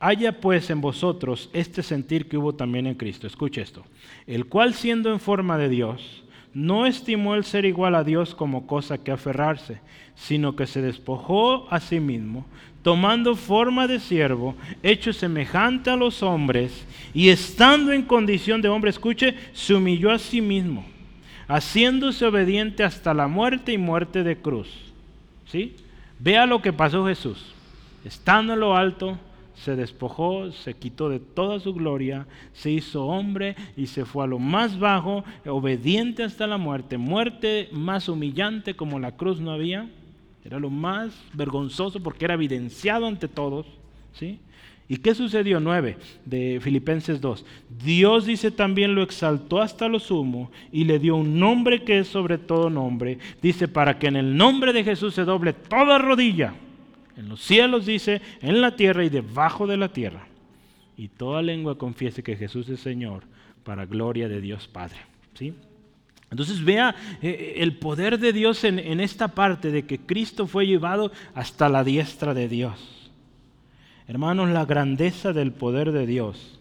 haya 0.00 0.40
pues 0.40 0.70
en 0.70 0.80
vosotros 0.80 1.50
este 1.52 1.82
sentir 1.82 2.28
que 2.28 2.38
hubo 2.38 2.54
también 2.54 2.86
en 2.86 2.94
Cristo. 2.94 3.26
Escuche 3.26 3.60
esto. 3.60 3.84
El 4.26 4.46
cual 4.46 4.72
siendo 4.72 5.12
en 5.12 5.20
forma 5.20 5.58
de 5.58 5.68
Dios, 5.68 6.24
no 6.54 6.86
estimó 6.86 7.34
el 7.34 7.44
ser 7.44 7.64
igual 7.64 7.94
a 7.94 8.04
Dios 8.04 8.34
como 8.34 8.66
cosa 8.66 8.98
que 8.98 9.12
aferrarse, 9.12 9.80
sino 10.14 10.56
que 10.56 10.66
se 10.66 10.82
despojó 10.82 11.66
a 11.70 11.80
sí 11.80 12.00
mismo, 12.00 12.44
tomando 12.82 13.36
forma 13.36 13.86
de 13.86 14.00
siervo, 14.00 14.54
hecho 14.82 15.12
semejante 15.12 15.90
a 15.90 15.96
los 15.96 16.22
hombres, 16.22 16.86
y 17.14 17.28
estando 17.28 17.92
en 17.92 18.02
condición 18.02 18.62
de 18.62 18.68
hombre, 18.68 18.90
escuche, 18.90 19.34
se 19.52 19.74
humilló 19.74 20.10
a 20.10 20.18
sí 20.18 20.40
mismo, 20.40 20.84
haciéndose 21.46 22.24
obediente 22.26 22.84
hasta 22.84 23.14
la 23.14 23.28
muerte 23.28 23.72
y 23.72 23.78
muerte 23.78 24.22
de 24.22 24.36
cruz. 24.36 24.68
¿Sí? 25.46 25.76
Vea 26.18 26.46
lo 26.46 26.60
que 26.60 26.72
pasó 26.72 27.06
Jesús. 27.06 27.54
Estando 28.04 28.52
en 28.52 28.60
lo 28.60 28.76
alto, 28.76 29.18
se 29.64 29.76
despojó, 29.76 30.52
se 30.52 30.74
quitó 30.74 31.08
de 31.08 31.18
toda 31.20 31.60
su 31.60 31.74
gloria, 31.74 32.26
se 32.52 32.70
hizo 32.70 33.06
hombre 33.06 33.56
y 33.76 33.86
se 33.86 34.04
fue 34.04 34.24
a 34.24 34.28
lo 34.28 34.38
más 34.38 34.78
bajo, 34.78 35.24
obediente 35.46 36.22
hasta 36.22 36.46
la 36.46 36.58
muerte, 36.58 36.96
muerte 36.96 37.68
más 37.72 38.08
humillante 38.08 38.74
como 38.74 38.98
la 38.98 39.12
cruz 39.12 39.40
no 39.40 39.50
había, 39.50 39.88
era 40.44 40.58
lo 40.58 40.70
más 40.70 41.12
vergonzoso 41.34 42.00
porque 42.02 42.24
era 42.24 42.34
evidenciado 42.34 43.06
ante 43.06 43.28
todos, 43.28 43.66
¿sí? 44.12 44.38
¿Y 44.90 44.96
qué 44.96 45.14
sucedió? 45.14 45.60
9 45.60 45.98
de 46.24 46.60
Filipenses 46.62 47.20
2. 47.20 47.44
Dios 47.84 48.24
dice 48.24 48.50
también 48.50 48.94
lo 48.94 49.02
exaltó 49.02 49.60
hasta 49.60 49.86
lo 49.86 49.98
sumo 49.98 50.50
y 50.72 50.84
le 50.84 50.98
dio 50.98 51.16
un 51.16 51.38
nombre 51.38 51.84
que 51.84 51.98
es 51.98 52.08
sobre 52.08 52.38
todo 52.38 52.70
nombre. 52.70 53.18
Dice 53.42 53.68
para 53.68 53.98
que 53.98 54.06
en 54.06 54.16
el 54.16 54.34
nombre 54.34 54.72
de 54.72 54.84
Jesús 54.84 55.12
se 55.12 55.24
doble 55.24 55.52
toda 55.52 55.98
rodilla 55.98 56.54
en 57.18 57.28
los 57.28 57.42
cielos 57.42 57.84
dice, 57.84 58.22
en 58.40 58.60
la 58.60 58.76
tierra 58.76 59.04
y 59.04 59.08
debajo 59.08 59.66
de 59.66 59.76
la 59.76 59.88
tierra. 59.88 60.28
Y 60.96 61.08
toda 61.08 61.42
lengua 61.42 61.76
confiese 61.76 62.22
que 62.22 62.36
Jesús 62.36 62.68
es 62.68 62.78
Señor 62.78 63.24
para 63.64 63.86
gloria 63.86 64.28
de 64.28 64.40
Dios 64.40 64.68
Padre. 64.68 64.98
¿Sí? 65.34 65.52
Entonces 66.30 66.64
vea 66.64 66.94
eh, 67.20 67.28
eh, 67.28 67.54
el 67.56 67.76
poder 67.76 68.20
de 68.20 68.32
Dios 68.32 68.62
en, 68.62 68.78
en 68.78 69.00
esta 69.00 69.28
parte 69.28 69.72
de 69.72 69.84
que 69.84 69.98
Cristo 69.98 70.46
fue 70.46 70.68
llevado 70.68 71.10
hasta 71.34 71.68
la 71.68 71.82
diestra 71.82 72.34
de 72.34 72.48
Dios. 72.48 73.10
Hermanos, 74.06 74.50
la 74.50 74.64
grandeza 74.64 75.32
del 75.32 75.50
poder 75.50 75.90
de 75.90 76.06
Dios 76.06 76.60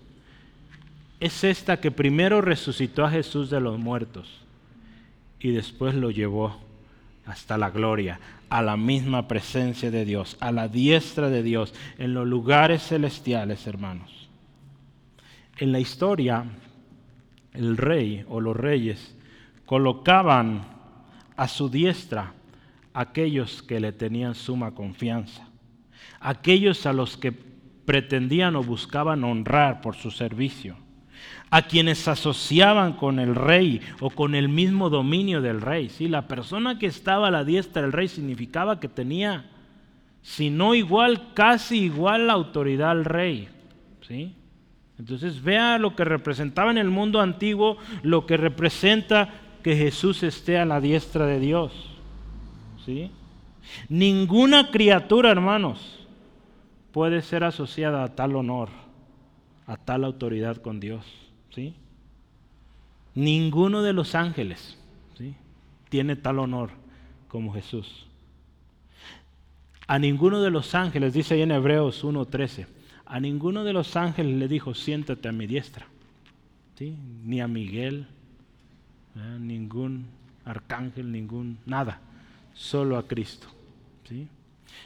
es 1.19 1.43
esta 1.43 1.79
que 1.79 1.91
primero 1.91 2.41
resucitó 2.41 3.05
a 3.05 3.11
Jesús 3.11 3.51
de 3.51 3.59
los 3.59 3.77
muertos 3.77 4.41
y 5.39 5.51
después 5.51 5.93
lo 5.93 6.09
llevó 6.09 6.57
hasta 7.27 7.59
la 7.59 7.69
gloria, 7.69 8.19
a 8.49 8.61
la 8.61 8.77
misma 8.77 9.27
presencia 9.27 9.91
de 9.91 10.05
Dios, 10.05 10.37
a 10.39 10.51
la 10.51 10.67
diestra 10.67 11.29
de 11.29 11.43
Dios, 11.43 11.73
en 11.97 12.13
los 12.13 12.27
lugares 12.27 12.83
celestiales, 12.83 13.67
hermanos. 13.67 14.29
En 15.57 15.71
la 15.71 15.79
historia, 15.79 16.45
el 17.53 17.77
rey 17.77 18.25
o 18.29 18.39
los 18.39 18.55
reyes 18.55 19.15
colocaban 19.65 20.65
a 21.35 21.47
su 21.47 21.69
diestra 21.69 22.33
aquellos 22.93 23.61
que 23.61 23.79
le 23.79 23.91
tenían 23.91 24.35
suma 24.35 24.71
confianza, 24.71 25.47
aquellos 26.19 26.85
a 26.85 26.93
los 26.93 27.17
que 27.17 27.31
pretendían 27.31 28.55
o 28.55 28.63
buscaban 28.63 29.23
honrar 29.23 29.81
por 29.81 29.95
su 29.95 30.11
servicio 30.11 30.86
a 31.49 31.61
quienes 31.63 32.07
asociaban 32.07 32.93
con 32.93 33.19
el 33.19 33.35
rey 33.35 33.81
o 33.99 34.09
con 34.09 34.35
el 34.35 34.49
mismo 34.49 34.89
dominio 34.89 35.41
del 35.41 35.61
rey. 35.61 35.89
¿sí? 35.89 36.07
La 36.07 36.27
persona 36.27 36.77
que 36.77 36.87
estaba 36.87 37.27
a 37.27 37.31
la 37.31 37.43
diestra 37.43 37.81
del 37.81 37.93
rey 37.93 38.07
significaba 38.07 38.79
que 38.79 38.89
tenía, 38.89 39.45
si 40.21 40.49
no 40.49 40.75
igual, 40.75 41.33
casi 41.33 41.83
igual 41.83 42.27
la 42.27 42.33
autoridad 42.33 42.91
al 42.91 43.05
rey. 43.05 43.47
¿sí? 44.01 44.35
Entonces 44.99 45.41
vea 45.41 45.77
lo 45.77 45.95
que 45.95 46.03
representaba 46.03 46.71
en 46.71 46.77
el 46.77 46.89
mundo 46.89 47.21
antiguo, 47.21 47.77
lo 48.03 48.25
que 48.25 48.35
representa 48.35 49.29
que 49.63 49.75
Jesús 49.75 50.23
esté 50.23 50.57
a 50.57 50.65
la 50.65 50.81
diestra 50.81 51.25
de 51.25 51.39
Dios. 51.39 51.71
¿sí? 52.85 53.11
Ninguna 53.87 54.69
criatura, 54.69 55.31
hermanos, 55.31 56.05
puede 56.91 57.21
ser 57.21 57.43
asociada 57.43 58.03
a 58.03 58.15
tal 58.15 58.35
honor, 58.35 58.69
a 59.65 59.77
tal 59.77 60.03
autoridad 60.03 60.57
con 60.57 60.79
Dios. 60.79 61.26
Ninguno 63.15 63.81
de 63.81 63.93
los 63.93 64.15
ángeles 64.15 64.77
tiene 65.89 66.15
tal 66.15 66.39
honor 66.39 66.69
como 67.27 67.53
Jesús. 67.53 68.05
A 69.87 69.99
ninguno 69.99 70.41
de 70.41 70.51
los 70.51 70.75
ángeles, 70.75 71.13
dice 71.13 71.35
ahí 71.35 71.41
en 71.41 71.51
Hebreos 71.51 72.03
1.13, 72.03 72.67
a 73.05 73.19
ninguno 73.19 73.63
de 73.63 73.73
los 73.73 73.95
ángeles 73.95 74.35
le 74.35 74.47
dijo, 74.47 74.73
siéntate 74.73 75.29
a 75.29 75.31
mi 75.31 75.47
diestra. 75.47 75.87
Ni 76.79 77.41
a 77.41 77.47
Miguel, 77.47 78.05
ningún 79.39 80.05
arcángel, 80.45 81.11
ningún, 81.11 81.57
nada, 81.65 81.99
solo 82.53 82.97
a 82.97 83.07
Cristo. 83.07 83.47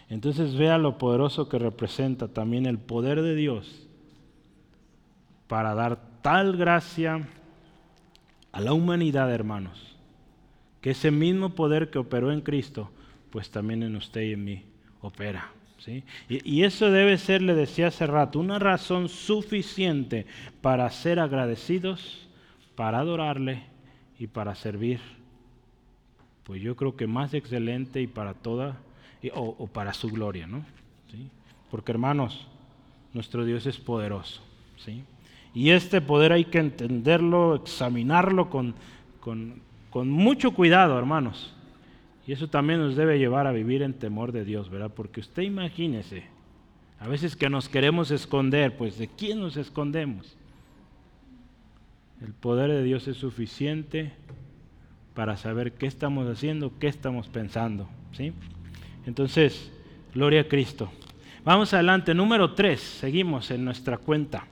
Entonces 0.09 0.55
vea 0.55 0.77
lo 0.77 0.97
poderoso 0.97 1.49
que 1.49 1.59
representa 1.59 2.27
también 2.27 2.65
el 2.65 2.77
poder 2.77 3.21
de 3.21 3.35
Dios 3.35 3.87
para 5.47 5.73
dar 5.73 6.10
tal 6.21 6.57
gracia 6.57 7.27
a 8.51 8.61
la 8.61 8.73
humanidad, 8.73 9.31
hermanos, 9.31 9.95
que 10.81 10.91
ese 10.91 11.11
mismo 11.11 11.55
poder 11.55 11.89
que 11.89 11.99
operó 11.99 12.31
en 12.31 12.41
Cristo, 12.41 12.91
pues 13.29 13.49
también 13.49 13.83
en 13.83 13.95
usted 13.95 14.21
y 14.21 14.33
en 14.33 14.43
mí 14.43 14.63
opera. 15.01 15.51
¿sí? 15.79 16.03
Y, 16.27 16.63
eso 16.63 16.91
debe 16.91 17.17
ser, 17.17 17.41
le 17.41 17.55
decía 17.55 17.87
hace 17.87 18.07
rato, 18.07 18.39
una 18.39 18.59
razón 18.59 19.09
suficiente 19.09 20.25
para 20.61 20.89
ser 20.89 21.19
agradecidos, 21.19 22.27
para 22.75 22.99
adorarle 22.99 23.63
y 24.19 24.27
para 24.27 24.55
servir. 24.55 24.99
Pues 26.43 26.61
yo 26.61 26.75
creo 26.75 26.95
que 26.95 27.07
más 27.07 27.33
excelente 27.33 28.01
y 28.01 28.07
para 28.07 28.33
toda, 28.33 28.77
o, 29.33 29.55
o 29.57 29.67
para 29.67 29.93
su 29.93 30.09
gloria, 30.09 30.47
¿no? 30.47 30.65
¿Sí? 31.11 31.29
Porque 31.69 31.91
hermanos, 31.91 32.47
nuestro 33.13 33.45
Dios 33.45 33.65
es 33.65 33.77
poderoso. 33.77 34.41
¿sí? 34.77 35.03
Y 35.53 35.71
este 35.71 35.99
poder 36.01 36.31
hay 36.31 36.45
que 36.45 36.59
entenderlo, 36.59 37.55
examinarlo 37.55 38.49
con, 38.49 38.75
mucho 39.93 40.51
cuidado, 40.51 40.97
hermanos. 40.97 41.53
Y 42.25 42.31
eso 42.31 42.47
también 42.47 42.79
nos 42.79 42.95
debe 42.95 43.19
llevar 43.19 43.47
a 43.47 43.51
vivir 43.51 43.81
en 43.81 43.93
temor 43.93 44.31
de 44.31 44.45
Dios, 44.45 44.69
¿verdad? 44.69 44.91
Porque 44.95 45.19
usted 45.19 45.43
imagínese, 45.43 46.23
a 46.99 47.07
veces 47.07 47.35
que 47.35 47.49
nos 47.49 47.67
queremos 47.67 48.11
esconder, 48.11 48.77
pues 48.77 48.97
¿de 48.97 49.07
quién 49.07 49.41
nos 49.41 49.57
escondemos? 49.57 50.37
El 52.21 52.33
poder 52.33 52.69
de 52.69 52.83
Dios 52.83 53.07
es 53.07 53.17
suficiente 53.17 54.13
para 55.15 55.35
saber 55.35 55.73
qué 55.73 55.87
estamos 55.87 56.27
haciendo, 56.27 56.71
qué 56.79 56.87
estamos 56.87 57.27
pensando, 57.27 57.89
¿sí? 58.13 58.31
Entonces, 59.05 59.71
gloria 60.13 60.41
a 60.41 60.47
Cristo. 60.47 60.91
Vamos 61.43 61.73
adelante, 61.73 62.13
número 62.13 62.53
3, 62.53 62.79
seguimos 62.79 63.49
en 63.51 63.65
nuestra 63.65 63.97
cuenta. 63.97 64.45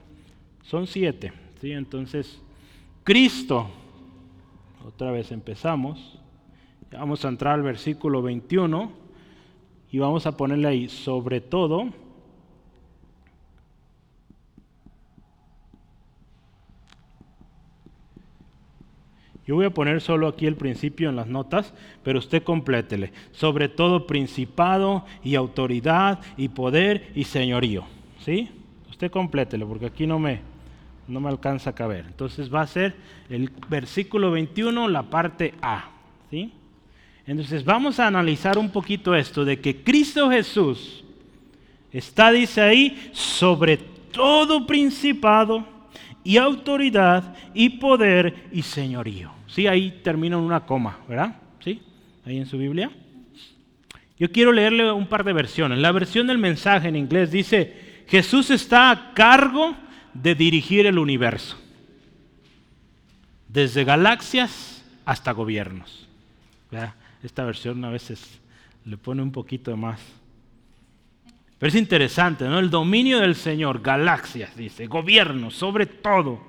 Son 0.62 0.86
siete. 0.86 1.32
¿sí? 1.60 1.72
Entonces, 1.72 2.40
Cristo, 3.04 3.68
otra 4.86 5.10
vez 5.10 5.32
empezamos. 5.32 6.18
Vamos 6.92 7.24
a 7.24 7.28
entrar 7.28 7.54
al 7.54 7.62
versículo 7.62 8.22
21 8.22 8.92
y 9.92 9.98
vamos 9.98 10.26
a 10.26 10.36
ponerle 10.36 10.68
ahí, 10.68 10.88
sobre 10.88 11.40
todo, 11.40 11.88
Yo 19.50 19.56
voy 19.56 19.64
a 19.64 19.70
poner 19.70 20.00
solo 20.00 20.28
aquí 20.28 20.46
el 20.46 20.54
principio 20.54 21.08
en 21.08 21.16
las 21.16 21.26
notas, 21.26 21.74
pero 22.04 22.20
usted 22.20 22.44
complétele. 22.44 23.12
Sobre 23.32 23.68
todo 23.68 24.06
principado 24.06 25.04
y 25.24 25.34
autoridad 25.34 26.20
y 26.36 26.50
poder 26.50 27.10
y 27.16 27.24
señorío. 27.24 27.82
¿Sí? 28.20 28.48
Usted 28.88 29.10
complételo 29.10 29.66
porque 29.66 29.86
aquí 29.86 30.06
no 30.06 30.20
me, 30.20 30.40
no 31.10 31.20
me 31.20 31.28
alcanza 31.28 31.70
a 31.70 31.74
caber. 31.74 32.06
Entonces 32.06 32.52
va 32.52 32.62
a 32.62 32.66
ser 32.66 32.94
el 33.28 33.50
versículo 33.68 34.30
21, 34.30 34.88
la 34.88 35.02
parte 35.02 35.54
A. 35.60 35.90
¿sí? 36.30 36.52
Entonces 37.26 37.64
vamos 37.64 38.00
a 38.00 38.06
analizar 38.06 38.58
un 38.58 38.70
poquito 38.70 39.14
esto 39.14 39.44
de 39.44 39.60
que 39.60 39.82
Cristo 39.82 40.30
Jesús 40.30 41.04
está, 41.92 42.30
dice 42.32 42.60
ahí, 42.60 43.10
sobre 43.12 43.76
todo 43.76 44.66
principado 44.66 45.66
y 46.24 46.36
autoridad 46.36 47.34
y 47.54 47.70
poder 47.70 48.48
y 48.52 48.62
señorío. 48.62 49.32
Sí, 49.46 49.66
ahí 49.66 50.00
termina 50.02 50.36
en 50.36 50.42
una 50.42 50.64
coma, 50.64 50.98
¿verdad? 51.08 51.36
¿Sí? 51.60 51.82
Ahí 52.24 52.38
en 52.38 52.46
su 52.46 52.56
Biblia. 52.56 52.90
Yo 54.18 54.30
quiero 54.30 54.52
leerle 54.52 54.92
un 54.92 55.06
par 55.06 55.24
de 55.24 55.32
versiones. 55.32 55.78
La 55.78 55.92
versión 55.92 56.26
del 56.26 56.38
mensaje 56.38 56.88
en 56.88 56.96
inglés 56.96 57.30
dice, 57.30 58.04
Jesús 58.06 58.50
está 58.50 58.90
a 58.90 59.14
cargo 59.14 59.74
de 60.14 60.34
dirigir 60.34 60.86
el 60.86 60.98
universo, 60.98 61.56
desde 63.48 63.84
galaxias 63.84 64.84
hasta 65.04 65.32
gobiernos. 65.32 66.06
Esta 67.22 67.44
versión 67.44 67.84
a 67.84 67.90
veces 67.90 68.40
le 68.84 68.96
pone 68.96 69.22
un 69.22 69.32
poquito 69.32 69.76
más. 69.76 70.00
Pero 71.58 71.68
es 71.68 71.74
interesante, 71.74 72.46
¿no? 72.46 72.58
El 72.58 72.70
dominio 72.70 73.20
del 73.20 73.34
Señor, 73.34 73.82
galaxias, 73.82 74.56
dice, 74.56 74.86
gobierno, 74.86 75.50
sobre 75.50 75.86
todo. 75.86 76.40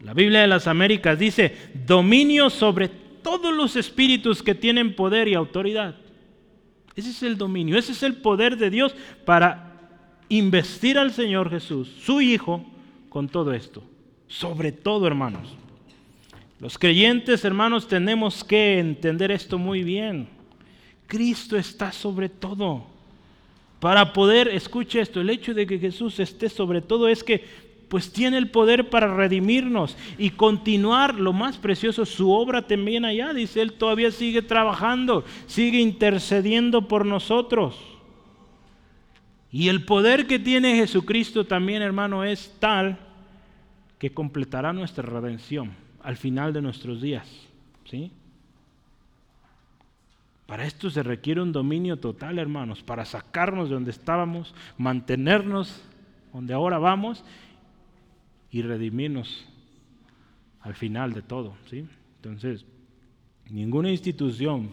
La 0.00 0.14
Biblia 0.14 0.40
de 0.40 0.48
las 0.48 0.66
Américas 0.66 1.18
dice, 1.18 1.70
dominio 1.86 2.50
sobre 2.50 2.88
todos 2.88 3.54
los 3.54 3.76
espíritus 3.76 4.42
que 4.42 4.54
tienen 4.54 4.96
poder 4.96 5.28
y 5.28 5.34
autoridad. 5.34 5.94
Ese 6.96 7.10
es 7.10 7.22
el 7.22 7.38
dominio, 7.38 7.78
ese 7.78 7.92
es 7.92 8.02
el 8.02 8.16
poder 8.16 8.56
de 8.56 8.70
Dios 8.70 8.96
para 9.24 9.74
investir 10.28 10.98
al 10.98 11.12
Señor 11.12 11.50
Jesús, 11.50 11.88
su 12.02 12.20
Hijo, 12.20 12.66
con 13.10 13.28
todo 13.28 13.52
esto. 13.52 13.82
Sobre 14.26 14.72
todo, 14.72 15.06
hermanos. 15.06 15.54
Los 16.60 16.78
creyentes, 16.78 17.44
hermanos, 17.44 17.86
tenemos 17.88 18.42
que 18.42 18.78
entender 18.78 19.30
esto 19.30 19.58
muy 19.58 19.82
bien. 19.82 20.28
Cristo 21.06 21.58
está 21.58 21.92
sobre 21.92 22.28
todo. 22.28 22.84
Para 23.80 24.12
poder, 24.12 24.48
escuche 24.48 25.00
esto, 25.00 25.20
el 25.20 25.30
hecho 25.30 25.52
de 25.52 25.66
que 25.66 25.78
Jesús 25.78 26.20
esté 26.20 26.48
sobre 26.48 26.80
todo 26.80 27.08
es 27.08 27.24
que 27.24 27.70
pues 27.88 28.12
tiene 28.12 28.38
el 28.38 28.50
poder 28.50 28.88
para 28.88 29.12
redimirnos 29.16 29.96
y 30.16 30.30
continuar 30.30 31.16
lo 31.16 31.32
más 31.32 31.58
precioso, 31.58 32.06
su 32.06 32.30
obra 32.30 32.64
también 32.64 33.04
allá, 33.04 33.34
dice 33.34 33.62
él, 33.62 33.72
todavía 33.72 34.12
sigue 34.12 34.42
trabajando, 34.42 35.24
sigue 35.46 35.80
intercediendo 35.80 36.86
por 36.86 37.04
nosotros. 37.04 37.74
Y 39.52 39.68
el 39.68 39.84
poder 39.84 40.26
que 40.26 40.38
tiene 40.38 40.76
Jesucristo 40.76 41.46
también, 41.46 41.82
hermano, 41.82 42.24
es 42.24 42.54
tal 42.60 42.98
que 43.98 44.12
completará 44.12 44.72
nuestra 44.72 45.04
redención 45.04 45.72
al 46.02 46.16
final 46.16 46.52
de 46.52 46.62
nuestros 46.62 47.00
días. 47.00 47.28
¿Sí? 47.84 48.12
Para 50.46 50.64
esto 50.64 50.90
se 50.90 51.02
requiere 51.02 51.40
un 51.40 51.52
dominio 51.52 51.98
total, 51.98 52.38
hermanos, 52.38 52.82
para 52.82 53.04
sacarnos 53.04 53.68
de 53.68 53.74
donde 53.74 53.92
estábamos, 53.92 54.54
mantenernos 54.78 55.82
donde 56.32 56.54
ahora 56.54 56.78
vamos 56.78 57.24
y 58.50 58.62
redimirnos 58.62 59.44
al 60.60 60.74
final 60.74 61.12
de 61.12 61.22
todo. 61.22 61.54
¿sí? 61.68 61.86
Entonces, 62.16 62.64
ninguna 63.48 63.90
institución 63.90 64.70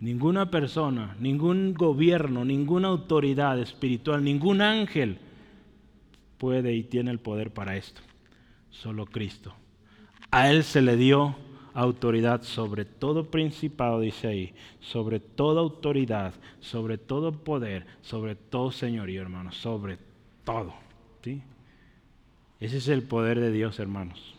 Ninguna 0.00 0.50
persona, 0.50 1.16
ningún 1.18 1.72
gobierno, 1.72 2.44
ninguna 2.44 2.88
autoridad 2.88 3.58
espiritual, 3.58 4.22
ningún 4.22 4.60
ángel 4.60 5.18
puede 6.38 6.74
y 6.74 6.82
tiene 6.82 7.10
el 7.10 7.18
poder 7.18 7.52
para 7.52 7.76
esto. 7.76 8.02
Solo 8.70 9.06
Cristo. 9.06 9.54
A 10.30 10.50
Él 10.50 10.64
se 10.64 10.82
le 10.82 10.96
dio 10.96 11.36
autoridad 11.72 12.42
sobre 12.42 12.84
todo 12.84 13.30
principado, 13.30 14.00
dice 14.00 14.28
ahí, 14.28 14.54
sobre 14.80 15.20
toda 15.20 15.60
autoridad, 15.60 16.34
sobre 16.60 16.98
todo 16.98 17.32
poder, 17.32 17.86
sobre 18.00 18.34
todo 18.34 18.70
señorío, 18.72 19.22
hermanos, 19.22 19.56
sobre 19.56 19.98
todo. 20.44 20.74
¿sí? 21.22 21.42
Ese 22.60 22.78
es 22.78 22.88
el 22.88 23.02
poder 23.02 23.40
de 23.40 23.52
Dios, 23.52 23.78
hermanos. 23.78 24.34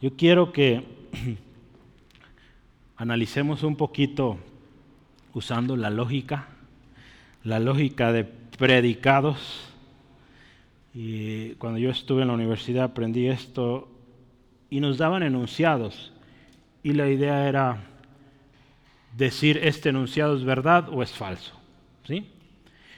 Yo 0.00 0.16
quiero 0.16 0.52
que 0.52 0.84
analicemos 3.00 3.62
un 3.62 3.76
poquito 3.76 4.36
usando 5.32 5.74
la 5.74 5.88
lógica, 5.88 6.48
la 7.42 7.58
lógica 7.58 8.12
de 8.12 8.24
predicados. 8.24 9.72
Y 10.92 11.52
cuando 11.52 11.78
yo 11.78 11.88
estuve 11.88 12.20
en 12.22 12.28
la 12.28 12.34
universidad 12.34 12.84
aprendí 12.84 13.26
esto 13.28 13.88
y 14.68 14.80
nos 14.80 14.98
daban 14.98 15.22
enunciados. 15.22 16.12
Y 16.82 16.92
la 16.92 17.08
idea 17.08 17.48
era 17.48 17.78
decir 19.16 19.58
este 19.62 19.88
enunciado 19.88 20.36
es 20.36 20.44
verdad 20.44 20.90
o 20.90 21.02
es 21.02 21.10
falso. 21.12 21.58
¿sí? 22.06 22.26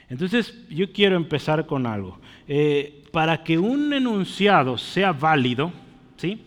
Entonces 0.09 0.67
yo 0.69 0.91
quiero 0.91 1.15
empezar 1.15 1.65
con 1.65 1.85
algo. 1.85 2.19
Eh, 2.49 3.05
para 3.13 3.41
que 3.41 3.57
un 3.57 3.93
enunciado 3.93 4.77
sea 4.77 5.13
válido, 5.13 5.71
¿sí? 6.17 6.43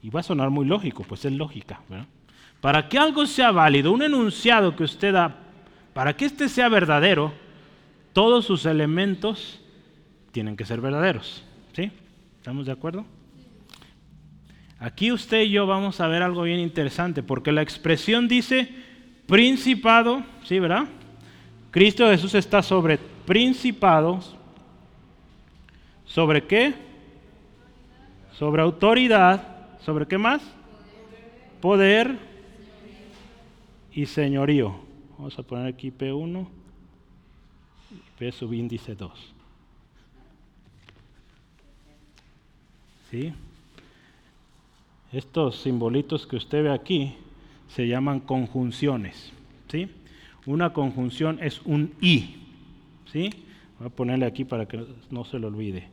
y 0.00 0.08
va 0.08 0.20
a 0.20 0.22
sonar 0.22 0.48
muy 0.48 0.64
lógico, 0.64 1.02
pues 1.02 1.22
es 1.26 1.32
lógica. 1.32 1.82
Para 2.66 2.88
que 2.88 2.98
algo 2.98 3.24
sea 3.26 3.52
válido, 3.52 3.92
un 3.92 4.02
enunciado 4.02 4.74
que 4.74 4.82
usted 4.82 5.12
da, 5.12 5.36
para 5.94 6.16
que 6.16 6.24
este 6.24 6.48
sea 6.48 6.68
verdadero, 6.68 7.32
todos 8.12 8.44
sus 8.44 8.66
elementos 8.66 9.60
tienen 10.32 10.56
que 10.56 10.64
ser 10.64 10.80
verdaderos. 10.80 11.44
¿Sí? 11.74 11.92
¿Estamos 12.38 12.66
de 12.66 12.72
acuerdo? 12.72 13.06
Aquí 14.80 15.12
usted 15.12 15.42
y 15.42 15.50
yo 15.50 15.68
vamos 15.68 16.00
a 16.00 16.08
ver 16.08 16.24
algo 16.24 16.42
bien 16.42 16.58
interesante, 16.58 17.22
porque 17.22 17.52
la 17.52 17.62
expresión 17.62 18.26
dice 18.26 18.68
principado, 19.28 20.24
¿sí, 20.42 20.58
verdad? 20.58 20.86
Cristo 21.70 22.10
Jesús 22.10 22.34
está 22.34 22.64
sobre 22.64 22.98
principados. 22.98 24.34
¿Sobre 26.04 26.42
qué? 26.42 26.74
Sobre 28.36 28.60
autoridad. 28.62 29.78
¿Sobre 29.84 30.08
qué 30.08 30.18
más? 30.18 30.42
Poder 31.60 32.34
y 33.96 34.04
señorío. 34.04 34.76
Vamos 35.16 35.36
a 35.38 35.42
poner 35.42 35.66
aquí 35.66 35.90
P1 35.90 36.46
y 37.90 38.18
P 38.18 38.30
subíndice 38.30 38.94
2. 38.94 39.10
¿Sí? 43.10 43.32
Estos 45.12 45.62
simbolitos 45.62 46.26
que 46.26 46.36
usted 46.36 46.64
ve 46.64 46.72
aquí 46.72 47.14
se 47.68 47.88
llaman 47.88 48.20
conjunciones. 48.20 49.32
¿sí? 49.68 49.88
Una 50.44 50.74
conjunción 50.74 51.38
es 51.42 51.62
un 51.62 51.94
i. 52.02 52.36
¿sí? 53.10 53.30
Voy 53.78 53.86
a 53.86 53.90
ponerle 53.90 54.26
aquí 54.26 54.44
para 54.44 54.68
que 54.68 54.86
no 55.10 55.24
se 55.24 55.38
lo 55.38 55.48
olvide. 55.48 55.88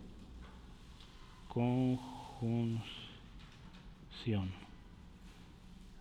Conjunción. 1.48 2.82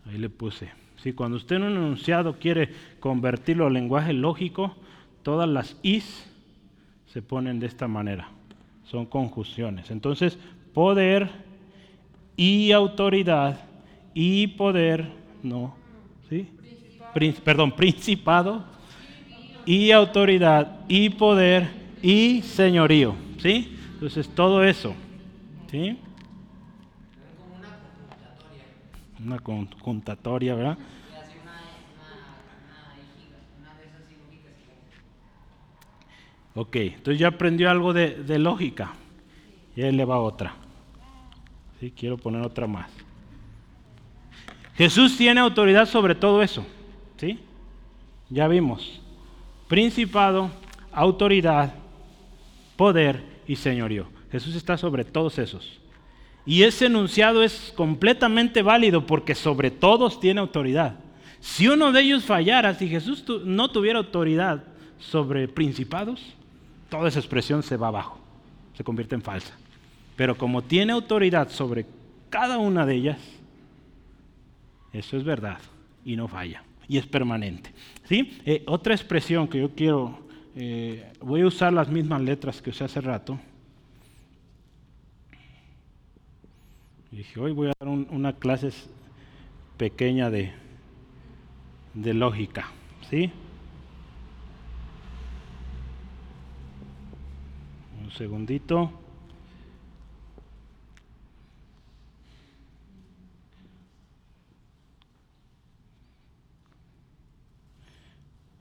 Ahí 0.04 0.18
le 0.18 0.28
puse. 0.28 0.81
Si 1.02 1.12
cuando 1.12 1.36
usted 1.36 1.56
en 1.56 1.64
un 1.64 1.76
enunciado 1.76 2.38
quiere 2.38 2.70
convertirlo 3.00 3.66
al 3.66 3.72
lenguaje 3.72 4.12
lógico, 4.12 4.76
todas 5.22 5.48
las 5.48 5.76
is 5.82 6.28
se 7.06 7.22
ponen 7.22 7.58
de 7.58 7.66
esta 7.66 7.88
manera. 7.88 8.28
Son 8.84 9.06
conjunciones. 9.06 9.90
Entonces, 9.90 10.38
poder 10.72 11.28
y 12.36 12.72
autoridad 12.72 13.60
y 14.14 14.46
poder, 14.48 15.08
no, 15.42 15.74
¿sí? 16.28 16.48
perdón, 17.44 17.72
principado 17.72 18.64
y 19.66 19.90
autoridad 19.90 20.80
y 20.88 21.10
poder 21.10 21.68
y 22.02 22.42
señorío, 22.42 23.14
¿sí? 23.38 23.76
Entonces 23.94 24.28
todo 24.28 24.64
eso, 24.64 24.94
¿sí? 25.70 25.98
Una 29.24 29.38
conjuntatoria, 29.38 30.54
¿verdad? 30.54 30.78
Ok, 36.54 36.76
entonces 36.76 37.18
ya 37.18 37.28
aprendió 37.28 37.70
algo 37.70 37.92
de, 37.92 38.22
de 38.22 38.38
lógica. 38.38 38.92
Y 39.74 39.82
ahí 39.82 39.92
le 39.92 40.04
va 40.04 40.20
otra. 40.20 40.54
Quiero 41.96 42.16
poner 42.16 42.42
otra 42.42 42.66
más. 42.66 42.90
Jesús 44.74 45.16
tiene 45.16 45.40
autoridad 45.40 45.86
sobre 45.86 46.14
todo 46.14 46.42
eso. 46.42 46.64
¿sí? 47.16 47.38
Ya 48.30 48.48
vimos. 48.48 49.00
Principado, 49.68 50.50
autoridad, 50.92 51.74
poder 52.76 53.22
y 53.46 53.56
señorío. 53.56 54.06
Jesús 54.30 54.54
está 54.54 54.76
sobre 54.76 55.04
todos 55.04 55.38
esos. 55.38 55.81
Y 56.44 56.64
ese 56.64 56.86
enunciado 56.86 57.42
es 57.42 57.72
completamente 57.76 58.62
válido 58.62 59.06
porque 59.06 59.34
sobre 59.34 59.70
todos 59.70 60.18
tiene 60.18 60.40
autoridad. 60.40 60.96
Si 61.40 61.68
uno 61.68 61.92
de 61.92 62.00
ellos 62.00 62.24
fallara, 62.24 62.74
si 62.74 62.88
Jesús 62.88 63.24
no 63.44 63.70
tuviera 63.70 63.98
autoridad 63.98 64.64
sobre 64.98 65.48
principados, 65.48 66.20
toda 66.88 67.08
esa 67.08 67.18
expresión 67.18 67.62
se 67.62 67.76
va 67.76 67.88
abajo, 67.88 68.20
se 68.76 68.84
convierte 68.84 69.14
en 69.14 69.22
falsa. 69.22 69.56
Pero 70.16 70.36
como 70.36 70.62
tiene 70.62 70.92
autoridad 70.92 71.48
sobre 71.50 71.86
cada 72.30 72.58
una 72.58 72.86
de 72.86 72.94
ellas, 72.94 73.18
eso 74.92 75.16
es 75.16 75.24
verdad 75.24 75.58
y 76.04 76.16
no 76.16 76.28
falla 76.28 76.62
y 76.88 76.98
es 76.98 77.06
permanente. 77.06 77.70
¿sí? 78.04 78.38
Eh, 78.44 78.62
otra 78.66 78.94
expresión 78.94 79.48
que 79.48 79.60
yo 79.60 79.70
quiero, 79.70 80.18
eh, 80.54 81.10
voy 81.20 81.40
a 81.40 81.46
usar 81.46 81.72
las 81.72 81.88
mismas 81.88 82.20
letras 82.20 82.60
que 82.60 82.70
usé 82.70 82.84
hace 82.84 83.00
rato. 83.00 83.38
Dije, 87.16 87.38
hoy 87.38 87.52
voy 87.52 87.68
a 87.68 87.72
dar 87.78 87.88
una 87.88 88.32
clase 88.32 88.70
pequeña 89.76 90.30
de, 90.30 90.52
de 91.94 92.14
lógica. 92.14 92.70
¿sí? 93.10 93.30
Un 98.02 98.10
segundito. 98.12 98.90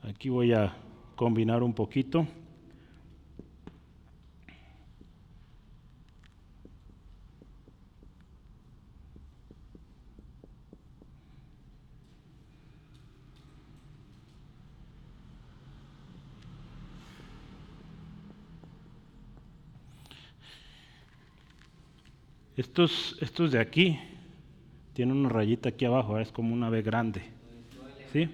Aquí 0.02 0.28
voy 0.28 0.52
a 0.52 0.76
combinar 1.16 1.62
un 1.62 1.72
poquito. 1.72 2.26
Estos, 22.56 23.16
estos 23.20 23.52
de 23.52 23.60
aquí 23.60 23.98
tienen 24.92 25.16
una 25.16 25.28
rayita 25.28 25.70
aquí 25.70 25.84
abajo, 25.84 26.18
es 26.18 26.30
como 26.30 26.52
una 26.52 26.68
B 26.68 26.82
grande. 26.82 27.22
¿Sí? 28.12 28.28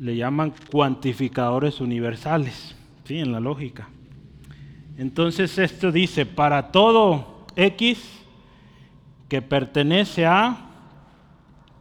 le 0.00 0.16
llaman 0.16 0.52
cuantificadores 0.70 1.80
universales, 1.80 2.74
¿sí? 3.04 3.18
en 3.18 3.32
la 3.32 3.40
lógica. 3.40 3.88
Entonces 4.96 5.58
esto 5.58 5.92
dice, 5.92 6.26
para 6.26 6.70
todo 6.70 7.46
X 7.56 7.98
que 9.28 9.42
pertenece 9.42 10.26
a 10.26 10.56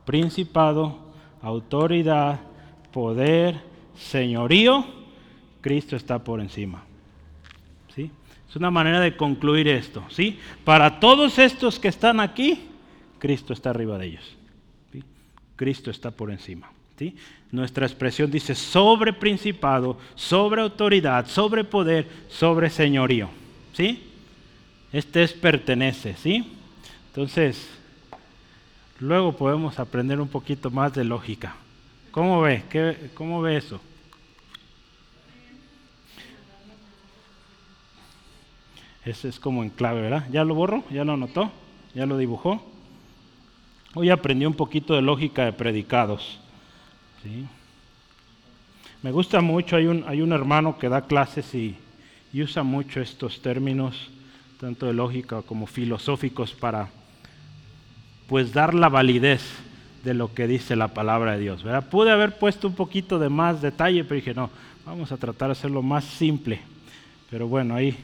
principado, 0.06 0.98
autoridad, 1.42 2.40
poder, 2.92 3.62
señorío, 3.96 4.86
Cristo 5.62 5.96
está 5.96 6.24
por 6.24 6.40
encima. 6.40 6.84
¿Sí? 8.48 8.52
Es 8.52 8.56
una 8.56 8.72
manera 8.72 9.00
de 9.00 9.16
concluir 9.16 9.68
esto. 9.68 10.04
¿sí? 10.10 10.40
Para 10.64 11.00
todos 11.00 11.38
estos 11.40 11.80
que 11.80 11.88
están 11.88 12.20
aquí, 12.20 12.62
Cristo 13.20 13.54
está 13.54 13.70
arriba 13.70 13.98
de 13.98 14.08
ellos. 14.08 14.38
Cristo 15.56 15.90
está 15.90 16.12
por 16.12 16.32
encima. 16.32 16.72
Nuestra 17.52 17.86
expresión 17.86 18.32
dice 18.32 18.56
sobre 18.56 19.14
principado, 19.14 19.98
sobre 20.16 20.62
autoridad, 20.62 21.28
sobre 21.28 21.64
poder, 21.64 22.08
sobre 22.30 22.70
señorío. 22.70 23.30
¿sí? 23.74 24.04
Este 24.92 25.24
es 25.24 25.34
pertenece. 25.34 26.16
¿sí? 26.16 26.54
Entonces, 27.10 27.70
luego 29.00 29.36
podemos 29.36 29.80
aprender 29.80 30.20
un 30.20 30.28
poquito 30.28 30.72
más 30.72 30.94
de 30.94 31.04
lógica. 31.04 31.56
¿Cómo 32.12 32.42
ve? 32.42 32.64
¿Qué, 32.70 33.12
¿Cómo 33.14 33.42
ve 33.42 33.58
eso? 33.58 33.80
Ese 39.08 39.30
es 39.30 39.40
como 39.40 39.64
en 39.64 39.70
clave, 39.70 40.02
¿verdad? 40.02 40.28
¿Ya 40.30 40.44
lo 40.44 40.54
borro? 40.54 40.84
¿Ya 40.92 41.06
lo 41.06 41.14
anotó? 41.14 41.50
¿Ya 41.96 42.06
lo 42.06 42.18
dibujó? 42.18 42.62
Hoy 43.94 44.10
aprendí 44.10 44.46
un 44.46 44.54
poquito 44.54 44.96
de 44.96 45.02
lógica 45.02 45.46
de 45.46 45.54
predicados. 45.54 46.38
Me 49.02 49.12
gusta 49.14 49.40
mucho, 49.40 49.78
hay 49.78 49.88
un, 49.88 50.04
hay 50.08 50.22
un 50.22 50.34
hermano 50.34 50.78
que 50.78 50.90
da 50.90 51.04
clases 51.04 51.56
y, 51.56 51.78
y 52.34 52.42
usa 52.42 52.64
mucho 52.64 53.00
estos 53.00 53.42
términos, 53.42 54.10
tanto 54.60 54.88
de 54.88 54.94
lógica 54.94 55.42
como 55.42 55.68
filosóficos, 55.68 56.52
para 56.52 56.90
pues 58.28 58.52
dar 58.52 58.74
la 58.74 58.90
validez 58.90 59.42
de 60.04 60.16
lo 60.16 60.34
que 60.34 60.48
dice 60.48 60.76
la 60.76 60.90
palabra 60.90 61.32
de 61.32 61.40
Dios. 61.40 61.64
¿verdad? 61.64 61.88
Pude 61.90 62.12
haber 62.12 62.38
puesto 62.38 62.68
un 62.68 62.76
poquito 62.76 63.20
de 63.20 63.30
más 63.30 63.62
detalle, 63.62 64.04
pero 64.04 64.16
dije, 64.16 64.34
no, 64.34 64.50
vamos 64.86 65.14
a 65.14 65.18
tratar 65.18 65.48
de 65.48 65.54
hacerlo 65.54 65.82
más 65.82 66.04
simple. 66.04 66.60
Pero 67.30 67.48
bueno, 67.48 67.74
ahí, 67.74 67.98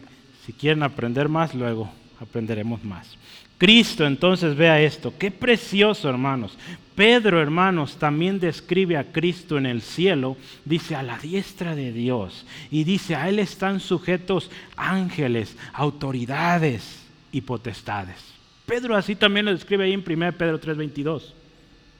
si 0.46 0.54
quieren 0.54 0.84
aprender 0.84 1.30
más, 1.30 1.54
luego 1.54 1.90
aprenderemos 2.20 2.84
más. 2.84 3.18
Cristo, 3.58 4.06
entonces 4.06 4.56
vea 4.56 4.82
esto, 4.82 5.14
qué 5.18 5.32
precioso 5.32 6.10
hermanos. 6.10 6.58
Pedro, 6.96 7.42
hermanos, 7.42 7.98
también 7.98 8.40
describe 8.40 8.98
a 8.98 9.12
Cristo 9.12 9.58
en 9.58 9.66
el 9.66 9.82
cielo, 9.82 10.38
dice 10.66 10.96
a 10.96 11.04
la 11.04 11.18
diestra 11.18 11.76
de 11.76 11.92
Dios, 11.92 12.46
y 12.70 12.84
dice 12.84 13.16
a 13.16 13.30
Él 13.30 13.40
están 13.40 13.80
sujetos 13.80 14.52
ángeles, 14.76 15.58
autoridades 15.74 17.04
y 17.32 17.42
potestades. 17.42 18.18
Pedro 18.66 18.96
así 18.96 19.16
también 19.16 19.46
lo 19.46 19.52
describe 19.52 19.86
ahí 19.86 19.94
en 19.94 20.04
1 20.06 20.34
Pedro 20.34 20.60
3:22. 20.60 21.34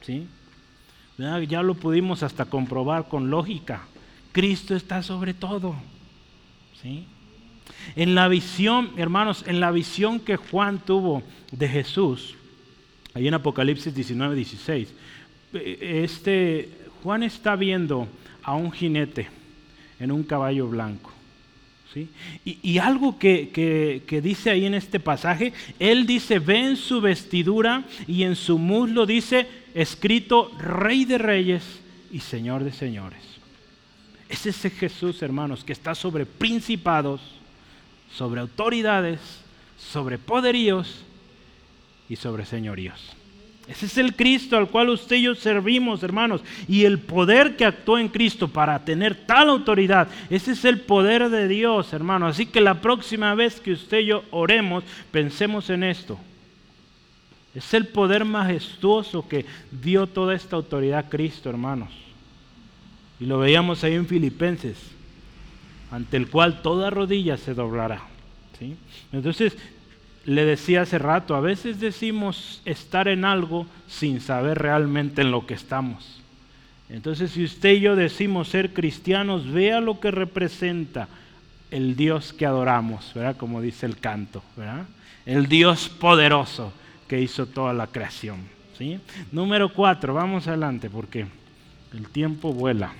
¿sí? 0.02 0.26
Ya 1.16 1.62
lo 1.62 1.74
pudimos 1.74 2.22
hasta 2.22 2.44
comprobar 2.44 3.08
con 3.08 3.30
lógica. 3.30 3.82
Cristo 4.32 4.74
está 4.74 5.02
sobre 5.02 5.34
todo. 5.34 5.74
¿sí? 6.82 7.06
En 7.96 8.14
la 8.14 8.28
visión, 8.28 8.90
hermanos, 8.96 9.44
en 9.46 9.60
la 9.60 9.70
visión 9.70 10.20
que 10.20 10.36
Juan 10.36 10.78
tuvo 10.78 11.22
de 11.52 11.68
Jesús, 11.68 12.34
ahí 13.14 13.28
en 13.28 13.34
Apocalipsis 13.34 13.94
19, 13.94 14.34
16, 14.34 14.88
este, 15.52 16.68
Juan 17.02 17.22
está 17.22 17.56
viendo 17.56 18.08
a 18.42 18.54
un 18.54 18.72
jinete 18.72 19.28
en 20.00 20.10
un 20.10 20.24
caballo 20.24 20.68
blanco. 20.68 21.12
¿sí? 21.92 22.08
Y, 22.44 22.78
algo 22.78 23.18
que, 23.18 23.50
que, 24.06 24.20
dice 24.20 24.50
ahí 24.50 24.66
en 24.66 24.74
este 24.74 24.98
pasaje, 25.00 25.52
él 25.78 26.06
dice, 26.06 26.38
ve 26.38 26.58
en 26.58 26.76
su 26.76 27.00
vestidura 27.00 27.84
y 28.08 28.24
en 28.24 28.34
su 28.36 28.58
muslo 28.58 29.06
dice, 29.06 29.46
escrito, 29.74 30.50
Rey 30.58 31.04
de 31.04 31.18
Reyes 31.18 31.62
y 32.12 32.20
Señor 32.20 32.64
de 32.64 32.72
Señores. 32.72 33.22
Es 34.28 34.46
ese 34.46 34.70
Jesús, 34.70 35.22
hermanos, 35.22 35.62
que 35.62 35.72
está 35.72 35.94
sobre 35.94 36.26
principados, 36.26 37.20
sobre 38.16 38.40
autoridades, 38.40 39.20
sobre 39.76 40.18
poderíos 40.18 41.02
y 42.08 42.16
sobre 42.16 42.44
señoríos. 42.44 43.14
Ese 43.66 43.86
es 43.86 43.96
el 43.96 44.14
Cristo 44.14 44.58
al 44.58 44.68
cual 44.68 44.90
usted 44.90 45.16
y 45.16 45.22
yo 45.22 45.34
servimos, 45.34 46.02
hermanos. 46.02 46.42
Y 46.68 46.84
el 46.84 46.98
poder 46.98 47.56
que 47.56 47.64
actuó 47.64 47.98
en 47.98 48.08
Cristo 48.08 48.48
para 48.48 48.84
tener 48.84 49.26
tal 49.26 49.48
autoridad, 49.48 50.08
ese 50.28 50.52
es 50.52 50.64
el 50.66 50.80
poder 50.80 51.30
de 51.30 51.48
Dios, 51.48 51.92
hermano. 51.94 52.26
Así 52.26 52.44
que 52.44 52.60
la 52.60 52.82
próxima 52.82 53.34
vez 53.34 53.60
que 53.60 53.72
usted 53.72 54.00
y 54.00 54.06
yo 54.06 54.24
oremos, 54.30 54.84
pensemos 55.10 55.70
en 55.70 55.82
esto. 55.82 56.18
Es 57.54 57.72
el 57.72 57.86
poder 57.86 58.24
majestuoso 58.26 59.26
que 59.26 59.46
dio 59.70 60.06
toda 60.06 60.34
esta 60.34 60.56
autoridad 60.56 60.98
a 60.98 61.08
Cristo, 61.08 61.48
hermanos. 61.48 61.90
Y 63.18 63.24
lo 63.24 63.38
veíamos 63.38 63.82
ahí 63.82 63.94
en 63.94 64.06
Filipenses 64.06 64.93
ante 65.90 66.16
el 66.16 66.28
cual 66.28 66.62
toda 66.62 66.90
rodilla 66.90 67.36
se 67.36 67.54
doblará. 67.54 68.02
¿sí? 68.58 68.76
Entonces, 69.12 69.56
le 70.26 70.44
decía 70.44 70.82
hace 70.82 70.98
rato, 70.98 71.34
a 71.34 71.40
veces 71.40 71.80
decimos 71.80 72.62
estar 72.64 73.08
en 73.08 73.24
algo 73.24 73.66
sin 73.86 74.20
saber 74.20 74.58
realmente 74.58 75.22
en 75.22 75.30
lo 75.30 75.46
que 75.46 75.54
estamos. 75.54 76.20
Entonces, 76.88 77.32
si 77.32 77.44
usted 77.44 77.74
y 77.74 77.80
yo 77.80 77.96
decimos 77.96 78.48
ser 78.48 78.72
cristianos, 78.72 79.50
vea 79.50 79.80
lo 79.80 80.00
que 80.00 80.10
representa 80.10 81.08
el 81.70 81.96
Dios 81.96 82.32
que 82.32 82.46
adoramos, 82.46 83.12
¿verdad? 83.14 83.36
Como 83.36 83.60
dice 83.60 83.86
el 83.86 83.96
canto, 83.96 84.42
¿verdad? 84.56 84.86
El 85.26 85.48
Dios 85.48 85.88
poderoso 85.88 86.72
que 87.08 87.20
hizo 87.20 87.46
toda 87.46 87.72
la 87.72 87.86
creación. 87.86 88.40
¿sí? 88.78 89.00
Número 89.32 89.72
cuatro, 89.72 90.14
vamos 90.14 90.46
adelante 90.46 90.90
porque 90.90 91.26
el 91.92 92.08
tiempo 92.08 92.52
vuela. 92.52 92.92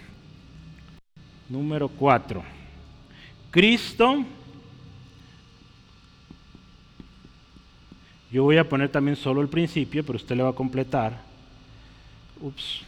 Número 1.48 1.88
cuatro. 1.88 2.42
Cristo, 3.54 4.24
yo 8.32 8.42
voy 8.42 8.56
a 8.56 8.68
poner 8.68 8.88
también 8.88 9.16
solo 9.16 9.40
el 9.42 9.48
principio, 9.48 10.04
pero 10.04 10.16
usted 10.16 10.34
le 10.34 10.42
va 10.42 10.48
a 10.48 10.54
completar. 10.54 11.22
Ups. 12.40 12.80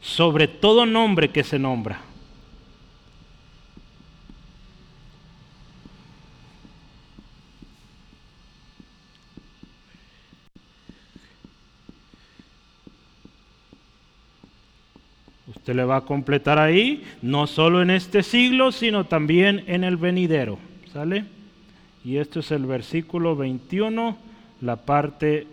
Sobre 0.00 0.48
todo 0.48 0.86
nombre 0.86 1.28
que 1.28 1.44
se 1.44 1.58
nombra. 1.58 2.00
Se 15.68 15.74
le 15.74 15.84
va 15.84 15.96
a 15.96 16.00
completar 16.00 16.58
ahí, 16.58 17.04
no 17.20 17.46
solo 17.46 17.82
en 17.82 17.90
este 17.90 18.22
siglo, 18.22 18.72
sino 18.72 19.04
también 19.04 19.64
en 19.66 19.84
el 19.84 19.98
venidero. 19.98 20.58
¿Sale? 20.94 21.26
Y 22.02 22.16
esto 22.16 22.40
es 22.40 22.50
el 22.52 22.64
versículo 22.64 23.36
21, 23.36 24.16
la 24.62 24.76
parte 24.76 25.46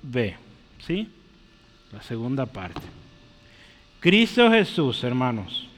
B. 0.00 0.34
¿Sí? 0.78 1.10
La 1.92 2.00
segunda 2.00 2.46
parte. 2.46 2.80
Cristo 4.00 4.50
Jesús, 4.50 5.04
hermanos, 5.04 5.68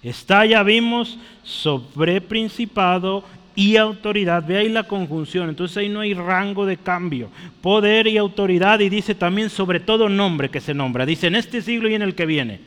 está, 0.00 0.46
ya 0.46 0.62
vimos, 0.62 1.18
sobre 1.42 2.20
principado 2.20 3.24
y 3.56 3.76
autoridad. 3.78 4.46
Ve 4.46 4.58
ahí 4.58 4.68
la 4.68 4.84
conjunción. 4.84 5.48
Entonces 5.48 5.78
ahí 5.78 5.88
no 5.88 6.00
hay 6.00 6.14
rango 6.14 6.66
de 6.66 6.76
cambio. 6.76 7.30
Poder 7.62 8.06
y 8.06 8.18
autoridad. 8.18 8.78
Y 8.78 8.90
dice 8.90 9.16
también 9.16 9.50
sobre 9.50 9.80
todo 9.80 10.08
nombre 10.08 10.50
que 10.50 10.60
se 10.60 10.74
nombra. 10.74 11.06
Dice 11.06 11.26
en 11.26 11.34
este 11.34 11.62
siglo 11.62 11.88
y 11.88 11.94
en 11.94 12.02
el 12.02 12.14
que 12.14 12.26
viene. 12.26 12.60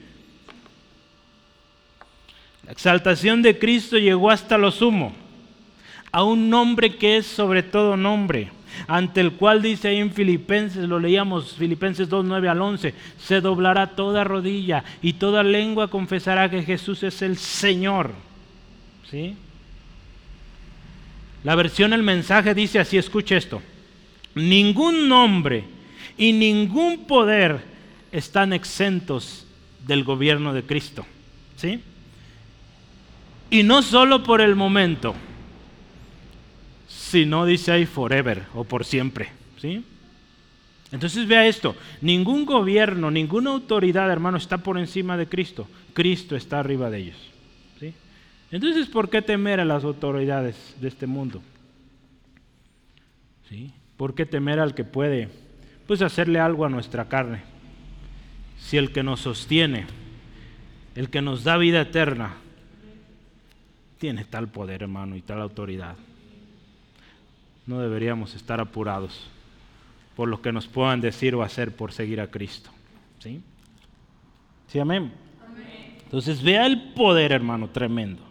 La 2.66 2.74
exaltación 2.74 3.42
de 3.42 3.58
Cristo 3.58 3.98
llegó 3.98 4.30
hasta 4.30 4.58
lo 4.58 4.72
sumo. 4.72 5.14
A 6.12 6.24
un 6.24 6.50
nombre 6.50 6.96
que 6.96 7.18
es 7.18 7.28
sobre 7.28 7.64
todo 7.64 7.96
nombre. 7.96 8.52
Ante 8.88 9.22
el 9.22 9.34
cual 9.34 9.62
dice 9.62 9.90
ahí 9.90 9.98
en 9.98 10.12
Filipenses, 10.12 10.88
lo 10.88 11.00
leíamos 11.00 11.54
Filipenses 11.54 12.10
2, 12.10 12.26
9 12.26 12.50
al 12.50 12.62
11, 12.62 12.94
se 13.18 13.42
doblará 13.42 13.88
toda 13.88 14.24
rodilla 14.24 14.84
y 15.02 15.14
toda 15.14 15.44
lengua 15.44 15.90
confesará 15.90 16.50
que 16.50 16.64
Jesús 16.64 17.04
es 17.04 17.22
el 17.22 17.38
Señor. 17.38 18.12
¿Sí? 19.10 19.36
La 21.44 21.56
versión 21.56 21.94
El 21.94 22.04
mensaje 22.04 22.54
dice 22.54 22.80
así, 22.80 22.98
escuche 22.98 23.38
esto. 23.38 23.62
Ningún 24.36 25.08
nombre 25.08 25.64
y 26.18 26.34
ningún 26.34 27.06
poder 27.06 27.62
están 28.12 28.54
exentos 28.54 29.46
del 29.86 30.04
gobierno 30.04 30.54
de 30.54 30.64
Cristo. 30.64 31.06
¿Sí? 31.56 31.82
Y 33.50 33.64
no 33.64 33.82
solo 33.82 34.24
por 34.24 34.42
el 34.42 34.56
momento, 34.56 35.16
sino 36.88 37.46
dice 37.46 37.72
ahí 37.72 37.86
forever 37.86 38.44
o 38.54 38.64
por 38.64 38.86
siempre. 38.86 39.30
¿Sí? 39.60 39.84
Entonces 40.92 41.28
vea 41.28 41.48
esto, 41.48 41.76
ningún 42.02 42.46
gobierno, 42.46 43.12
ninguna 43.12 43.52
autoridad, 43.52 44.12
hermano, 44.12 44.38
está 44.38 44.58
por 44.58 44.78
encima 44.78 45.18
de 45.18 45.28
Cristo. 45.28 45.68
Cristo 45.94 46.36
está 46.36 46.60
arriba 46.60 46.90
de 46.90 46.98
ellos. 47.00 47.18
Entonces, 48.52 48.88
¿por 48.88 49.10
qué 49.10 49.22
temer 49.22 49.60
a 49.60 49.66
las 49.66 49.84
autoridades 49.84 50.76
de 50.82 50.88
este 50.88 51.06
mundo? 51.06 51.42
¿Sí? 53.48 53.72
¿Por 53.98 54.16
qué 54.16 54.26
temer 54.26 54.60
al 54.60 54.74
que 54.74 54.84
puede 54.84 55.30
pues 55.88 56.02
hacerle 56.02 56.40
algo 56.40 56.66
a 56.66 56.70
nuestra 56.70 57.08
carne? 57.08 57.42
Si 58.58 58.78
el 58.78 58.92
que 58.92 59.04
nos 59.04 59.22
sostiene, 59.22 59.86
el 60.96 61.10
que 61.10 61.22
nos 61.22 61.44
da 61.44 61.58
vida 61.58 61.82
eterna, 61.82 62.38
tiene 64.00 64.24
tal 64.26 64.48
poder, 64.48 64.84
hermano, 64.84 65.16
y 65.16 65.22
tal 65.22 65.42
autoridad. 65.42 65.96
No 67.68 67.80
deberíamos 67.80 68.34
estar 68.34 68.60
apurados 68.60 69.28
por 70.16 70.28
lo 70.28 70.42
que 70.42 70.52
nos 70.52 70.68
puedan 70.68 71.02
decir 71.02 71.36
o 71.36 71.44
hacer 71.44 71.76
por 71.76 71.92
seguir 71.92 72.20
a 72.20 72.28
Cristo. 72.28 72.72
¿Sí? 73.20 73.42
¿Sí, 74.68 74.80
amén? 74.80 75.12
amén. 75.46 75.98
Entonces 76.04 76.42
vea 76.42 76.66
el 76.66 76.94
poder, 76.94 77.32
hermano, 77.32 77.70
tremendo. 77.70 78.29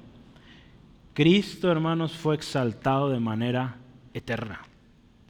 Cristo, 1.19 1.69
hermanos, 1.69 2.13
fue 2.13 2.37
exaltado 2.37 3.11
de 3.11 3.19
manera 3.19 3.75
eterna. 4.15 4.61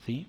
¿Sí? 0.05 0.27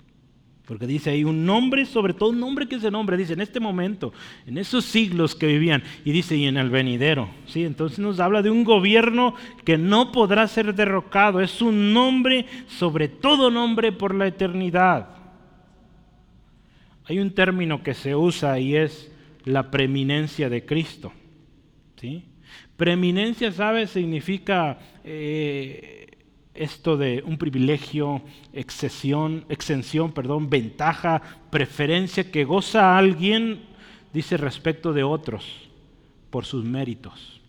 Porque 0.65 0.87
dice 0.87 1.09
ahí 1.09 1.25
un 1.25 1.45
nombre, 1.45 1.85
sobre 1.85 2.13
todo 2.13 2.29
un 2.29 2.39
nombre 2.39 2.65
que 2.65 2.75
ese 2.75 2.89
nombre, 2.89 3.17
dice 3.17 3.33
en 3.33 3.41
este 3.41 3.59
momento, 3.59 4.13
en 4.47 4.57
esos 4.57 4.85
siglos 4.85 5.35
que 5.35 5.47
vivían, 5.47 5.83
y 6.05 6.13
dice 6.13 6.37
y 6.37 6.45
en 6.45 6.55
el 6.55 6.69
venidero. 6.69 7.29
¿sí? 7.45 7.65
Entonces 7.65 7.99
nos 7.99 8.21
habla 8.21 8.41
de 8.41 8.49
un 8.49 8.63
gobierno 8.63 9.35
que 9.65 9.77
no 9.77 10.13
podrá 10.13 10.47
ser 10.47 10.73
derrocado, 10.73 11.41
es 11.41 11.61
un 11.61 11.91
nombre 11.91 12.45
sobre 12.67 13.09
todo 13.09 13.51
nombre 13.51 13.91
por 13.91 14.15
la 14.15 14.27
eternidad. 14.27 15.09
hay 17.03 17.19
un 17.19 17.31
término 17.31 17.83
que 17.83 17.95
se 17.95 18.15
usa 18.15 18.57
y 18.61 18.77
es 18.77 19.11
la 19.43 19.71
preeminencia 19.71 20.49
de 20.49 20.65
Cristo. 20.65 21.11
¿sí? 21.97 22.29
Preeminencia, 22.77 23.51
¿sabes? 23.51 23.89
Significa 23.89 24.79
eh, 25.11 26.07
esto 26.53 26.97
de 26.97 27.23
un 27.25 27.39
privilegio, 27.39 28.21
exención, 28.53 29.43
exención, 29.49 30.11
perdón, 30.11 30.51
ventaja, 30.51 31.21
preferencia 31.49 32.29
que 32.29 32.43
goza 32.43 32.95
alguien, 32.95 33.61
dice 34.13 34.37
respecto 34.37 34.93
de 34.93 35.03
otros, 35.03 35.45
por 36.29 36.45
sus 36.45 36.63
méritos. 36.63 37.39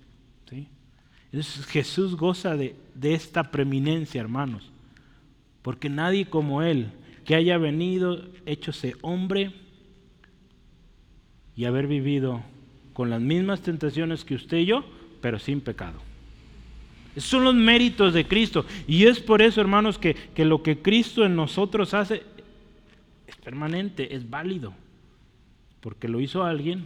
Entonces 1.33 1.67
Jesús 1.67 2.17
goza 2.17 2.57
de, 2.57 2.75
esta 3.03 3.51
preeminencia, 3.51 4.21
hermanos, 4.21 4.71
porque 5.63 5.89
nadie 5.89 6.25
como 6.25 6.63
Él, 6.63 6.91
que 7.25 7.35
haya 7.35 7.59
venido, 7.59 8.27
hechose 8.47 8.97
hombre 9.03 9.53
y 11.55 11.67
haber 11.67 11.87
vivido 11.87 12.43
con 12.95 13.11
las 13.11 13.21
mismas 13.21 13.61
tentaciones 13.61 14.25
que 14.25 14.35
usted 14.35 14.57
y 14.57 14.67
yo, 14.67 14.85
pero 15.21 15.39
sin 15.39 15.61
pecado. 15.61 16.10
Son 17.17 17.45
los 17.45 17.55
méritos 17.55 18.15
de 18.15 18.27
Cristo. 18.27 18.65
Y 18.87 19.07
es 19.07 19.21
por 19.21 19.43
eso, 19.43 19.61
hermanos, 19.61 19.99
que, 19.99 20.15
que 20.15 20.45
lo 20.45 20.63
que 20.63 20.81
Cristo 20.81 21.25
en 21.25 21.37
nosotros 21.37 21.95
hace 21.95 22.23
es 23.27 23.37
permanente, 23.37 24.15
es 24.15 24.29
válido. 24.29 24.73
Porque 25.81 26.09
lo 26.09 26.21
hizo 26.21 26.45
alguien 26.45 26.85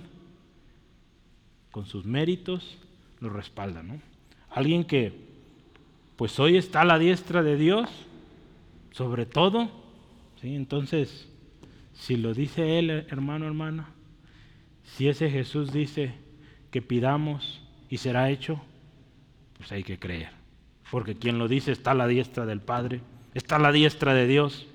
con 1.71 1.87
sus 1.87 2.05
méritos, 2.05 2.79
lo 3.21 3.31
respalda, 3.31 3.83
¿no? 3.83 4.01
Alguien 4.51 4.85
que, 4.85 5.13
pues 6.17 6.39
hoy 6.39 6.57
está 6.57 6.83
a 6.83 6.85
la 6.85 6.99
diestra 6.99 7.43
de 7.43 7.57
Dios, 7.57 7.91
sobre 8.93 9.27
todo, 9.27 9.69
¿sí? 10.41 10.55
Entonces, 10.55 11.29
si 11.95 12.17
lo 12.17 12.33
dice 12.33 12.79
Él, 12.79 12.91
hermano, 12.91 13.47
hermana, 13.47 13.89
si 14.85 15.09
ese 15.09 15.31
Jesús 15.31 15.73
dice 15.73 16.15
que 16.71 16.83
pidamos 16.83 17.61
y 17.89 17.97
será 17.97 18.31
hecho, 18.31 18.61
pues 19.57 19.73
hay 19.73 19.83
que 19.83 19.99
creer. 19.99 20.31
Porque 20.91 21.15
quien 21.17 21.39
lo 21.39 21.49
dice 21.49 21.73
está 21.73 21.93
a 21.93 21.95
la 21.95 22.07
diestra 22.07 22.47
del 22.47 22.61
Padre, 22.61 23.01
está 23.35 23.57
a 23.57 23.59
la 23.59 23.73
diestra 23.73 24.15
de 24.15 24.27
Dios. 24.27 24.67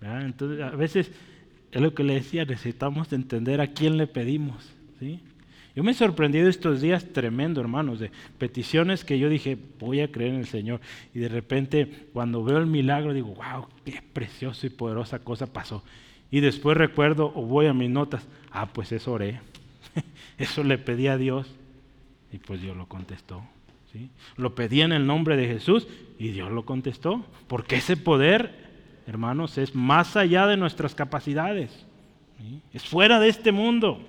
Entonces, 0.00 0.62
a 0.62 0.70
veces 0.70 1.10
es 1.72 1.80
lo 1.80 1.94
que 1.94 2.04
le 2.04 2.14
decía, 2.14 2.44
necesitamos 2.44 3.12
entender 3.12 3.60
a 3.60 3.68
quién 3.68 3.96
le 3.96 4.06
pedimos. 4.06 4.72
¿sí? 4.98 5.20
Yo 5.76 5.84
me 5.84 5.92
he 5.92 5.94
sorprendido 5.94 6.48
estos 6.48 6.80
días 6.80 7.06
tremendo, 7.12 7.60
hermanos, 7.60 8.00
de 8.00 8.10
peticiones 8.38 9.04
que 9.04 9.18
yo 9.18 9.28
dije, 9.28 9.56
voy 9.78 10.00
a 10.00 10.10
creer 10.10 10.34
en 10.34 10.40
el 10.40 10.46
Señor. 10.46 10.80
Y 11.14 11.20
de 11.20 11.28
repente, 11.28 12.08
cuando 12.12 12.42
veo 12.42 12.58
el 12.58 12.66
milagro, 12.66 13.14
digo, 13.14 13.34
wow, 13.34 13.66
qué 13.84 14.02
precioso 14.12 14.66
y 14.66 14.70
poderosa 14.70 15.20
cosa 15.20 15.46
pasó. 15.46 15.84
Y 16.30 16.40
después 16.40 16.76
recuerdo 16.76 17.32
o 17.34 17.42
voy 17.42 17.66
a 17.66 17.74
mis 17.74 17.90
notas, 17.90 18.26
ah, 18.50 18.72
pues 18.72 18.92
eso 18.92 19.12
oré, 19.12 19.40
eso 20.38 20.64
le 20.64 20.78
pedí 20.78 21.06
a 21.06 21.16
Dios 21.16 21.46
y 22.32 22.38
pues 22.38 22.60
Dios 22.60 22.76
lo 22.76 22.86
contestó. 22.86 23.42
¿sí? 23.92 24.10
Lo 24.36 24.54
pedí 24.54 24.82
en 24.82 24.92
el 24.92 25.06
nombre 25.06 25.36
de 25.36 25.46
Jesús 25.46 25.88
y 26.18 26.28
Dios 26.28 26.50
lo 26.50 26.64
contestó, 26.64 27.24
porque 27.48 27.76
ese 27.76 27.96
poder, 27.96 28.54
hermanos, 29.06 29.58
es 29.58 29.74
más 29.74 30.16
allá 30.16 30.46
de 30.46 30.56
nuestras 30.56 30.94
capacidades, 30.94 31.86
es 32.72 32.84
fuera 32.84 33.20
de 33.20 33.28
este 33.28 33.52
mundo. 33.52 34.00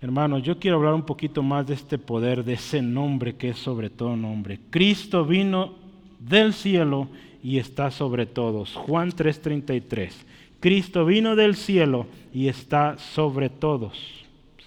Hermanos, 0.00 0.42
yo 0.42 0.58
quiero 0.58 0.76
hablar 0.76 0.94
un 0.94 1.06
poquito 1.06 1.42
más 1.42 1.66
de 1.66 1.74
este 1.74 1.98
poder, 1.98 2.44
de 2.44 2.52
ese 2.52 2.82
nombre 2.82 3.34
que 3.36 3.50
es 3.50 3.58
sobre 3.58 3.90
todo 3.90 4.14
nombre. 4.16 4.60
Cristo 4.70 5.24
vino 5.24 5.74
del 6.20 6.52
cielo 6.52 7.08
y 7.42 7.58
está 7.58 7.90
sobre 7.90 8.26
todos. 8.26 8.74
Juan 8.74 9.10
3:33. 9.10 10.12
Cristo 10.60 11.04
vino 11.06 11.34
del 11.34 11.56
cielo 11.56 12.06
y 12.32 12.48
está 12.48 12.98
sobre 12.98 13.48
todos. 13.48 13.98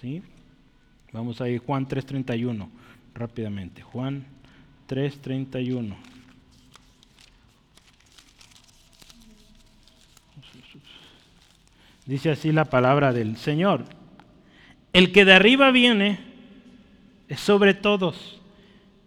¿Sí? 0.00 0.22
Vamos 1.12 1.40
a 1.40 1.48
ir 1.48 1.60
Juan 1.60 1.86
3:31 1.86 2.68
rápidamente. 3.14 3.82
Juan 3.82 4.24
3:31. 4.88 5.96
Dice 12.06 12.30
así 12.30 12.52
la 12.52 12.64
palabra 12.64 13.12
del 13.12 13.36
Señor. 13.36 13.84
El 14.92 15.12
que 15.12 15.24
de 15.24 15.34
arriba 15.34 15.70
viene 15.70 16.18
es 17.28 17.40
sobre 17.40 17.74
todos. 17.74 18.40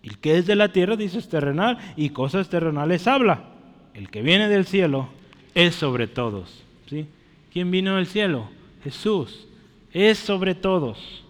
El 0.02 0.20
que 0.20 0.38
es 0.38 0.46
de 0.46 0.56
la 0.56 0.72
tierra 0.72 0.96
dice 0.96 1.20
es 1.20 1.30
terrenal 1.30 1.78
y 1.96 2.10
cosas 2.10 2.50
terrenales 2.50 3.08
habla 3.08 3.54
el 3.94 4.10
que 4.10 4.22
viene 4.22 4.50
del 4.50 4.66
cielo 4.66 5.10
es 5.54 5.76
sobre 5.76 6.08
todos. 6.08 6.64
¿sí? 6.90 7.06
¿Quién 7.52 7.72
vino 7.72 7.96
del 7.96 8.08
cielo? 8.08 8.50
Jesús. 8.84 9.48
Es 9.92 10.18
sobre 10.18 10.56
todos. 10.56 11.23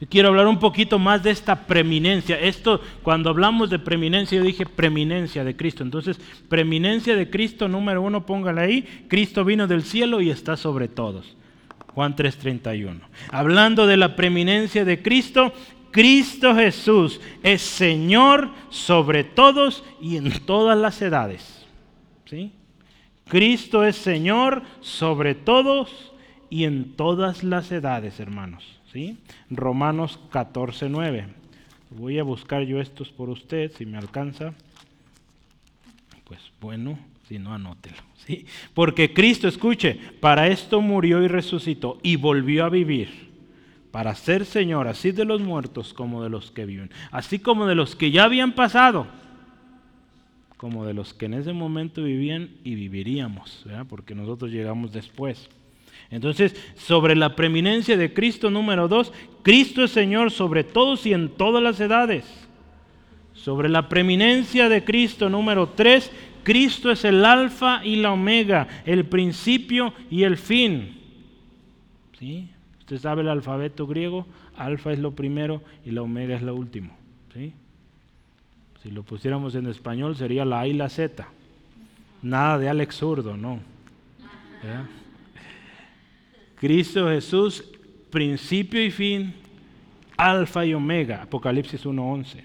Yo 0.00 0.06
quiero 0.08 0.28
hablar 0.28 0.46
un 0.46 0.60
poquito 0.60 0.98
más 0.98 1.24
de 1.24 1.30
esta 1.30 1.66
preeminencia. 1.66 2.38
Esto, 2.38 2.80
cuando 3.02 3.30
hablamos 3.30 3.68
de 3.68 3.80
preeminencia, 3.80 4.38
yo 4.38 4.44
dije 4.44 4.64
preeminencia 4.64 5.42
de 5.42 5.56
Cristo. 5.56 5.82
Entonces, 5.82 6.20
preeminencia 6.48 7.16
de 7.16 7.28
Cristo, 7.28 7.66
número 7.66 8.00
uno, 8.00 8.24
póngala 8.24 8.62
ahí. 8.62 9.06
Cristo 9.08 9.44
vino 9.44 9.66
del 9.66 9.82
cielo 9.82 10.20
y 10.20 10.30
está 10.30 10.56
sobre 10.56 10.86
todos. 10.86 11.36
Juan 11.94 12.14
3:31. 12.14 13.00
Hablando 13.32 13.88
de 13.88 13.96
la 13.96 14.14
preeminencia 14.14 14.84
de 14.84 15.02
Cristo, 15.02 15.52
Cristo 15.90 16.54
Jesús 16.54 17.20
es 17.42 17.60
Señor 17.60 18.50
sobre 18.70 19.24
todos 19.24 19.82
y 20.00 20.16
en 20.16 20.30
todas 20.46 20.78
las 20.78 21.02
edades. 21.02 21.66
¿Sí? 22.26 22.52
Cristo 23.26 23.84
es 23.84 23.96
Señor 23.96 24.62
sobre 24.80 25.34
todos 25.34 26.12
y 26.50 26.64
en 26.64 26.94
todas 26.94 27.42
las 27.42 27.72
edades, 27.72 28.20
hermanos. 28.20 28.77
¿Sí? 28.92 29.18
Romanos 29.50 30.18
14, 30.30 30.88
9. 30.88 31.26
Voy 31.90 32.18
a 32.18 32.22
buscar 32.22 32.62
yo 32.62 32.80
estos 32.80 33.10
por 33.10 33.28
usted, 33.28 33.72
si 33.72 33.86
me 33.86 33.98
alcanza. 33.98 34.54
Pues 36.24 36.40
bueno, 36.60 36.98
si 37.28 37.38
no, 37.38 37.52
anótelo. 37.52 37.96
¿sí? 38.26 38.46
Porque 38.74 39.12
Cristo, 39.12 39.48
escuche, 39.48 39.98
para 40.20 40.48
esto 40.48 40.80
murió 40.80 41.22
y 41.22 41.28
resucitó 41.28 41.98
y 42.02 42.16
volvió 42.16 42.64
a 42.64 42.68
vivir 42.68 43.28
para 43.90 44.14
ser 44.14 44.44
Señor 44.44 44.86
así 44.86 45.12
de 45.12 45.24
los 45.24 45.40
muertos 45.40 45.94
como 45.94 46.22
de 46.22 46.28
los 46.28 46.50
que 46.50 46.66
viven, 46.66 46.90
así 47.10 47.38
como 47.38 47.66
de 47.66 47.74
los 47.74 47.96
que 47.96 48.10
ya 48.10 48.24
habían 48.24 48.52
pasado, 48.52 49.06
como 50.56 50.84
de 50.84 50.94
los 50.94 51.14
que 51.14 51.26
en 51.26 51.34
ese 51.34 51.52
momento 51.52 52.02
vivían 52.02 52.50
y 52.64 52.74
viviríamos, 52.74 53.64
porque 53.88 54.14
nosotros 54.14 54.50
llegamos 54.50 54.92
después. 54.92 55.48
Entonces, 56.10 56.56
sobre 56.76 57.14
la 57.14 57.36
preeminencia 57.36 57.96
de 57.96 58.12
Cristo 58.14 58.50
número 58.50 58.88
dos, 58.88 59.12
Cristo 59.42 59.84
es 59.84 59.90
Señor 59.90 60.30
sobre 60.30 60.64
todos 60.64 61.04
y 61.06 61.12
en 61.12 61.28
todas 61.28 61.62
las 61.62 61.80
edades. 61.80 62.24
Sobre 63.34 63.68
la 63.68 63.88
preeminencia 63.88 64.68
de 64.68 64.84
Cristo 64.84 65.28
número 65.28 65.68
tres, 65.68 66.10
Cristo 66.42 66.90
es 66.90 67.04
el 67.04 67.24
alfa 67.24 67.84
y 67.84 67.96
la 67.96 68.12
omega, 68.12 68.68
el 68.86 69.04
principio 69.04 69.92
y 70.10 70.22
el 70.22 70.38
fin. 70.38 70.96
¿Sí? 72.18 72.48
Usted 72.80 72.98
sabe 72.98 73.20
el 73.20 73.28
alfabeto 73.28 73.86
griego, 73.86 74.26
alfa 74.56 74.92
es 74.92 74.98
lo 74.98 75.12
primero 75.12 75.62
y 75.84 75.90
la 75.90 76.02
omega 76.02 76.36
es 76.36 76.42
lo 76.42 76.54
último. 76.54 76.96
¿sí? 77.34 77.52
Si 78.82 78.90
lo 78.90 79.02
pusiéramos 79.02 79.54
en 79.54 79.66
español 79.66 80.16
sería 80.16 80.46
la 80.46 80.60
A 80.60 80.66
y 80.66 80.72
la 80.72 80.88
Z. 80.88 81.28
Nada 82.22 82.58
de 82.58 82.68
Alex 82.68 82.96
Zurdo, 82.96 83.36
no. 83.36 83.60
Cristo 86.60 87.08
Jesús, 87.08 87.64
principio 88.10 88.84
y 88.84 88.90
fin, 88.90 89.34
alfa 90.16 90.66
y 90.66 90.74
omega, 90.74 91.22
Apocalipsis 91.22 91.84
1.11. 91.86 92.42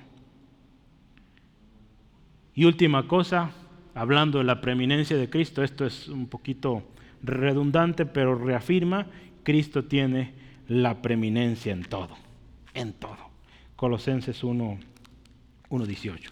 Y 2.56 2.66
última 2.66 3.08
cosa, 3.08 3.52
hablando 3.96 4.38
de 4.38 4.44
la 4.44 4.62
preeminencia 4.62 5.18
de 5.18 5.30
Cristo, 5.30 5.64
esto 5.64 5.86
es 5.86 6.08
un 6.08 6.28
poquito 6.28 6.84
redundante, 7.24 8.06
pero 8.06 8.36
reafirma 8.36 9.08
Cristo 9.44 9.86
tiene 9.86 10.34
la 10.68 11.02
preeminencia 11.02 11.74
en 11.74 11.84
todo, 11.84 12.16
en 12.74 12.94
todo. 12.94 13.18
Colosenses 13.76 14.44
1, 14.44 14.78
1.18. 15.70 16.30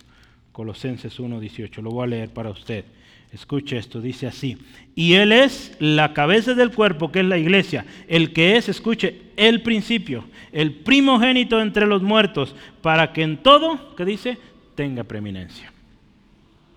Colosenses 0.52 1.20
1.18. 1.20 1.82
Lo 1.82 1.92
voy 1.92 2.04
a 2.04 2.08
leer 2.08 2.30
para 2.32 2.52
usted. 2.52 2.86
Escuche 3.34 3.78
esto, 3.78 4.02
dice 4.02 4.28
así. 4.28 4.58
Y 4.94 5.14
Él 5.14 5.32
es 5.32 5.76
la 5.80 6.14
cabeza 6.14 6.54
del 6.54 6.72
cuerpo, 6.72 7.12
que 7.12 7.22
es 7.22 7.26
la 7.26 7.38
iglesia. 7.38 7.86
El 8.08 8.34
que 8.34 8.58
es, 8.58 8.68
escuche, 8.68 9.22
el 9.38 9.62
principio, 9.62 10.26
el 10.52 10.74
primogénito 10.74 11.62
entre 11.62 11.88
los 11.88 12.02
muertos, 12.02 12.56
para 12.82 13.14
que 13.14 13.22
en 13.24 13.38
todo, 13.38 13.96
¿qué 13.96 14.04
dice? 14.04 14.38
Tenga 14.76 15.06
preeminencia. 15.06 15.72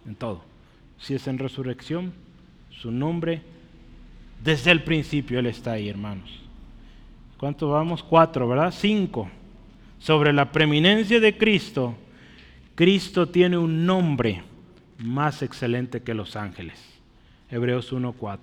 En 0.06 0.14
todo. 0.14 0.44
Si 0.98 1.14
es 1.14 1.26
en 1.26 1.38
resurrección, 1.38 2.12
su 2.70 2.92
nombre 2.92 3.42
desde 4.42 4.70
el 4.70 4.84
principio 4.84 5.40
Él 5.40 5.46
está 5.46 5.72
ahí, 5.72 5.88
hermanos. 5.88 6.30
¿Cuántos 7.36 7.70
vamos? 7.70 8.02
Cuatro, 8.02 8.46
¿verdad? 8.46 8.72
Cinco. 8.76 9.28
Sobre 9.98 10.32
la 10.32 10.52
preeminencia 10.52 11.18
de 11.18 11.36
Cristo, 11.36 11.96
Cristo 12.74 13.28
tiene 13.28 13.56
un 13.58 13.84
nombre 13.86 14.42
más 14.98 15.42
excelente 15.42 16.02
que 16.02 16.14
los 16.14 16.36
ángeles. 16.36 16.80
Hebreos 17.50 17.92
1.4. 17.92 18.38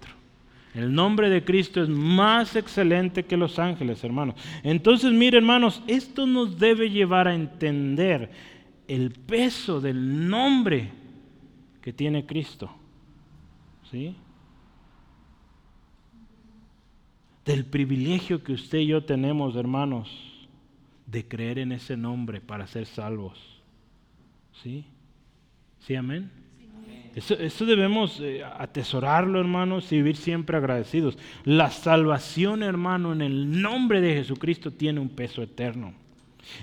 El 0.74 0.94
nombre 0.94 1.30
de 1.30 1.44
Cristo 1.44 1.82
es 1.84 1.90
más 1.90 2.56
excelente 2.56 3.24
que 3.24 3.36
los 3.36 3.60
ángeles, 3.60 4.04
hermanos. 4.04 4.36
Entonces, 4.64 5.12
mire, 5.12 5.38
hermanos, 5.38 5.84
esto 5.88 6.26
nos 6.26 6.58
debe 6.58 6.90
llevar 6.90 7.28
a 7.28 7.36
entender 7.36 8.32
el 8.88 9.12
peso 9.12 9.82
del 9.82 10.30
nombre 10.30 10.92
que 11.82 11.92
tiene 11.92 12.26
Cristo. 12.26 12.72
¿Sí? 13.90 14.16
Del 17.44 17.66
privilegio 17.66 18.42
que 18.42 18.54
usted 18.54 18.80
y 18.80 18.88
yo 18.88 19.04
tenemos, 19.04 19.58
hermanos, 19.58 20.10
de 21.06 21.28
creer 21.28 21.60
en 21.60 21.74
ese 21.74 21.98
nombre 21.98 22.40
para 22.40 22.66
ser 22.68 22.86
salvos. 22.86 23.62
¿Sí? 24.64 24.86
¿Sí, 25.80 25.96
amén? 25.96 26.32
Eso, 27.16 27.66
debemos 27.66 28.20
eh, 28.22 28.42
atesorarlo, 28.44 29.40
hermanos, 29.40 29.92
y 29.92 29.98
vivir 29.98 30.16
siempre 30.16 30.56
agradecidos. 30.56 31.18
La 31.44 31.70
salvación, 31.70 32.64
hermano, 32.64 33.12
en 33.12 33.22
el 33.22 33.62
nombre 33.62 34.00
de 34.00 34.14
Jesucristo 34.14 34.72
tiene 34.72 35.02
un 35.02 35.10
peso 35.10 35.42
eterno. 35.42 35.94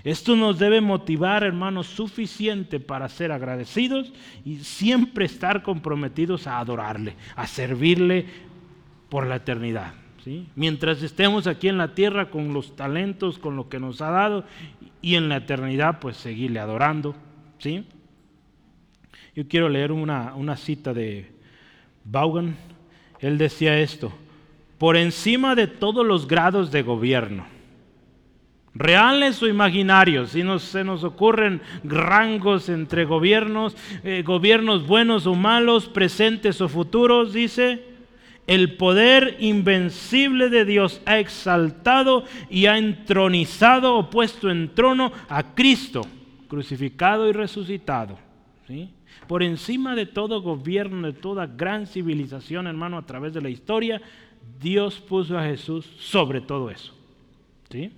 Esto 0.04 0.36
nos 0.36 0.58
debe 0.58 0.80
motivar, 0.80 1.44
hermanos, 1.44 1.86
suficiente 1.86 2.80
para 2.80 3.08
ser 3.08 3.30
agradecidos 3.30 4.12
y 4.44 4.56
siempre 4.56 5.26
estar 5.26 5.62
comprometidos 5.62 6.46
a 6.46 6.58
adorarle, 6.58 7.14
a 7.36 7.46
servirle 7.46 8.26
por 9.08 9.26
la 9.26 9.36
eternidad. 9.36 9.94
¿sí? 10.24 10.46
Mientras 10.56 11.02
estemos 11.02 11.46
aquí 11.46 11.68
en 11.68 11.78
la 11.78 11.94
tierra 11.94 12.30
con 12.30 12.52
los 12.52 12.74
talentos, 12.74 13.38
con 13.38 13.56
lo 13.56 13.68
que 13.68 13.80
nos 13.80 14.00
ha 14.00 14.10
dado, 14.10 14.44
y 15.00 15.14
en 15.14 15.28
la 15.28 15.36
eternidad, 15.36 16.00
pues 16.00 16.16
seguirle 16.16 16.58
adorando. 16.58 17.14
¿sí? 17.58 17.84
Yo 19.38 19.46
quiero 19.46 19.68
leer 19.68 19.92
una, 19.92 20.56
cita 20.56 20.92
de 20.92 21.30
Vaughan. 22.02 22.56
Él 23.20 23.38
decía 23.38 23.78
esto, 23.78 24.12
por 24.78 24.96
encima 24.96 25.54
de 25.54 25.68
todos 25.68 26.04
los 26.04 26.26
grados 26.26 26.72
de 26.72 26.82
gobierno, 26.82 27.46
reales 28.74 29.40
o 29.40 29.46
imaginarios, 29.46 30.30
si 30.30 30.42
nos, 30.42 30.64
se 30.64 30.82
nos 30.82 31.04
ocurren 31.04 31.62
rangos 31.84 32.68
entre 32.68 33.04
gobiernos, 33.04 33.76
eh, 34.02 34.24
gobiernos 34.26 34.88
buenos 34.88 35.24
o 35.28 35.36
malos, 35.36 35.86
presentes 35.86 36.60
o 36.60 36.68
futuros, 36.68 37.32
dice, 37.32 37.84
el 38.48 38.76
poder 38.76 39.36
invencible 39.38 40.48
de 40.48 40.64
Dios 40.64 41.00
ha 41.06 41.20
exaltado 41.20 42.24
y 42.50 42.66
ha 42.66 42.76
entronizado 42.76 43.98
o 43.98 44.10
puesto 44.10 44.50
en 44.50 44.74
trono 44.74 45.12
a 45.28 45.54
Cristo, 45.54 46.04
crucificado 46.48 47.28
y 47.28 47.32
resucitado. 47.32 48.18
¿sí? 48.66 48.90
Por 49.28 49.42
encima 49.42 49.94
de 49.94 50.06
todo 50.06 50.40
gobierno, 50.40 51.06
de 51.06 51.12
toda 51.12 51.46
gran 51.46 51.86
civilización, 51.86 52.66
hermano, 52.66 52.96
a 52.96 53.06
través 53.06 53.34
de 53.34 53.42
la 53.42 53.50
historia, 53.50 54.00
Dios 54.60 54.98
puso 54.98 55.38
a 55.38 55.44
Jesús 55.44 55.84
sobre 55.98 56.40
todo 56.40 56.70
eso. 56.70 56.94
¿Sí? 57.70 57.92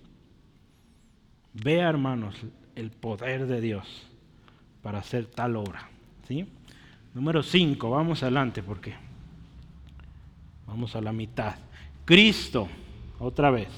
Vea, 1.54 1.88
hermanos, 1.88 2.34
el 2.74 2.90
poder 2.90 3.46
de 3.46 3.60
Dios 3.60 3.86
para 4.82 4.98
hacer 4.98 5.26
tal 5.26 5.56
obra. 5.56 5.88
¿Sí? 6.26 6.46
Número 7.14 7.42
5, 7.42 7.88
vamos 7.88 8.22
adelante 8.22 8.62
porque 8.62 8.94
vamos 10.66 10.96
a 10.96 11.00
la 11.00 11.12
mitad. 11.12 11.54
Cristo, 12.04 12.68
otra 13.20 13.50
vez. 13.50 13.68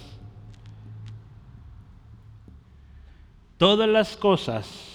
Todas 3.58 3.88
las 3.88 4.16
cosas 4.16 4.91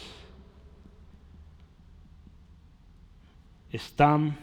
están 3.78 4.36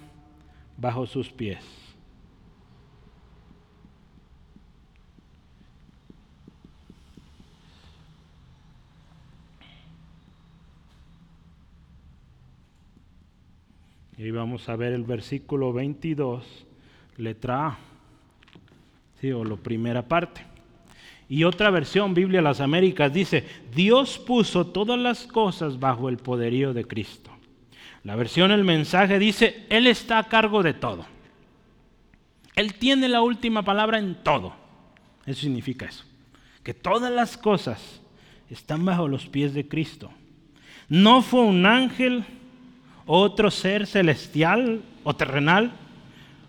bajo 0.77 1.07
sus 1.07 1.31
pies. 1.31 1.63
Y 14.17 14.31
vamos 14.31 14.69
a 14.69 14.77
ver 14.77 14.93
el 14.93 15.03
versículo 15.03 15.73
22, 15.73 16.45
letra 17.19 17.67
A, 17.67 17.79
¿sí? 19.21 19.33
o 19.33 19.45
la 19.45 19.57
primera 19.57 20.07
parte. 20.07 20.43
Y 21.29 21.43
otra 21.43 21.71
versión, 21.71 22.15
Biblia 22.15 22.39
de 22.39 22.45
las 22.45 22.61
Américas, 22.61 23.13
dice, 23.13 23.45
Dios 23.75 24.19
puso 24.19 24.69
todas 24.69 24.99
las 24.99 25.27
cosas 25.27 25.81
bajo 25.81 26.09
el 26.09 26.19
poderío 26.19 26.73
de 26.73 26.87
Cristo. 26.87 27.34
La 28.05 28.17
versión 28.17 28.51
El 28.51 28.65
mensaje 28.65 29.19
dice, 29.19 29.67
Él 29.71 29.87
está 29.87 30.19
a 30.19 30.29
cargo 30.29 30.63
de 30.63 30.75
todo. 30.75 31.07
Él 32.55 32.75
tiene 32.75 33.09
la 33.09 33.23
última 33.23 33.63
palabra 33.63 33.99
en 33.99 34.15
todo. 34.23 34.55
Eso 35.27 35.41
significa 35.41 35.87
eso. 35.87 36.05
Que 36.63 36.75
todas 36.75 37.11
las 37.11 37.37
cosas 37.37 38.01
están 38.51 38.85
bajo 38.85 39.09
los 39.09 39.27
pies 39.27 39.55
de 39.55 39.67
Cristo. 39.67 40.11
No 40.89 41.23
fue 41.23 41.41
un 41.41 41.65
ángel, 41.65 42.25
otro 43.07 43.51
ser 43.51 43.87
celestial 43.87 44.83
o 45.03 45.17
terrenal. 45.17 45.73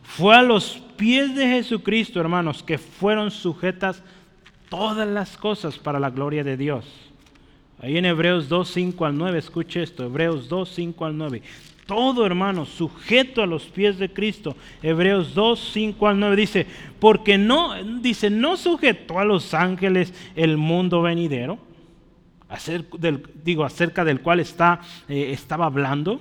Fue 0.03 0.35
a 0.35 0.43
los 0.43 0.81
pies 0.97 1.35
de 1.35 1.47
Jesucristo, 1.47 2.19
hermanos, 2.19 2.63
que 2.63 2.77
fueron 2.77 3.31
sujetas 3.31 4.03
todas 4.69 5.07
las 5.07 5.37
cosas 5.37 5.79
para 5.79 5.99
la 5.99 6.09
gloria 6.09 6.43
de 6.43 6.57
Dios. 6.57 6.85
Ahí 7.81 7.97
en 7.97 8.05
Hebreos 8.05 8.47
2, 8.47 8.69
5 8.69 9.05
al 9.05 9.17
9, 9.17 9.37
escuche 9.37 9.83
esto, 9.83 10.03
Hebreos 10.05 10.47
2, 10.47 10.69
5 10.69 11.05
al 11.05 11.17
9. 11.17 11.41
Todo 11.85 12.25
hermano, 12.25 12.65
sujeto 12.65 13.43
a 13.43 13.45
los 13.45 13.65
pies 13.65 13.99
de 13.99 14.11
Cristo. 14.11 14.55
Hebreos 14.81 15.35
2, 15.35 15.71
5 15.73 16.07
al 16.07 16.19
9 16.19 16.35
dice, 16.35 16.67
porque 16.99 17.37
no, 17.37 17.75
dice, 18.01 18.29
no 18.29 18.57
sujetó 18.57 19.19
a 19.19 19.25
los 19.25 19.53
ángeles 19.53 20.13
el 20.35 20.57
mundo 20.57 21.01
venidero, 21.01 21.59
del, 22.97 23.23
digo, 23.43 23.65
acerca 23.65 24.03
del 24.03 24.21
cual 24.21 24.39
está, 24.39 24.79
eh, 25.07 25.31
estaba 25.31 25.65
hablando. 25.65 26.19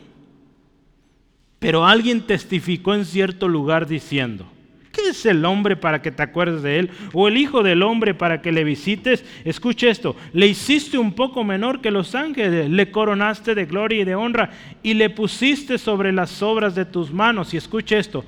Pero 1.60 1.86
alguien 1.86 2.26
testificó 2.26 2.94
en 2.94 3.06
cierto 3.06 3.48
lugar 3.48 3.86
diciendo, 3.86 4.46
¿Qué 4.94 5.08
es 5.08 5.26
el 5.26 5.44
hombre 5.44 5.74
para 5.74 6.00
que 6.00 6.12
te 6.12 6.22
acuerdes 6.22 6.62
de 6.62 6.78
él? 6.78 6.90
¿O 7.12 7.26
el 7.26 7.36
hijo 7.36 7.64
del 7.64 7.82
hombre 7.82 8.14
para 8.14 8.40
que 8.40 8.52
le 8.52 8.62
visites? 8.62 9.24
Escuche 9.44 9.90
esto, 9.90 10.14
le 10.32 10.46
hiciste 10.46 10.96
un 10.98 11.12
poco 11.12 11.42
menor 11.42 11.80
que 11.80 11.90
los 11.90 12.14
ángeles, 12.14 12.70
le 12.70 12.90
coronaste 12.92 13.56
de 13.56 13.66
gloria 13.66 14.02
y 14.02 14.04
de 14.04 14.14
honra 14.14 14.50
y 14.84 14.94
le 14.94 15.10
pusiste 15.10 15.78
sobre 15.78 16.12
las 16.12 16.42
obras 16.42 16.76
de 16.76 16.84
tus 16.84 17.12
manos. 17.12 17.52
Y 17.52 17.56
escuche 17.56 17.98
esto, 17.98 18.24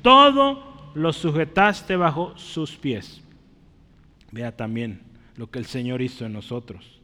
todo 0.00 0.90
lo 0.94 1.12
sujetaste 1.12 1.94
bajo 1.96 2.32
sus 2.38 2.76
pies. 2.76 3.22
Vea 4.32 4.56
también 4.56 5.00
lo 5.36 5.50
que 5.50 5.58
el 5.58 5.66
Señor 5.66 6.00
hizo 6.00 6.24
en 6.24 6.32
nosotros. 6.32 7.00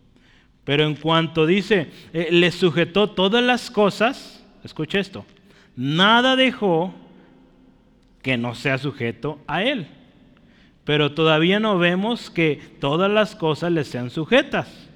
Pero 0.65 0.85
en 0.85 0.95
cuanto 0.95 1.45
dice, 1.45 1.91
eh, 2.15 2.29
le 2.31 2.51
sujetó 2.51 3.11
todas 3.11 3.45
las 3.45 3.71
cosas, 3.71 4.43
escuche 4.65 4.99
esto, 4.99 5.27
nada 5.77 6.37
dejó 6.37 6.95
que 8.25 8.39
no 8.39 8.55
sea 8.55 8.79
sujeto 8.79 9.39
a 9.47 9.63
Él. 9.63 9.87
Pero 10.85 11.13
todavía 11.13 11.61
no 11.61 11.79
vemos 11.79 12.31
que 12.31 12.59
todas 12.81 13.11
las 13.11 13.37
cosas 13.37 13.71
le 13.71 13.85
sean 13.85 14.09
sujetas. 14.09 14.89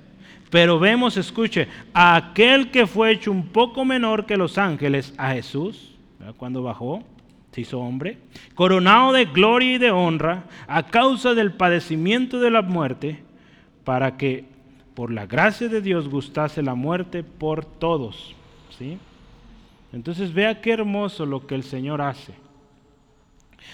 Pero 0.50 0.78
vemos, 0.78 1.18
escuche, 1.18 1.68
a 1.92 2.16
aquel 2.16 2.70
que 2.70 2.86
fue 2.86 3.12
hecho 3.12 3.30
un 3.30 3.48
poco 3.48 3.84
menor 3.84 4.24
que 4.24 4.38
los 4.38 4.56
ángeles, 4.56 5.14
a 5.18 5.32
Jesús, 5.32 5.94
cuando 6.38 6.62
bajó, 6.62 7.04
se 7.52 7.60
hizo 7.60 7.78
hombre, 7.80 8.16
coronado 8.54 9.12
de 9.12 9.26
gloria 9.26 9.74
y 9.74 9.78
de 9.78 9.90
honra 9.90 10.44
a 10.66 10.84
causa 10.86 11.34
del 11.34 11.52
padecimiento 11.52 12.40
de 12.40 12.50
la 12.50 12.62
muerte, 12.62 13.22
para 13.84 14.16
que 14.16 14.46
por 14.94 15.12
la 15.12 15.26
gracia 15.26 15.68
de 15.68 15.82
Dios 15.82 16.08
gustase 16.08 16.62
la 16.62 16.74
muerte 16.74 17.22
por 17.22 17.66
todos. 17.66 18.34
¿sí? 18.78 18.96
Entonces 19.92 20.32
vea 20.32 20.62
qué 20.62 20.72
hermoso 20.72 21.26
lo 21.26 21.46
que 21.46 21.54
el 21.54 21.62
Señor 21.62 22.00
hace. 22.00 22.47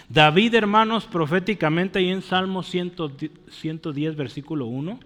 David, 0.09 0.55
hermanos, 0.55 1.07
proféticamente 1.07 1.99
ahí 1.99 2.11
en 2.11 2.22
Salmo 2.22 2.62
110, 2.62 4.16
versículo 4.16 4.66
1, 4.66 5.01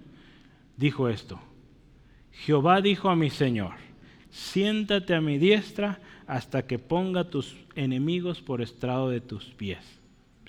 dijo 0.76 1.08
esto. 1.08 1.40
Jehová 2.32 2.80
dijo 2.80 3.08
a 3.08 3.16
mi 3.16 3.30
Señor, 3.30 3.72
siéntate 4.30 5.14
a 5.14 5.20
mi 5.20 5.38
diestra 5.38 6.00
hasta 6.26 6.66
que 6.66 6.78
ponga 6.78 7.30
tus 7.30 7.56
enemigos 7.74 8.40
por 8.40 8.60
estrado 8.60 9.08
de 9.08 9.20
tus 9.20 9.44
pies. 9.46 9.98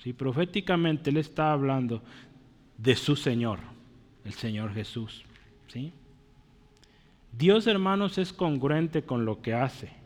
Si 0.02 0.12
proféticamente 0.12 1.10
él 1.10 1.16
está 1.16 1.52
hablando 1.52 2.02
de 2.78 2.96
su 2.96 3.16
Señor, 3.16 3.58
el 4.24 4.32
Señor 4.32 4.72
Jesús. 4.72 5.24
¿sí? 5.68 5.92
Dios, 7.32 7.66
hermanos, 7.66 8.18
es 8.18 8.32
congruente 8.32 9.02
con 9.02 9.24
lo 9.24 9.40
que 9.42 9.54
hace. 9.54 9.99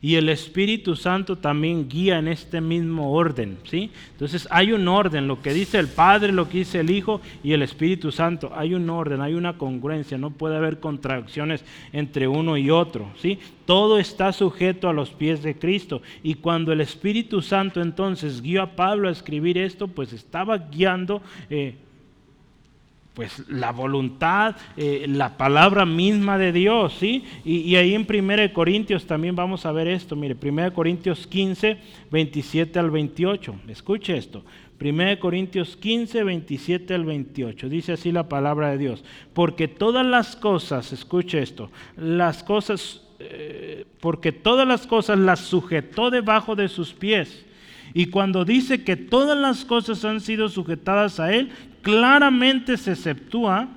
Y 0.00 0.14
el 0.14 0.28
Espíritu 0.28 0.94
Santo 0.94 1.36
también 1.36 1.88
guía 1.88 2.18
en 2.18 2.28
este 2.28 2.60
mismo 2.60 3.12
orden, 3.12 3.58
¿sí? 3.64 3.90
Entonces 4.12 4.46
hay 4.50 4.72
un 4.72 4.86
orden, 4.86 5.26
lo 5.26 5.42
que 5.42 5.52
dice 5.52 5.78
el 5.78 5.88
Padre, 5.88 6.32
lo 6.32 6.48
que 6.48 6.58
dice 6.58 6.80
el 6.80 6.90
Hijo 6.90 7.20
y 7.42 7.52
el 7.52 7.62
Espíritu 7.62 8.12
Santo, 8.12 8.52
hay 8.54 8.74
un 8.74 8.88
orden, 8.88 9.20
hay 9.20 9.34
una 9.34 9.58
congruencia, 9.58 10.16
no 10.16 10.30
puede 10.30 10.56
haber 10.56 10.78
contradicciones 10.78 11.64
entre 11.92 12.28
uno 12.28 12.56
y 12.56 12.70
otro, 12.70 13.10
¿sí? 13.20 13.40
Todo 13.66 13.98
está 13.98 14.32
sujeto 14.32 14.88
a 14.88 14.92
los 14.92 15.10
pies 15.10 15.42
de 15.42 15.58
Cristo. 15.58 16.00
Y 16.22 16.34
cuando 16.34 16.72
el 16.72 16.80
Espíritu 16.80 17.42
Santo 17.42 17.82
entonces 17.82 18.40
guió 18.40 18.62
a 18.62 18.76
Pablo 18.76 19.08
a 19.08 19.12
escribir 19.12 19.58
esto, 19.58 19.88
pues 19.88 20.12
estaba 20.12 20.58
guiando... 20.58 21.20
Eh, 21.50 21.74
pues 23.18 23.42
la 23.48 23.72
voluntad, 23.72 24.54
eh, 24.76 25.06
la 25.08 25.36
palabra 25.36 25.84
misma 25.84 26.38
de 26.38 26.52
Dios, 26.52 26.94
¿sí? 27.00 27.24
Y, 27.44 27.74
ahí 27.74 27.96
en 27.96 28.06
1 28.08 28.52
Corintios 28.52 29.06
también 29.06 29.34
vamos 29.34 29.66
a 29.66 29.72
ver 29.72 29.88
esto, 29.88 30.14
mire, 30.14 30.36
1 30.40 30.72
Corintios 30.72 31.26
15, 31.26 31.78
27 32.12 32.78
al 32.78 32.92
28, 32.92 33.56
escuche 33.66 34.16
esto, 34.16 34.44
1 34.80 35.18
Corintios 35.18 35.76
15, 35.76 36.22
27 36.22 36.94
al 36.94 37.04
28, 37.06 37.68
dice 37.68 37.94
así 37.94 38.12
la 38.12 38.28
palabra 38.28 38.70
de 38.70 38.78
Dios, 38.78 39.02
porque 39.32 39.66
todas 39.66 40.06
las 40.06 40.36
cosas, 40.36 40.92
escuche 40.92 41.42
esto, 41.42 41.72
las 41.96 42.44
cosas, 42.44 43.02
eh, 43.18 43.84
porque 43.98 44.30
todas 44.30 44.68
las 44.68 44.86
cosas 44.86 45.18
las 45.18 45.40
sujetó 45.40 46.10
debajo 46.10 46.54
de 46.54 46.68
sus 46.68 46.92
pies. 46.92 47.46
Y 47.94 48.06
cuando 48.06 48.44
dice 48.44 48.84
que 48.84 48.96
todas 48.96 49.36
las 49.38 49.64
cosas 49.64 50.04
han 50.04 50.20
sido 50.20 50.48
sujetadas 50.48 51.20
a 51.20 51.32
Él, 51.32 51.50
claramente 51.82 52.76
se 52.76 52.92
exceptúa 52.92 53.68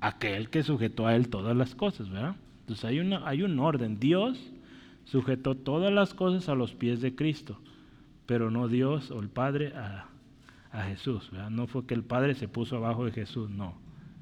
aquel 0.00 0.50
que 0.50 0.62
sujetó 0.62 1.06
a 1.06 1.16
él 1.16 1.28
todas 1.28 1.56
las 1.56 1.74
cosas, 1.74 2.10
¿verdad? 2.10 2.36
Entonces 2.60 2.84
hay, 2.84 2.98
hay 3.24 3.42
un 3.42 3.58
orden. 3.58 3.98
Dios 3.98 4.38
sujetó 5.04 5.54
todas 5.54 5.92
las 5.92 6.14
cosas 6.14 6.48
a 6.48 6.54
los 6.54 6.72
pies 6.72 7.00
de 7.00 7.14
Cristo, 7.14 7.58
pero 8.26 8.50
no 8.50 8.68
Dios 8.68 9.10
o 9.10 9.20
el 9.20 9.28
Padre 9.28 9.72
a, 9.74 10.06
Jesús, 10.88 11.30
¿verdad? 11.30 11.50
No 11.50 11.68
fue 11.68 11.86
que 11.86 11.94
el 11.94 12.02
Padre 12.02 12.34
se 12.34 12.48
puso 12.48 12.76
abajo 12.76 13.04
de 13.04 13.12
Jesús, 13.12 13.48
no. 13.48 13.74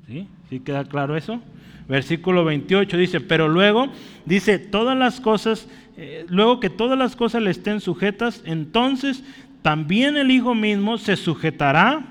¿Sí? 0.07 0.28
¿Sí 0.51 0.61
queda 0.61 0.85
claro 0.85 1.16
eso? 1.16 1.41
Versículo 1.89 2.45
28 2.45 2.95
dice, 2.99 3.20
pero 3.22 3.49
luego 3.49 3.87
dice, 4.26 4.59
todas 4.59 4.95
las 4.99 5.18
cosas, 5.20 5.66
eh, 5.97 6.26
luego 6.28 6.61
que 6.61 6.68
todas 6.68 6.99
las 6.99 7.16
cosas 7.16 7.41
le 7.41 7.51
estén 7.51 7.80
sujetas, 7.80 8.43
entonces 8.45 9.24
también 9.62 10.18
el 10.18 10.30
Hijo 10.30 10.55
mismo 10.55 10.99
se 10.99 11.16
sujetará 11.16 12.05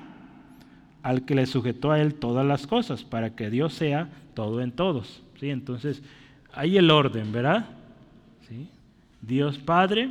al 1.02 1.24
que 1.24 1.34
le 1.34 1.46
sujetó 1.46 1.90
a 1.90 2.00
él 2.00 2.14
todas 2.14 2.46
las 2.46 2.66
cosas, 2.66 3.04
para 3.04 3.34
que 3.34 3.50
Dios 3.50 3.74
sea 3.74 4.08
todo 4.34 4.60
en 4.60 4.72
todos. 4.72 5.22
¿sí? 5.40 5.50
Entonces, 5.50 6.02
hay 6.52 6.76
el 6.76 6.90
orden, 6.90 7.32
¿verdad? 7.32 7.66
¿Sí? 8.48 8.68
Dios 9.20 9.58
Padre, 9.58 10.10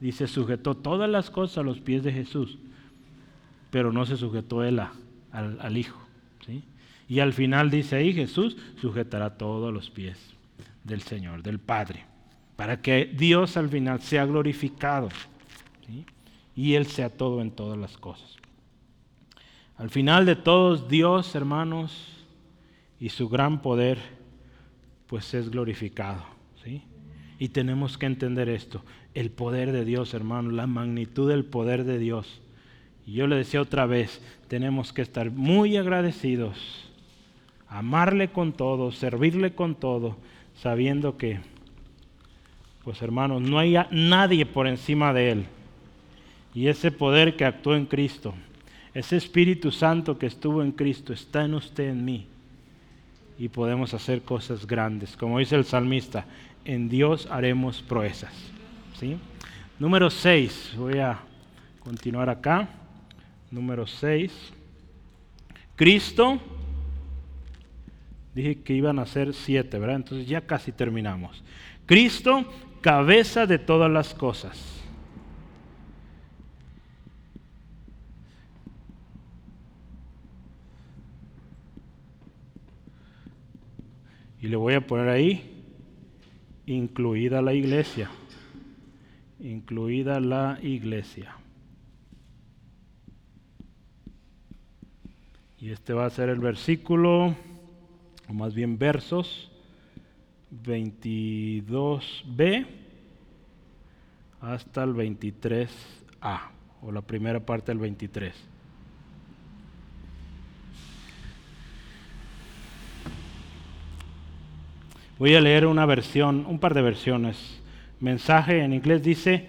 dice, 0.00 0.26
sujetó 0.26 0.74
todas 0.74 1.08
las 1.08 1.30
cosas 1.30 1.58
a 1.58 1.62
los 1.62 1.80
pies 1.80 2.02
de 2.02 2.12
Jesús, 2.12 2.58
pero 3.70 3.92
no 3.92 4.06
se 4.06 4.16
sujetó 4.16 4.62
él 4.64 4.80
al, 4.80 5.58
al, 5.60 5.76
Hijo. 5.76 6.00
¿sí? 6.46 6.62
Y 7.08 7.20
al 7.20 7.32
final 7.32 7.70
dice 7.70 7.96
ahí, 7.96 8.12
Jesús 8.12 8.56
sujetará 8.80 9.36
todo 9.36 9.68
a 9.68 9.72
los 9.72 9.90
pies 9.90 10.18
del 10.84 11.02
Señor, 11.02 11.42
del 11.42 11.58
Padre, 11.58 12.04
para 12.56 12.80
que 12.80 13.06
Dios 13.06 13.56
al 13.56 13.68
final 13.68 14.00
sea 14.00 14.26
glorificado 14.26 15.08
y 16.56 16.74
Él 16.74 16.86
sea 16.86 17.10
todo 17.10 17.40
en 17.40 17.50
todas 17.50 17.78
las 17.78 17.96
cosas. 17.98 18.36
Al 19.76 19.90
final 19.90 20.24
de 20.24 20.36
todos, 20.36 20.88
Dios, 20.88 21.34
hermanos, 21.34 22.08
y 23.00 23.08
su 23.08 23.28
gran 23.28 23.60
poder, 23.60 23.98
pues 25.08 25.34
es 25.34 25.50
glorificado. 25.50 26.24
¿sí? 26.62 26.82
Y 27.40 27.48
tenemos 27.48 27.98
que 27.98 28.06
entender 28.06 28.48
esto, 28.48 28.84
el 29.14 29.30
poder 29.30 29.72
de 29.72 29.84
Dios, 29.84 30.14
hermanos, 30.14 30.52
la 30.52 30.68
magnitud 30.68 31.28
del 31.28 31.44
poder 31.44 31.84
de 31.84 31.98
Dios. 31.98 32.40
Y 33.04 33.14
yo 33.14 33.26
le 33.26 33.36
decía 33.36 33.60
otra 33.60 33.86
vez, 33.86 34.22
tenemos 34.46 34.92
que 34.92 35.02
estar 35.02 35.32
muy 35.32 35.76
agradecidos, 35.76 36.88
amarle 37.68 38.28
con 38.28 38.52
todo, 38.52 38.92
servirle 38.92 39.54
con 39.54 39.74
todo, 39.74 40.16
sabiendo 40.54 41.18
que, 41.18 41.40
pues 42.84 43.02
hermanos, 43.02 43.42
no 43.42 43.58
hay 43.58 43.74
nadie 43.90 44.46
por 44.46 44.68
encima 44.68 45.12
de 45.12 45.32
Él. 45.32 45.46
Y 46.54 46.68
ese 46.68 46.92
poder 46.92 47.34
que 47.34 47.44
actuó 47.44 47.74
en 47.74 47.86
Cristo 47.86 48.34
ese 48.94 49.16
Espíritu 49.16 49.72
Santo 49.72 50.16
que 50.16 50.26
estuvo 50.26 50.62
en 50.62 50.70
Cristo 50.70 51.12
está 51.12 51.44
en 51.44 51.54
usted, 51.54 51.88
en 51.88 52.04
mí. 52.04 52.26
Y 53.36 53.48
podemos 53.48 53.92
hacer 53.92 54.22
cosas 54.22 54.66
grandes. 54.66 55.16
Como 55.16 55.40
dice 55.40 55.56
el 55.56 55.64
salmista, 55.64 56.24
en 56.64 56.88
Dios 56.88 57.26
haremos 57.30 57.82
proezas. 57.82 58.32
¿sí? 58.98 59.16
Número 59.80 60.08
6, 60.08 60.74
voy 60.76 60.98
a 60.98 61.18
continuar 61.80 62.30
acá. 62.30 62.68
Número 63.50 63.86
6. 63.86 64.32
Cristo, 65.74 66.38
dije 68.32 68.62
que 68.62 68.74
iban 68.74 69.00
a 69.00 69.06
ser 69.06 69.34
siete, 69.34 69.78
¿verdad? 69.78 69.96
Entonces 69.96 70.28
ya 70.28 70.42
casi 70.42 70.70
terminamos. 70.70 71.42
Cristo, 71.86 72.44
cabeza 72.80 73.46
de 73.46 73.58
todas 73.58 73.90
las 73.90 74.14
cosas. 74.14 74.83
Y 84.44 84.48
le 84.48 84.56
voy 84.56 84.74
a 84.74 84.86
poner 84.86 85.08
ahí, 85.08 85.64
incluida 86.66 87.40
la 87.40 87.54
iglesia. 87.54 88.10
Incluida 89.40 90.20
la 90.20 90.58
iglesia. 90.60 91.34
Y 95.58 95.70
este 95.70 95.94
va 95.94 96.04
a 96.04 96.10
ser 96.10 96.28
el 96.28 96.40
versículo, 96.40 97.34
o 98.28 98.34
más 98.34 98.52
bien 98.52 98.76
versos 98.76 99.50
22b 100.62 102.66
hasta 104.42 104.84
el 104.84 104.90
23a, 104.90 106.50
o 106.82 106.92
la 106.92 107.00
primera 107.00 107.40
parte 107.40 107.72
del 107.72 107.78
23. 107.78 108.53
Voy 115.18 115.34
a 115.34 115.40
leer 115.40 115.66
una 115.66 115.86
versión, 115.86 116.44
un 116.46 116.58
par 116.58 116.74
de 116.74 116.82
versiones. 116.82 117.62
Mensaje 118.00 118.60
en 118.60 118.72
inglés 118.72 119.02
dice, 119.02 119.48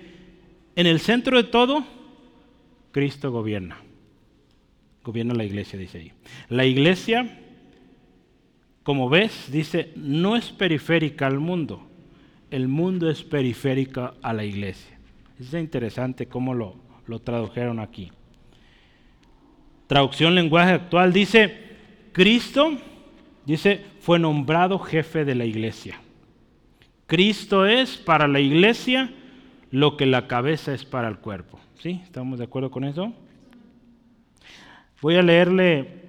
en 0.76 0.86
el 0.86 0.99
centro 0.99 1.38
de 1.38 1.45
todo, 1.45 1.84
Cristo 2.91 3.32
gobierna. 3.32 3.78
Gobierna 5.03 5.34
la 5.34 5.43
iglesia, 5.43 5.80
dice 5.80 5.97
ahí. 5.97 6.11
La 6.49 6.66
iglesia, 6.66 7.39
como 8.84 9.09
ves, 9.09 9.51
dice, 9.51 9.91
no 9.95 10.36
es 10.36 10.51
periférica 10.51 11.26
al 11.26 11.39
mundo. 11.39 11.88
El 12.51 12.68
mundo 12.68 13.09
es 13.09 13.24
periférica 13.24 14.13
a 14.22 14.34
la 14.34 14.45
iglesia. 14.45 14.99
Es 15.39 15.51
interesante 15.53 16.28
cómo 16.28 16.53
lo, 16.53 16.76
lo 17.07 17.20
tradujeron 17.20 17.80
aquí. 17.80 18.11
Traducción 19.88 20.36
lenguaje 20.36 20.72
actual 20.74 21.11
dice, 21.11 21.55
Cristo 22.11 22.78
Dice, 23.45 23.82
fue 24.06 24.20
nombrado 24.20 24.78
jefe 24.78 25.26
de 25.26 25.34
la 25.34 25.45
iglesia. 25.45 25.99
Cristo 27.08 27.66
es 27.66 27.97
para 27.97 28.28
la 28.28 28.39
iglesia 28.39 29.12
lo 29.72 29.97
que 29.97 30.06
la 30.06 30.28
cabeza 30.28 30.76
es 30.76 30.86
para 30.86 31.08
el 31.08 31.18
cuerpo. 31.18 31.60
¿Sí? 31.80 32.01
¿Estamos 32.03 32.38
de 32.38 32.45
acuerdo 32.45 32.70
con 32.70 32.84
eso? 32.84 33.12
Voy 35.01 35.16
a 35.16 35.24
leerle, 35.24 36.03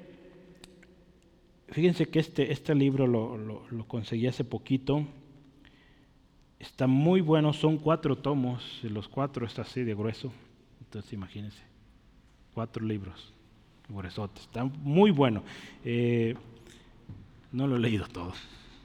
fíjense 1.69 2.07
que 2.11 2.19
este, 2.19 2.53
este 2.53 2.75
libro 2.75 3.07
lo, 3.07 3.39
lo 3.39 3.89
conseguí 3.89 4.27
hace 4.27 4.45
poquito. 4.45 5.03
Está 6.59 6.87
muy 6.87 7.23
bueno, 7.23 7.55
son 7.55 7.79
cuatro 7.79 8.19
tomos, 8.19 8.79
los 8.83 9.09
cuatro 9.09 9.47
está 9.47 9.63
así 9.63 9.85
de 9.85 9.95
grueso. 9.95 10.35
Entonces 10.81 11.15
imagínense, 11.15 11.63
cuatro 12.53 12.85
libros 12.85 13.33
gruesotes, 13.89 14.43
está 14.43 14.65
muy 14.65 15.13
bueno. 15.13 15.43
Eh, 15.83 16.35
no 17.57 17.67
lo 17.67 17.77
he 17.77 17.81
leído 17.81 18.07
todo, 18.07 18.35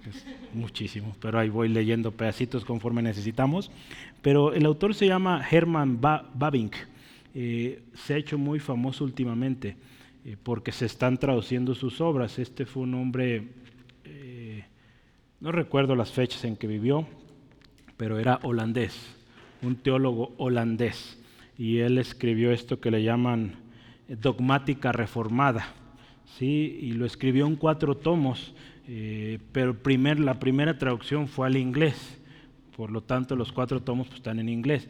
es 0.09 0.25
muchísimo, 0.53 1.13
pero 1.19 1.37
ahí 1.37 1.49
voy 1.49 1.67
leyendo 1.67 2.11
pedacitos 2.11 2.63
conforme 2.63 3.01
necesitamos. 3.01 3.69
Pero 4.21 4.53
el 4.53 4.65
autor 4.65 4.95
se 4.95 5.07
llama 5.07 5.45
Herman 5.49 5.99
Babink. 5.99 6.75
Eh, 7.35 7.83
se 7.93 8.13
ha 8.13 8.17
hecho 8.17 8.37
muy 8.37 8.59
famoso 8.59 9.03
últimamente 9.03 9.75
eh, 10.25 10.37
porque 10.41 10.71
se 10.71 10.85
están 10.85 11.17
traduciendo 11.17 11.75
sus 11.75 11.99
obras. 11.99 12.39
Este 12.39 12.65
fue 12.65 12.83
un 12.83 12.93
hombre, 12.93 13.49
eh, 14.05 14.63
no 15.41 15.51
recuerdo 15.51 15.95
las 15.95 16.11
fechas 16.11 16.45
en 16.45 16.55
que 16.55 16.67
vivió, 16.67 17.05
pero 17.97 18.19
era 18.19 18.39
holandés, 18.43 18.97
un 19.61 19.75
teólogo 19.75 20.33
holandés. 20.37 21.17
Y 21.57 21.79
él 21.79 21.97
escribió 21.97 22.53
esto 22.53 22.79
que 22.79 22.89
le 22.89 23.03
llaman 23.03 23.55
dogmática 24.07 24.93
reformada 24.93 25.73
¿sí? 26.37 26.79
y 26.81 26.91
lo 26.93 27.05
escribió 27.05 27.47
en 27.47 27.55
cuatro 27.55 27.95
tomos, 27.95 28.53
eh, 28.87 29.39
pero 29.51 29.75
la 30.17 30.39
primera 30.39 30.77
traducción 30.77 31.27
fue 31.27 31.47
al 31.47 31.57
inglés, 31.57 32.19
por 32.75 32.91
lo 32.91 33.01
tanto 33.01 33.35
los 33.35 33.51
cuatro 33.51 33.81
tomos 33.81 34.07
pues, 34.07 34.19
están 34.19 34.39
en 34.39 34.49
inglés. 34.49 34.89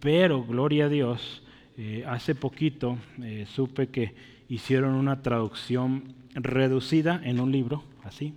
Pero, 0.00 0.44
gloria 0.44 0.86
a 0.86 0.88
Dios, 0.88 1.42
eh, 1.76 2.04
hace 2.08 2.34
poquito 2.34 2.98
eh, 3.22 3.46
supe 3.48 3.88
que 3.88 4.14
hicieron 4.48 4.94
una 4.94 5.22
traducción 5.22 6.14
reducida 6.34 7.20
en 7.24 7.40
un 7.40 7.52
libro, 7.52 7.84
así, 8.02 8.34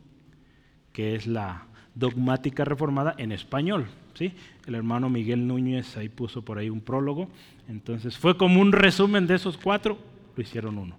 que 0.93 1.15
es 1.15 1.27
la 1.27 1.65
dogmática 1.95 2.65
reformada 2.65 3.15
en 3.17 3.31
español. 3.31 3.87
¿sí? 4.13 4.33
El 4.65 4.75
hermano 4.75 5.09
Miguel 5.09 5.47
Núñez 5.47 5.97
ahí 5.97 6.09
puso 6.09 6.43
por 6.43 6.57
ahí 6.57 6.69
un 6.69 6.81
prólogo. 6.81 7.29
Entonces 7.67 8.17
fue 8.17 8.37
como 8.37 8.61
un 8.61 8.71
resumen 8.71 9.27
de 9.27 9.35
esos 9.35 9.57
cuatro, 9.57 9.97
lo 10.35 10.43
hicieron 10.43 10.77
uno. 10.77 10.95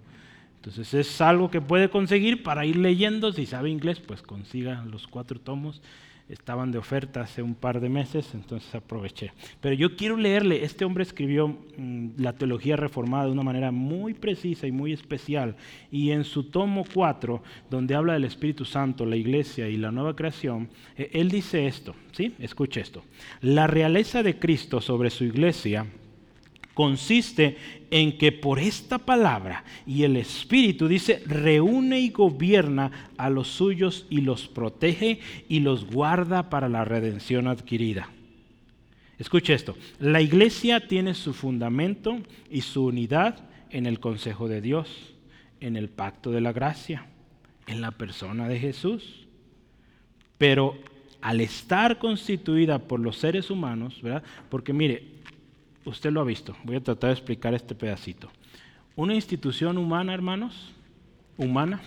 Entonces 0.67 0.93
es 0.93 1.21
algo 1.21 1.49
que 1.49 1.61
puede 1.61 1.89
conseguir 1.89 2.43
para 2.43 2.65
ir 2.65 2.75
leyendo. 2.75 3.31
Si 3.31 3.45
sabe 3.45 3.69
inglés, 3.69 3.99
pues 3.99 4.21
consiga 4.21 4.83
los 4.85 5.07
cuatro 5.07 5.39
tomos 5.39 5.81
estaban 6.29 6.73
de 6.73 6.77
oferta 6.77 7.21
hace 7.21 7.41
un 7.41 7.55
par 7.55 7.79
de 7.79 7.87
meses, 7.87 8.33
entonces 8.33 8.75
aproveché. 8.75 9.31
Pero 9.61 9.75
yo 9.75 9.95
quiero 9.95 10.17
leerle, 10.17 10.65
este 10.65 10.83
hombre 10.83 11.03
escribió 11.03 11.47
mm, 11.47 12.09
la 12.17 12.33
teología 12.33 12.75
reformada 12.75 13.27
de 13.27 13.31
una 13.31 13.43
manera 13.43 13.71
muy 13.71 14.13
precisa 14.13 14.67
y 14.67 14.71
muy 14.73 14.91
especial, 14.91 15.55
y 15.89 16.11
en 16.11 16.25
su 16.25 16.43
tomo 16.43 16.83
4, 16.93 17.41
donde 17.69 17.95
habla 17.95 18.13
del 18.13 18.25
Espíritu 18.25 18.65
Santo, 18.65 19.05
la 19.05 19.15
iglesia 19.15 19.69
y 19.69 19.77
la 19.77 19.91
nueva 19.91 20.17
creación, 20.17 20.67
eh, 20.97 21.09
él 21.13 21.29
dice 21.29 21.65
esto, 21.65 21.95
¿sí? 22.11 22.33
Escuche 22.39 22.81
esto. 22.81 23.03
La 23.39 23.67
realeza 23.67 24.21
de 24.21 24.37
Cristo 24.37 24.81
sobre 24.81 25.09
su 25.09 25.23
iglesia 25.23 25.85
consiste 26.77 27.57
en 27.89 28.19
que 28.19 28.31
por 28.31 28.59
esta 28.59 28.99
palabra 28.99 29.63
y 29.87 30.03
el 30.03 30.15
Espíritu, 30.15 30.87
dice, 30.87 31.23
reúne 31.25 31.99
y 32.01 32.11
gobierna 32.11 33.09
a 33.17 33.31
los 33.31 33.47
suyos 33.47 34.05
y 34.11 34.21
los 34.21 34.47
protege 34.47 35.19
y 35.49 35.61
los 35.61 35.87
guarda 35.87 36.51
para 36.51 36.69
la 36.69 36.85
redención 36.85 37.47
adquirida. 37.47 38.11
Escuche 39.17 39.55
esto, 39.55 39.75
la 39.99 40.21
iglesia 40.21 40.87
tiene 40.87 41.15
su 41.15 41.33
fundamento 41.33 42.19
y 42.51 42.61
su 42.61 42.85
unidad 42.85 43.39
en 43.71 43.87
el 43.87 43.99
consejo 43.99 44.47
de 44.47 44.61
Dios, 44.61 45.15
en 45.59 45.77
el 45.77 45.89
pacto 45.89 46.29
de 46.29 46.41
la 46.41 46.53
gracia, 46.53 47.07
en 47.65 47.81
la 47.81 47.89
persona 47.89 48.47
de 48.47 48.59
Jesús. 48.59 49.25
Pero 50.37 50.77
al 51.21 51.41
estar 51.41 51.97
constituida 51.97 52.77
por 52.77 52.99
los 52.99 53.17
seres 53.17 53.49
humanos, 53.49 53.99
¿verdad? 54.03 54.21
Porque 54.49 54.73
mire, 54.73 55.16
usted 55.87 56.11
lo 56.11 56.21
ha 56.21 56.25
visto, 56.25 56.55
voy 56.63 56.75
a 56.75 56.83
tratar 56.83 57.09
de 57.09 57.13
explicar 57.13 57.53
este 57.53 57.75
pedacito. 57.75 58.29
Una 58.95 59.13
institución 59.15 59.77
humana, 59.77 60.13
hermanos, 60.13 60.73
humana, 61.37 61.81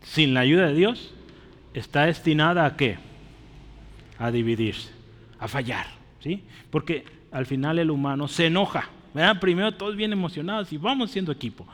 sin 0.00 0.34
la 0.34 0.40
ayuda 0.40 0.68
de 0.68 0.74
Dios, 0.74 1.14
está 1.74 2.06
destinada 2.06 2.66
a 2.66 2.76
qué? 2.76 2.98
A 4.18 4.30
dividirse, 4.30 4.90
a 5.38 5.48
fallar, 5.48 5.86
¿sí? 6.20 6.42
Porque 6.70 7.04
al 7.30 7.46
final 7.46 7.78
el 7.78 7.90
humano 7.90 8.28
se 8.28 8.46
enoja, 8.46 8.90
¿verdad? 9.14 9.40
Primero 9.40 9.72
todos 9.72 9.96
bien 9.96 10.12
emocionados 10.12 10.72
y 10.72 10.78
vamos 10.78 11.10
siendo 11.10 11.32
equipo. 11.32 11.66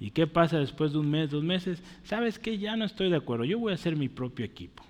¿Y 0.00 0.10
qué 0.10 0.26
pasa 0.26 0.58
después 0.58 0.92
de 0.92 0.98
un 0.98 1.10
mes, 1.10 1.30
dos 1.30 1.42
meses? 1.42 1.82
¿Sabes 2.04 2.38
qué? 2.38 2.58
Ya 2.58 2.76
no 2.76 2.84
estoy 2.84 3.10
de 3.10 3.16
acuerdo, 3.16 3.44
yo 3.44 3.58
voy 3.58 3.72
a 3.72 3.74
hacer 3.74 3.96
mi 3.96 4.08
propio 4.08 4.44
equipo. 4.44 4.84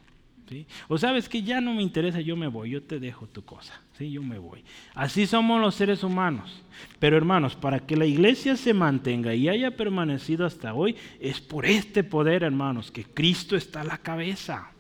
O 0.89 0.99
sabes 0.99 1.29
que 1.29 1.43
ya 1.43 1.61
no 1.61 1.75
me 1.75 1.83
interesa, 1.83 2.21
yo 2.21 2.37
me 2.37 2.47
voy, 2.47 2.71
yo 2.71 2.83
te 2.83 2.99
dejo 2.99 3.27
tu 3.27 3.45
cosa, 3.45 3.81
¿sí? 3.97 4.11
yo 4.11 4.23
me 4.23 4.39
voy. 4.39 4.65
Así 4.95 5.27
somos 5.27 5.61
los 5.61 5.75
seres 5.75 6.03
humanos. 6.03 6.63
Pero 6.99 7.17
hermanos, 7.17 7.55
para 7.55 7.81
que 7.81 7.97
la 7.97 8.07
iglesia 8.07 8.57
se 8.57 8.73
mantenga 8.73 9.35
y 9.35 9.49
haya 9.49 9.77
permanecido 9.77 10.47
hasta 10.47 10.75
hoy, 10.75 10.97
es 11.21 11.41
por 11.41 11.67
este 11.67 12.05
poder, 12.05 12.43
hermanos, 12.43 12.91
que 12.91 13.05
Cristo 13.05 13.57
está 13.57 13.83
a 13.83 13.85
la 13.85 13.99
cabeza. 13.99 14.71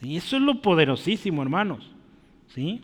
Y 0.00 0.16
Eso 0.16 0.36
es 0.36 0.42
lo 0.42 0.60
poderosísimo, 0.60 1.42
hermanos. 1.42 1.90
¿Sí? 2.54 2.80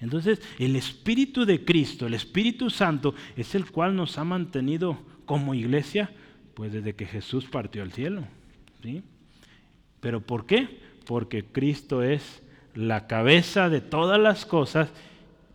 Entonces, 0.00 0.40
el 0.58 0.76
Espíritu 0.76 1.44
de 1.44 1.64
Cristo, 1.64 2.06
el 2.06 2.14
Espíritu 2.14 2.70
Santo, 2.70 3.14
es 3.36 3.54
el 3.54 3.70
cual 3.70 3.94
nos 3.94 4.18
ha 4.18 4.24
mantenido 4.24 4.98
como 5.26 5.54
iglesia, 5.54 6.10
pues 6.54 6.72
desde 6.72 6.94
que 6.94 7.06
Jesús 7.06 7.46
partió 7.46 7.82
al 7.82 7.92
cielo. 7.92 8.24
¿Sí? 8.82 9.02
¿Pero 10.00 10.20
por 10.20 10.46
qué? 10.46 10.91
Porque 11.02 11.44
Cristo 11.44 12.02
es 12.02 12.42
la 12.74 13.06
cabeza 13.06 13.68
de 13.68 13.80
todas 13.80 14.20
las 14.20 14.46
cosas, 14.46 14.90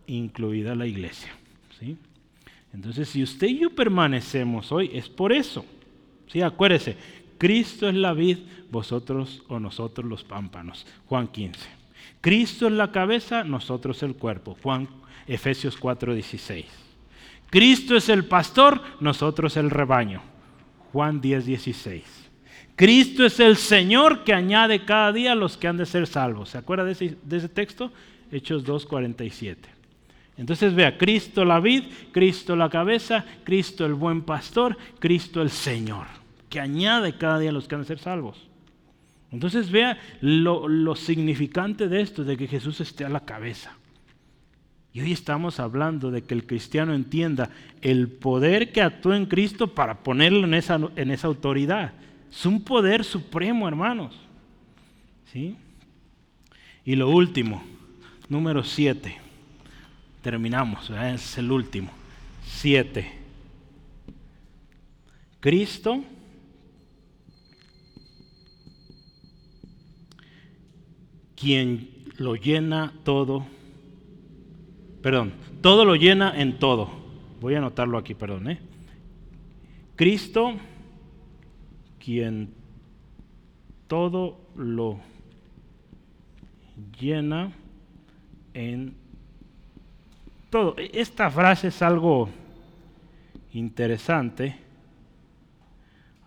incluida 0.06 0.74
la 0.74 0.86
iglesia. 0.86 1.30
¿sí? 1.78 1.96
Entonces, 2.72 3.08
si 3.08 3.22
usted 3.22 3.48
y 3.48 3.60
yo 3.60 3.70
permanecemos 3.70 4.72
hoy, 4.72 4.90
es 4.92 5.08
por 5.08 5.32
eso. 5.32 5.64
¿sí? 6.28 6.42
Acuérdese, 6.42 6.96
Cristo 7.38 7.88
es 7.88 7.94
la 7.94 8.12
vid, 8.12 8.38
vosotros 8.70 9.42
o 9.48 9.60
nosotros 9.60 10.06
los 10.06 10.24
pámpanos. 10.24 10.86
Juan 11.06 11.28
15. 11.28 11.78
Cristo 12.20 12.66
es 12.66 12.72
la 12.72 12.90
cabeza, 12.90 13.44
nosotros 13.44 14.02
el 14.02 14.14
cuerpo. 14.14 14.56
Juan 14.62 14.88
Efesios 15.26 15.78
4:16. 15.78 16.64
Cristo 17.50 17.96
es 17.96 18.08
el 18.08 18.24
pastor, 18.24 18.82
nosotros 19.00 19.56
el 19.56 19.70
rebaño. 19.70 20.20
Juan 20.92 21.20
10:16. 21.20 22.27
Cristo 22.78 23.26
es 23.26 23.40
el 23.40 23.56
Señor 23.56 24.22
que 24.22 24.32
añade 24.32 24.84
cada 24.84 25.12
día 25.12 25.32
a 25.32 25.34
los 25.34 25.56
que 25.56 25.66
han 25.66 25.76
de 25.76 25.84
ser 25.84 26.06
salvos. 26.06 26.50
¿Se 26.50 26.58
acuerda 26.58 26.84
de 26.84 26.92
ese, 26.92 27.48
texto? 27.48 27.90
Hechos 28.30 28.64
2.47. 28.64 29.56
Entonces 30.36 30.72
vea, 30.76 30.96
Cristo 30.96 31.44
la 31.44 31.58
vid, 31.58 31.86
Cristo 32.12 32.54
la 32.54 32.70
cabeza, 32.70 33.24
Cristo 33.42 33.84
el 33.84 33.94
buen 33.94 34.22
pastor, 34.22 34.78
Cristo 35.00 35.42
el 35.42 35.50
Señor, 35.50 36.06
que 36.48 36.60
añade 36.60 37.14
cada 37.18 37.40
día 37.40 37.50
a 37.50 37.52
los 37.52 37.66
que 37.66 37.74
han 37.74 37.80
de 37.80 37.88
ser 37.88 37.98
salvos. 37.98 38.46
Entonces 39.32 39.72
vea 39.72 39.98
lo, 40.20 40.94
significante 40.94 41.88
de 41.88 42.00
esto, 42.00 42.22
de 42.22 42.36
que 42.36 42.46
Jesús 42.46 42.80
esté 42.80 43.04
a 43.04 43.08
la 43.08 43.24
cabeza. 43.24 43.76
Y 44.92 45.00
hoy 45.00 45.10
estamos 45.10 45.58
hablando 45.58 46.12
de 46.12 46.22
que 46.22 46.34
el 46.34 46.46
cristiano 46.46 46.94
entienda 46.94 47.50
el 47.82 48.06
poder 48.06 48.70
que 48.70 48.82
actúa 48.82 49.16
en 49.16 49.26
Cristo 49.26 49.74
para 49.74 50.04
ponerlo 50.04 50.46
en 50.46 50.54
esa 51.10 51.26
autoridad. 51.26 51.92
Es 52.30 52.46
un 52.46 52.62
poder 52.62 53.04
supremo, 53.04 53.66
hermanos. 53.66 54.14
¿Sí? 55.32 55.56
Y 56.84 56.96
lo 56.96 57.10
último, 57.10 57.62
número 58.28 58.64
siete. 58.64 59.18
Terminamos, 60.22 60.90
es 60.90 61.38
el 61.38 61.50
último. 61.50 61.90
Siete. 62.44 63.12
Cristo 65.40 66.02
quien 71.36 71.88
lo 72.16 72.34
llena 72.34 72.92
todo. 73.04 73.46
Perdón, 75.02 75.32
todo 75.60 75.84
lo 75.84 75.94
llena 75.94 76.40
en 76.40 76.58
todo. 76.58 76.90
Voy 77.40 77.54
a 77.54 77.58
anotarlo 77.58 77.96
aquí, 77.96 78.14
perdón. 78.14 78.50
¿eh? 78.50 78.58
Cristo 79.94 80.54
quien 82.04 82.50
todo 83.86 84.38
lo 84.56 85.00
llena 87.00 87.52
en 88.54 88.94
todo. 90.50 90.76
E, 90.78 90.90
esta 90.94 91.30
frase 91.30 91.68
es 91.68 91.82
algo 91.82 92.28
interesante. 93.52 94.56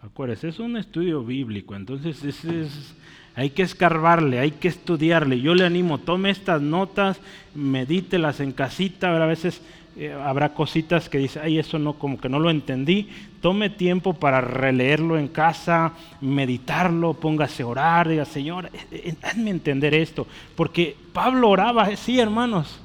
Acuérdense, 0.01 0.47
es 0.47 0.59
un 0.59 0.78
estudio 0.78 1.24
bíblico, 1.24 1.76
entonces 1.76 2.24
es, 2.24 2.95
hay 3.36 3.51
que 3.51 3.61
escarbarle, 3.61 4.39
hay 4.39 4.51
que 4.51 4.67
estudiarle. 4.67 5.39
Yo 5.39 5.53
le 5.53 5.63
animo, 5.63 5.99
tome 5.99 6.32
estas 6.32 6.59
notas, 6.59 7.22
medítelas 7.53 8.39
en 8.39 8.51
casita, 8.51 9.15
a 9.15 9.26
veces 9.28 9.61
eh, 9.97 10.13
habrá 10.13 10.53
cositas 10.53 11.09
que 11.09 11.17
dice, 11.17 11.41
ay, 11.41 11.59
eso 11.59 11.77
no, 11.77 11.93
como 11.93 12.19
que 12.19 12.29
no 12.29 12.39
lo 12.39 12.49
entendí. 12.49 13.09
Tome 13.41 13.69
tiempo 13.69 14.13
para 14.13 14.39
releerlo 14.39 15.17
en 15.17 15.27
casa, 15.27 15.93
meditarlo, 16.21 17.13
póngase 17.13 17.63
a 17.63 17.67
orar, 17.67 18.07
diga, 18.07 18.23
Señor, 18.23 18.67
eh, 18.67 18.79
eh, 18.91 19.15
hazme 19.21 19.49
entender 19.49 19.93
esto. 19.93 20.27
Porque 20.55 20.95
Pablo 21.11 21.49
oraba, 21.49 21.93
sí, 21.97 22.19
hermanos, 22.19 22.79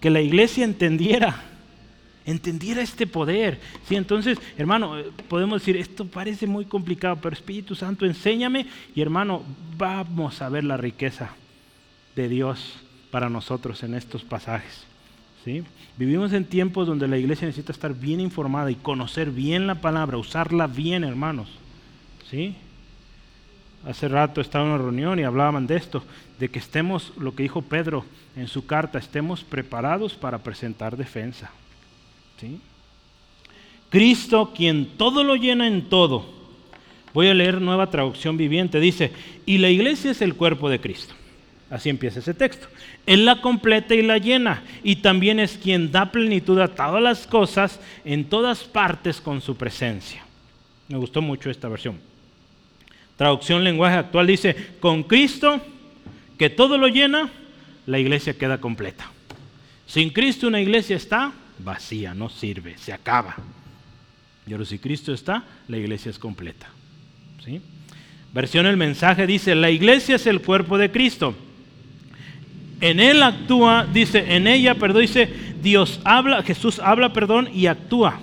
que 0.00 0.10
la 0.10 0.20
iglesia 0.20 0.64
entendiera, 0.64 1.42
entendiera 2.24 2.82
este 2.82 3.08
poder. 3.08 3.60
Sí, 3.88 3.96
entonces, 3.96 4.38
hermano, 4.56 4.94
podemos 5.28 5.60
decir, 5.60 5.76
esto 5.76 6.06
parece 6.06 6.46
muy 6.46 6.66
complicado, 6.66 7.18
pero 7.20 7.34
Espíritu 7.34 7.74
Santo, 7.74 8.06
enséñame. 8.06 8.66
Y 8.94 9.02
hermano, 9.02 9.42
vamos 9.76 10.40
a 10.40 10.48
ver 10.48 10.62
la 10.62 10.76
riqueza 10.76 11.30
de 12.14 12.28
Dios 12.28 12.74
para 13.10 13.28
nosotros 13.28 13.82
en 13.82 13.94
estos 13.94 14.22
pasajes. 14.22 14.91
Vivimos 15.96 16.32
en 16.32 16.44
tiempos 16.44 16.86
donde 16.86 17.08
la 17.08 17.18
iglesia 17.18 17.46
necesita 17.46 17.72
estar 17.72 17.94
bien 17.94 18.20
informada 18.20 18.70
y 18.70 18.76
conocer 18.76 19.30
bien 19.30 19.66
la 19.66 19.76
palabra, 19.76 20.16
usarla 20.16 20.66
bien, 20.66 21.04
hermanos. 21.04 21.48
¿Sí? 22.30 22.54
Hace 23.84 24.08
rato 24.08 24.40
estaba 24.40 24.64
en 24.64 24.72
una 24.72 24.82
reunión 24.82 25.18
y 25.18 25.24
hablaban 25.24 25.66
de 25.66 25.76
esto, 25.76 26.04
de 26.38 26.48
que 26.48 26.60
estemos, 26.60 27.12
lo 27.18 27.34
que 27.34 27.42
dijo 27.42 27.62
Pedro 27.62 28.04
en 28.36 28.46
su 28.46 28.66
carta, 28.66 28.98
estemos 28.98 29.42
preparados 29.42 30.14
para 30.14 30.38
presentar 30.38 30.96
defensa. 30.96 31.50
¿Sí? 32.40 32.60
Cristo, 33.90 34.52
quien 34.54 34.96
todo 34.96 35.24
lo 35.24 35.36
llena 35.36 35.66
en 35.66 35.88
todo. 35.88 36.24
Voy 37.12 37.26
a 37.26 37.34
leer 37.34 37.60
nueva 37.60 37.90
traducción 37.90 38.36
viviente. 38.36 38.80
Dice, 38.80 39.12
y 39.44 39.58
la 39.58 39.68
iglesia 39.68 40.12
es 40.12 40.22
el 40.22 40.34
cuerpo 40.34 40.70
de 40.70 40.80
Cristo. 40.80 41.14
Así 41.72 41.88
empieza 41.88 42.18
ese 42.18 42.34
texto. 42.34 42.68
Él 43.06 43.24
la 43.24 43.40
completa 43.40 43.94
y 43.94 44.02
la 44.02 44.18
llena. 44.18 44.62
Y 44.84 44.96
también 44.96 45.40
es 45.40 45.56
quien 45.56 45.90
da 45.90 46.12
plenitud 46.12 46.60
a 46.60 46.68
todas 46.68 47.02
las 47.02 47.26
cosas 47.26 47.80
en 48.04 48.26
todas 48.26 48.62
partes 48.64 49.22
con 49.22 49.40
su 49.40 49.56
presencia. 49.56 50.22
Me 50.88 50.98
gustó 50.98 51.22
mucho 51.22 51.48
esta 51.48 51.68
versión. 51.68 51.98
Traducción 53.16 53.64
lenguaje 53.64 53.96
actual 53.96 54.26
dice, 54.26 54.54
con 54.80 55.02
Cristo, 55.02 55.62
que 56.36 56.50
todo 56.50 56.76
lo 56.76 56.88
llena, 56.88 57.30
la 57.86 57.98
iglesia 57.98 58.36
queda 58.36 58.58
completa. 58.58 59.10
Sin 59.86 60.10
Cristo 60.10 60.48
una 60.48 60.60
iglesia 60.60 60.96
está 60.96 61.32
vacía, 61.58 62.12
no 62.12 62.28
sirve, 62.28 62.76
se 62.76 62.92
acaba. 62.92 63.34
Pero 64.44 64.66
si 64.66 64.78
Cristo 64.78 65.14
está, 65.14 65.42
la 65.68 65.78
iglesia 65.78 66.10
es 66.10 66.18
completa. 66.18 66.68
¿Sí? 67.42 67.62
Versión 68.34 68.66
el 68.66 68.76
mensaje 68.76 69.26
dice, 69.26 69.54
la 69.54 69.70
iglesia 69.70 70.16
es 70.16 70.26
el 70.26 70.42
cuerpo 70.42 70.76
de 70.76 70.90
Cristo. 70.90 71.34
En 72.82 72.98
él 72.98 73.22
actúa, 73.22 73.86
dice, 73.86 74.34
en 74.34 74.48
ella, 74.48 74.74
perdón, 74.74 75.02
dice, 75.02 75.32
Dios 75.62 76.00
habla, 76.02 76.42
Jesús 76.42 76.80
habla, 76.80 77.12
perdón, 77.12 77.48
y 77.54 77.66
actúa, 77.68 78.18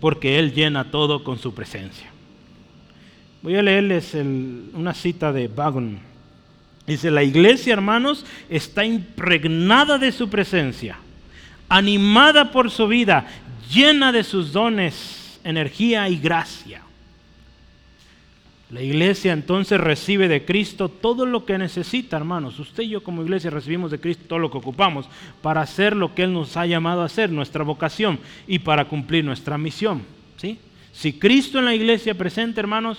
porque 0.00 0.38
Él 0.38 0.54
llena 0.54 0.90
todo 0.90 1.22
con 1.22 1.38
su 1.38 1.52
presencia. 1.52 2.08
Voy 3.42 3.56
a 3.56 3.62
leerles 3.62 4.14
una 4.14 4.94
cita 4.94 5.34
de 5.34 5.48
Bagon. 5.48 5.98
Dice, 6.86 7.10
la 7.10 7.22
iglesia, 7.22 7.74
hermanos, 7.74 8.24
está 8.48 8.86
impregnada 8.86 9.98
de 9.98 10.12
su 10.12 10.30
presencia, 10.30 10.96
animada 11.68 12.50
por 12.50 12.70
su 12.70 12.88
vida, 12.88 13.26
llena 13.70 14.12
de 14.12 14.24
sus 14.24 14.50
dones, 14.54 15.38
energía 15.44 16.08
y 16.08 16.16
gracia. 16.16 16.80
La 18.70 18.82
iglesia 18.82 19.32
entonces 19.32 19.80
recibe 19.80 20.28
de 20.28 20.44
Cristo 20.44 20.90
todo 20.90 21.24
lo 21.24 21.46
que 21.46 21.56
necesita, 21.56 22.18
hermanos. 22.18 22.58
Usted 22.58 22.82
y 22.82 22.90
yo 22.90 23.02
como 23.02 23.22
iglesia 23.22 23.48
recibimos 23.48 23.90
de 23.90 23.98
Cristo 23.98 24.24
todo 24.28 24.38
lo 24.38 24.50
que 24.50 24.58
ocupamos 24.58 25.08
para 25.40 25.62
hacer 25.62 25.96
lo 25.96 26.14
que 26.14 26.24
Él 26.24 26.34
nos 26.34 26.54
ha 26.58 26.66
llamado 26.66 27.00
a 27.00 27.06
hacer, 27.06 27.30
nuestra 27.30 27.64
vocación, 27.64 28.18
y 28.46 28.58
para 28.58 28.84
cumplir 28.84 29.24
nuestra 29.24 29.56
misión. 29.56 30.02
¿sí? 30.36 30.58
Si 30.92 31.14
Cristo 31.14 31.58
en 31.58 31.64
la 31.64 31.74
iglesia 31.74 32.12
presente, 32.12 32.60
hermanos, 32.60 32.98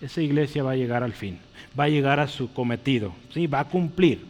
esa 0.00 0.22
iglesia 0.22 0.62
va 0.62 0.72
a 0.72 0.76
llegar 0.76 1.02
al 1.02 1.12
fin, 1.12 1.38
va 1.78 1.84
a 1.84 1.88
llegar 1.88 2.20
a 2.20 2.28
su 2.28 2.52
cometido, 2.52 3.12
¿sí? 3.34 3.48
va 3.48 3.60
a 3.60 3.68
cumplir. 3.68 4.20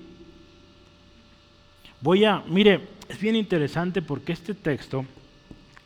Voy 2.01 2.25
a, 2.25 2.43
mire, 2.49 2.81
es 3.07 3.21
bien 3.21 3.37
interesante 3.37 4.01
porque 4.01 4.33
este 4.33 4.55
texto 4.55 5.05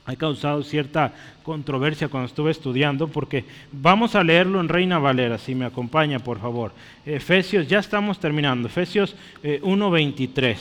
ha 0.07 0.17
causado 0.17 0.63
cierta 0.63 1.13
controversia 1.43 2.09
cuando 2.09 2.27
estuve 2.27 2.51
estudiando, 2.51 3.09
porque 3.09 3.45
vamos 3.73 4.15
a 4.15 4.25
leerlo 4.25 4.61
en 4.61 4.69
Reina 4.69 4.99
Valera, 4.99 5.39
si 5.39 5.55
me 5.55 5.65
acompaña, 5.65 6.19
por 6.19 6.41
favor. 6.41 6.73
Efesios, 7.07 7.67
ya 7.69 7.79
estamos 7.79 8.19
terminando, 8.19 8.69
Efesios 8.69 9.17
1.23. 9.43 10.43
Eh, 10.43 10.57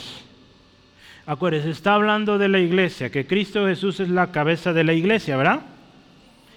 Acuérdense, 1.26 1.70
está 1.70 1.94
hablando 1.94 2.36
de 2.36 2.48
la 2.48 2.58
iglesia, 2.58 3.10
que 3.10 3.26
Cristo 3.26 3.66
Jesús 3.66 4.00
es 4.00 4.08
la 4.08 4.30
cabeza 4.30 4.72
de 4.72 4.84
la 4.84 4.92
iglesia, 4.92 5.36
¿verdad? 5.36 5.60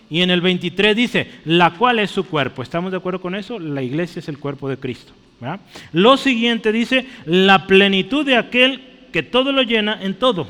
Y 0.09 0.21
en 0.21 0.29
el 0.29 0.41
23 0.41 0.95
dice, 0.95 1.31
la 1.45 1.73
cual 1.73 1.99
es 1.99 2.11
su 2.11 2.25
cuerpo. 2.25 2.63
¿Estamos 2.63 2.91
de 2.91 2.97
acuerdo 2.97 3.21
con 3.21 3.35
eso? 3.35 3.59
La 3.59 3.81
iglesia 3.81 4.19
es 4.19 4.29
el 4.29 4.39
cuerpo 4.39 4.69
de 4.69 4.77
Cristo. 4.77 5.13
¿verdad? 5.39 5.59
Lo 5.91 6.17
siguiente 6.17 6.71
dice, 6.71 7.05
la 7.25 7.67
plenitud 7.67 8.25
de 8.25 8.37
aquel 8.37 8.81
que 9.11 9.23
todo 9.23 9.51
lo 9.51 9.63
llena 9.63 10.01
en 10.01 10.15
todo. 10.15 10.47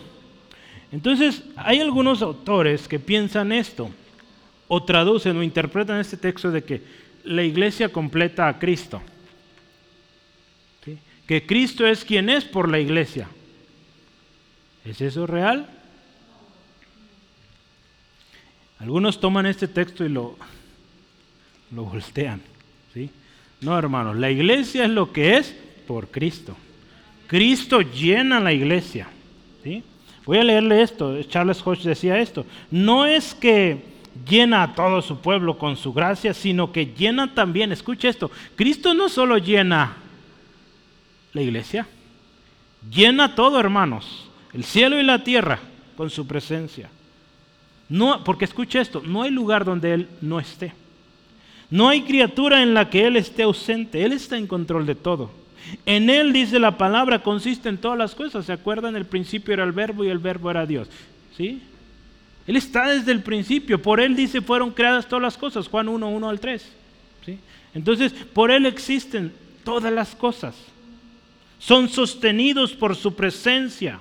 Entonces, 0.92 1.44
hay 1.56 1.80
algunos 1.80 2.22
autores 2.22 2.88
que 2.88 3.00
piensan 3.00 3.52
esto, 3.52 3.90
o 4.68 4.84
traducen 4.84 5.38
o 5.38 5.44
interpretan 5.44 6.00
este 6.00 6.18
texto 6.18 6.52
de 6.52 6.64
que 6.64 6.82
la 7.24 7.44
iglesia 7.44 7.90
completa 7.90 8.48
a 8.48 8.60
Cristo. 8.60 9.02
Que 11.28 11.46
Cristo 11.46 11.86
es 11.86 12.06
quien 12.06 12.30
es 12.30 12.46
por 12.46 12.70
la 12.72 12.80
iglesia. 12.80 13.28
¿Es 14.86 15.02
eso 15.02 15.28
real? 15.28 15.70
Algunos 18.80 19.20
toman 19.20 19.46
este 19.46 19.68
texto 19.68 20.06
y 20.06 20.10
lo, 20.10 20.38
lo 21.72 21.84
voltean. 21.84 22.42
¿sí? 22.94 23.10
No, 23.60 23.78
hermanos, 23.78 24.16
la 24.16 24.32
iglesia 24.32 24.86
es 24.86 24.90
lo 24.90 25.12
que 25.12 25.36
es 25.36 25.54
por 25.86 26.08
Cristo. 26.10 26.56
Cristo 27.28 27.82
llena 27.82 28.40
la 28.40 28.54
iglesia. 28.54 29.10
¿sí? 29.64 29.84
Voy 30.28 30.38
a 30.38 30.44
leerle 30.44 30.82
esto. 30.82 31.20
Charles 31.24 31.66
Hodge 31.66 31.84
decía 31.84 32.20
esto. 32.20 32.46
No 32.70 33.06
es 33.06 33.34
que 33.34 33.82
llena 34.30 34.64
a 34.64 34.76
todo 34.76 35.02
su 35.02 35.20
pueblo 35.20 35.58
con 35.58 35.78
su 35.78 35.94
gracia, 35.94 36.34
sino 36.34 36.72
que 36.72 36.88
llena 36.88 37.34
también, 37.34 37.72
escuche 37.72 38.10
esto, 38.10 38.32
Cristo 38.56 38.94
no 38.94 39.10
solo 39.10 39.38
llena 39.38 39.98
la 41.34 41.42
iglesia, 41.42 41.88
llena 42.90 43.36
todo, 43.36 43.60
hermanos, 43.60 44.28
el 44.54 44.64
cielo 44.64 45.00
y 45.00 45.04
la 45.04 45.24
tierra 45.24 45.60
con 45.96 46.10
su 46.10 46.26
presencia. 46.26 46.90
No, 47.90 48.24
porque 48.24 48.46
escuche 48.46 48.80
esto, 48.80 49.02
no 49.06 49.22
hay 49.22 49.32
lugar 49.32 49.64
donde 49.64 49.94
Él 49.94 50.08
no 50.22 50.40
esté. 50.40 50.74
No 51.70 51.90
hay 51.90 52.02
criatura 52.04 52.62
en 52.62 52.74
la 52.74 52.90
que 52.90 53.06
Él 53.06 53.18
esté 53.18 53.44
ausente. 53.44 54.04
Él 54.04 54.14
está 54.14 54.38
en 54.38 54.48
control 54.48 54.86
de 54.86 54.96
todo. 54.96 55.32
En 55.86 56.10
Él, 56.10 56.34
dice 56.34 56.60
la 56.60 56.78
palabra, 56.78 57.24
consiste 57.24 57.70
en 57.70 57.78
todas 57.78 57.98
las 57.98 58.16
cosas. 58.16 58.46
¿Se 58.46 58.54
acuerdan? 58.54 58.96
El 58.96 59.06
principio 59.06 59.54
era 59.54 59.64
el 59.64 59.72
verbo 59.72 60.04
y 60.04 60.10
el 60.10 60.20
verbo 60.20 60.52
era 60.52 60.66
Dios. 60.66 60.88
¿Sí? 61.36 61.62
Él 62.46 62.56
está 62.56 62.88
desde 62.90 63.12
el 63.12 63.22
principio. 63.22 63.82
Por 63.82 64.00
Él, 64.00 64.16
dice, 64.16 64.42
fueron 64.42 64.72
creadas 64.72 65.08
todas 65.08 65.24
las 65.24 65.38
cosas. 65.38 65.68
Juan 65.68 65.90
1, 65.90 66.10
1 66.10 66.30
al 66.30 66.40
3. 66.40 66.66
¿Sí? 67.26 67.40
Entonces, 67.74 68.14
por 68.14 68.52
Él 68.52 68.66
existen 68.66 69.34
todas 69.64 69.92
las 69.92 70.16
cosas. 70.16 70.56
Son 71.60 71.90
sostenidos 71.90 72.74
por 72.74 72.96
su 72.96 73.16
presencia. 73.16 74.00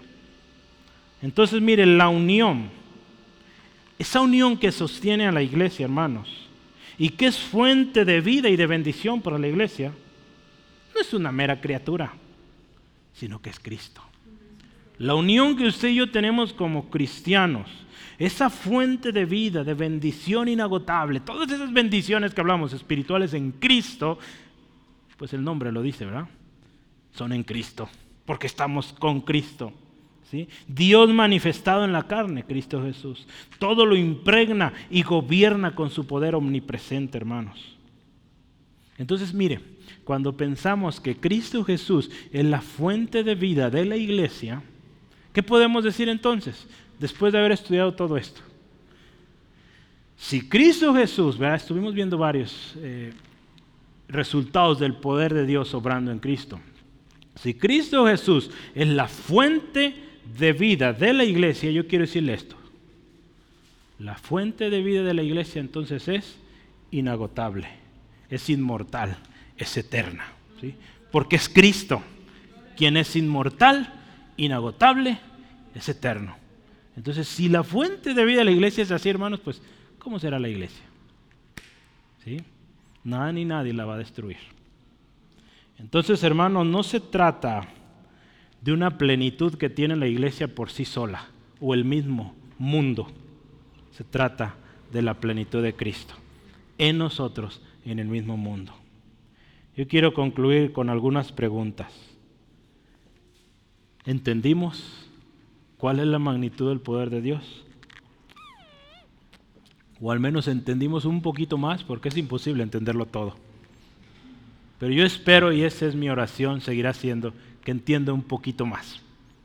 Entonces, 1.22 1.60
miren, 1.60 1.98
la 1.98 2.08
unión. 2.08 2.68
Esa 3.98 4.20
unión 4.20 4.56
que 4.56 4.72
sostiene 4.72 5.26
a 5.26 5.32
la 5.32 5.42
iglesia, 5.42 5.84
hermanos. 5.84 6.28
Y 6.98 7.10
que 7.10 7.26
es 7.26 7.38
fuente 7.38 8.04
de 8.04 8.20
vida 8.20 8.48
y 8.48 8.56
de 8.56 8.66
bendición 8.66 9.20
para 9.20 9.38
la 9.38 9.48
iglesia 9.48 9.92
no 10.96 11.02
es 11.02 11.12
una 11.12 11.30
mera 11.30 11.60
criatura, 11.60 12.14
sino 13.12 13.40
que 13.40 13.50
es 13.50 13.60
Cristo. 13.60 14.00
La 14.98 15.14
unión 15.14 15.56
que 15.56 15.66
usted 15.66 15.88
y 15.88 15.96
yo 15.96 16.10
tenemos 16.10 16.54
como 16.54 16.88
cristianos, 16.88 17.68
esa 18.18 18.48
fuente 18.48 19.12
de 19.12 19.26
vida, 19.26 19.62
de 19.62 19.74
bendición 19.74 20.48
inagotable, 20.48 21.20
todas 21.20 21.50
esas 21.50 21.70
bendiciones 21.70 22.32
que 22.32 22.40
hablamos 22.40 22.72
espirituales 22.72 23.34
en 23.34 23.52
Cristo, 23.52 24.18
pues 25.18 25.34
el 25.34 25.44
nombre 25.44 25.70
lo 25.70 25.82
dice, 25.82 26.06
¿verdad? 26.06 26.28
Son 27.12 27.30
en 27.32 27.42
Cristo, 27.42 27.90
porque 28.24 28.46
estamos 28.46 28.94
con 28.94 29.20
Cristo. 29.20 29.74
¿sí? 30.30 30.48
Dios 30.66 31.12
manifestado 31.12 31.84
en 31.84 31.92
la 31.92 32.06
carne, 32.06 32.44
Cristo 32.44 32.82
Jesús. 32.82 33.26
Todo 33.58 33.84
lo 33.84 33.96
impregna 33.96 34.72
y 34.90 35.02
gobierna 35.02 35.74
con 35.74 35.90
su 35.90 36.06
poder 36.06 36.34
omnipresente, 36.34 37.18
hermanos. 37.18 37.76
Entonces, 38.96 39.34
mire, 39.34 39.75
cuando 40.04 40.36
pensamos 40.36 41.00
que 41.00 41.16
Cristo 41.16 41.64
Jesús 41.64 42.10
es 42.32 42.44
la 42.44 42.60
fuente 42.60 43.22
de 43.24 43.34
vida 43.34 43.70
de 43.70 43.84
la 43.84 43.96
iglesia, 43.96 44.62
¿qué 45.32 45.42
podemos 45.42 45.84
decir 45.84 46.08
entonces 46.08 46.66
después 46.98 47.32
de 47.32 47.38
haber 47.38 47.52
estudiado 47.52 47.94
todo 47.94 48.16
esto? 48.16 48.40
Si 50.16 50.48
Cristo 50.48 50.94
Jesús, 50.94 51.36
¿verdad? 51.36 51.56
estuvimos 51.56 51.94
viendo 51.94 52.16
varios 52.16 52.74
eh, 52.78 53.12
resultados 54.08 54.78
del 54.78 54.94
poder 54.94 55.34
de 55.34 55.44
Dios 55.46 55.74
obrando 55.74 56.10
en 56.10 56.18
Cristo. 56.18 56.58
Si 57.34 57.54
Cristo 57.54 58.06
Jesús 58.06 58.50
es 58.74 58.88
la 58.88 59.08
fuente 59.08 59.94
de 60.38 60.52
vida 60.52 60.92
de 60.92 61.12
la 61.12 61.24
iglesia, 61.24 61.70
yo 61.70 61.86
quiero 61.86 62.06
decirle 62.06 62.34
esto. 62.34 62.56
La 63.98 64.16
fuente 64.16 64.70
de 64.70 64.82
vida 64.82 65.02
de 65.02 65.14
la 65.14 65.22
iglesia 65.22 65.60
entonces 65.60 66.08
es 66.08 66.36
inagotable, 66.90 67.68
es 68.30 68.48
inmortal, 68.50 69.16
es 69.56 69.76
eterna. 69.76 70.26
¿sí? 70.60 70.74
Porque 71.10 71.36
es 71.36 71.48
Cristo, 71.48 72.02
quien 72.76 72.96
es 72.96 73.16
inmortal, 73.16 73.92
inagotable, 74.36 75.18
es 75.74 75.88
eterno. 75.88 76.36
Entonces, 76.96 77.28
si 77.28 77.48
la 77.48 77.62
fuente 77.62 78.14
de 78.14 78.24
vida 78.24 78.38
de 78.38 78.46
la 78.46 78.50
iglesia 78.50 78.82
es 78.82 78.90
así, 78.90 79.08
hermanos, 79.08 79.40
pues, 79.40 79.60
¿cómo 79.98 80.18
será 80.18 80.38
la 80.38 80.48
iglesia? 80.48 80.84
¿Sí? 82.24 82.42
Nada 83.04 83.32
ni 83.32 83.44
nadie 83.44 83.72
la 83.72 83.84
va 83.84 83.94
a 83.94 83.98
destruir. 83.98 84.38
Entonces, 85.78 86.22
hermanos, 86.22 86.66
no 86.66 86.82
se 86.82 87.00
trata 87.00 87.68
de 88.62 88.72
una 88.72 88.96
plenitud 88.98 89.54
que 89.54 89.70
tiene 89.70 89.94
la 89.94 90.06
iglesia 90.06 90.48
por 90.48 90.70
sí 90.70 90.84
sola 90.84 91.26
o 91.60 91.74
el 91.74 91.84
mismo 91.84 92.34
mundo. 92.58 93.08
Se 93.92 94.04
trata 94.04 94.56
de 94.92 95.02
la 95.02 95.14
plenitud 95.14 95.62
de 95.62 95.74
Cristo 95.74 96.14
en 96.78 96.98
nosotros, 96.98 97.60
en 97.84 97.98
el 97.98 98.08
mismo 98.08 98.36
mundo. 98.36 98.72
Yo 99.76 99.86
quiero 99.86 100.14
concluir 100.14 100.72
con 100.72 100.88
algunas 100.88 101.32
preguntas. 101.32 101.92
¿Entendimos 104.06 105.06
cuál 105.76 106.00
es 106.00 106.06
la 106.06 106.18
magnitud 106.18 106.70
del 106.70 106.80
poder 106.80 107.10
de 107.10 107.20
Dios? 107.20 107.64
O 110.00 110.12
al 110.12 110.20
menos 110.20 110.48
entendimos 110.48 111.04
un 111.04 111.20
poquito 111.20 111.58
más 111.58 111.84
porque 111.84 112.08
es 112.08 112.16
imposible 112.16 112.62
entenderlo 112.62 113.04
todo. 113.04 113.36
Pero 114.78 114.92
yo 114.92 115.04
espero, 115.04 115.52
y 115.52 115.62
esa 115.62 115.86
es 115.86 115.94
mi 115.94 116.08
oración, 116.08 116.60
seguirá 116.60 116.92
siendo, 116.92 117.34
que 117.62 117.70
entienda 117.70 118.12
un 118.12 118.22
poquito 118.22 118.64
más 118.64 119.02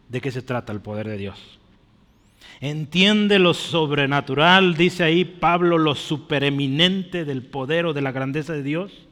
de 0.09 0.21
qué 0.21 0.31
se 0.31 0.41
trata 0.41 0.71
el 0.71 0.81
poder 0.81 1.07
de 1.07 1.17
Dios. 1.17 1.59
Entiende 2.59 3.39
lo 3.39 3.53
sobrenatural, 3.53 4.75
dice 4.75 5.03
ahí 5.03 5.25
Pablo, 5.25 5.77
lo 5.77 5.95
supereminente 5.95 7.25
del 7.25 7.43
poder 7.43 7.85
o 7.85 7.93
de 7.93 8.01
la 8.01 8.11
grandeza 8.11 8.53
de 8.53 8.63
Dios, 8.63 9.07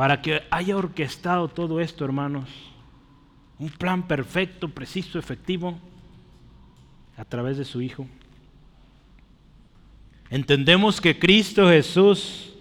para 0.00 0.22
que 0.22 0.44
haya 0.50 0.78
orquestado 0.78 1.48
todo 1.48 1.78
esto, 1.78 2.06
hermanos. 2.06 2.48
Un 3.58 3.68
plan 3.68 4.08
perfecto, 4.08 4.70
preciso, 4.70 5.18
efectivo, 5.18 5.78
a 7.18 7.24
través 7.26 7.58
de 7.58 7.66
su 7.66 7.82
Hijo. 7.82 8.06
Entendemos 10.30 11.02
que 11.02 11.18
Cristo 11.18 11.68
Jesús 11.68 12.54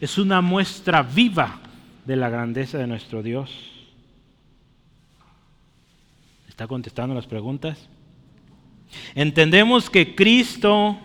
es 0.00 0.18
una 0.18 0.40
muestra 0.40 1.02
viva 1.02 1.58
de 2.06 2.14
la 2.14 2.28
grandeza 2.28 2.78
de 2.78 2.86
nuestro 2.86 3.24
Dios. 3.24 3.50
¿Está 6.48 6.68
contestando 6.68 7.12
las 7.12 7.26
preguntas? 7.26 7.88
Entendemos 9.16 9.90
que 9.90 10.14
Cristo 10.14 10.96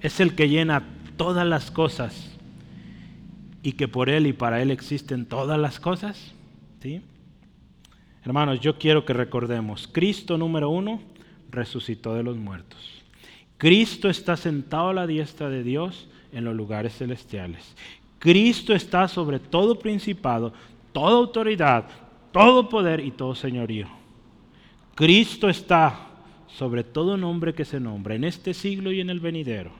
es 0.00 0.18
el 0.18 0.34
que 0.34 0.48
llena 0.48 0.82
todas 1.18 1.46
las 1.46 1.70
cosas 1.70 2.35
y 3.66 3.72
que 3.72 3.88
por 3.88 4.08
Él 4.08 4.28
y 4.28 4.32
para 4.32 4.62
Él 4.62 4.70
existen 4.70 5.26
todas 5.26 5.58
las 5.58 5.80
cosas. 5.80 6.32
¿Sí? 6.80 7.02
Hermanos, 8.24 8.60
yo 8.60 8.78
quiero 8.78 9.04
que 9.04 9.12
recordemos, 9.12 9.88
Cristo 9.90 10.38
número 10.38 10.70
uno 10.70 11.00
resucitó 11.50 12.14
de 12.14 12.22
los 12.22 12.36
muertos. 12.36 12.78
Cristo 13.58 14.08
está 14.08 14.36
sentado 14.36 14.90
a 14.90 14.94
la 14.94 15.08
diestra 15.08 15.50
de 15.50 15.64
Dios 15.64 16.06
en 16.30 16.44
los 16.44 16.54
lugares 16.54 16.96
celestiales. 16.96 17.74
Cristo 18.20 18.72
está 18.72 19.08
sobre 19.08 19.40
todo 19.40 19.80
principado, 19.80 20.52
toda 20.92 21.16
autoridad, 21.16 21.88
todo 22.30 22.68
poder 22.68 23.00
y 23.00 23.10
todo 23.10 23.34
señorío. 23.34 23.88
Cristo 24.94 25.48
está 25.48 26.06
sobre 26.46 26.84
todo 26.84 27.16
nombre 27.16 27.52
que 27.52 27.64
se 27.64 27.80
nombra 27.80 28.14
en 28.14 28.22
este 28.22 28.54
siglo 28.54 28.92
y 28.92 29.00
en 29.00 29.10
el 29.10 29.18
venidero. 29.18 29.72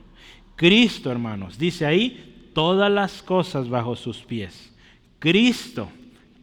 Cristo, 0.56 1.12
hermanos, 1.12 1.56
dice 1.56 1.86
ahí, 1.86 2.32
todas 2.56 2.90
las 2.90 3.22
cosas 3.22 3.68
bajo 3.68 3.96
sus 3.96 4.16
pies. 4.22 4.72
Cristo, 5.18 5.90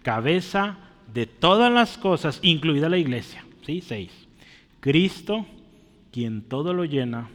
cabeza 0.04 0.78
de 1.12 1.26
todas 1.26 1.74
las 1.74 1.98
cosas, 1.98 2.38
incluida 2.44 2.88
la 2.88 3.00
iglesia. 3.00 3.44
¿Sí? 3.66 3.82
Seis. 3.82 4.12
Cristo, 4.80 5.44
quien 6.12 6.44
todo 6.44 6.72
lo 6.72 6.86
llena 6.86 7.30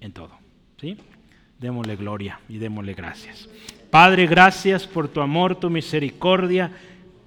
en 0.00 0.12
todo. 0.12 0.30
¿Sí? 0.80 0.96
Démosle 1.58 1.96
gloria 1.96 2.38
y 2.48 2.58
démosle 2.58 2.94
gracias. 2.94 3.48
Padre, 3.90 4.28
gracias 4.28 4.86
por 4.86 5.08
tu 5.08 5.20
amor, 5.20 5.56
tu 5.56 5.68
misericordia. 5.68 6.70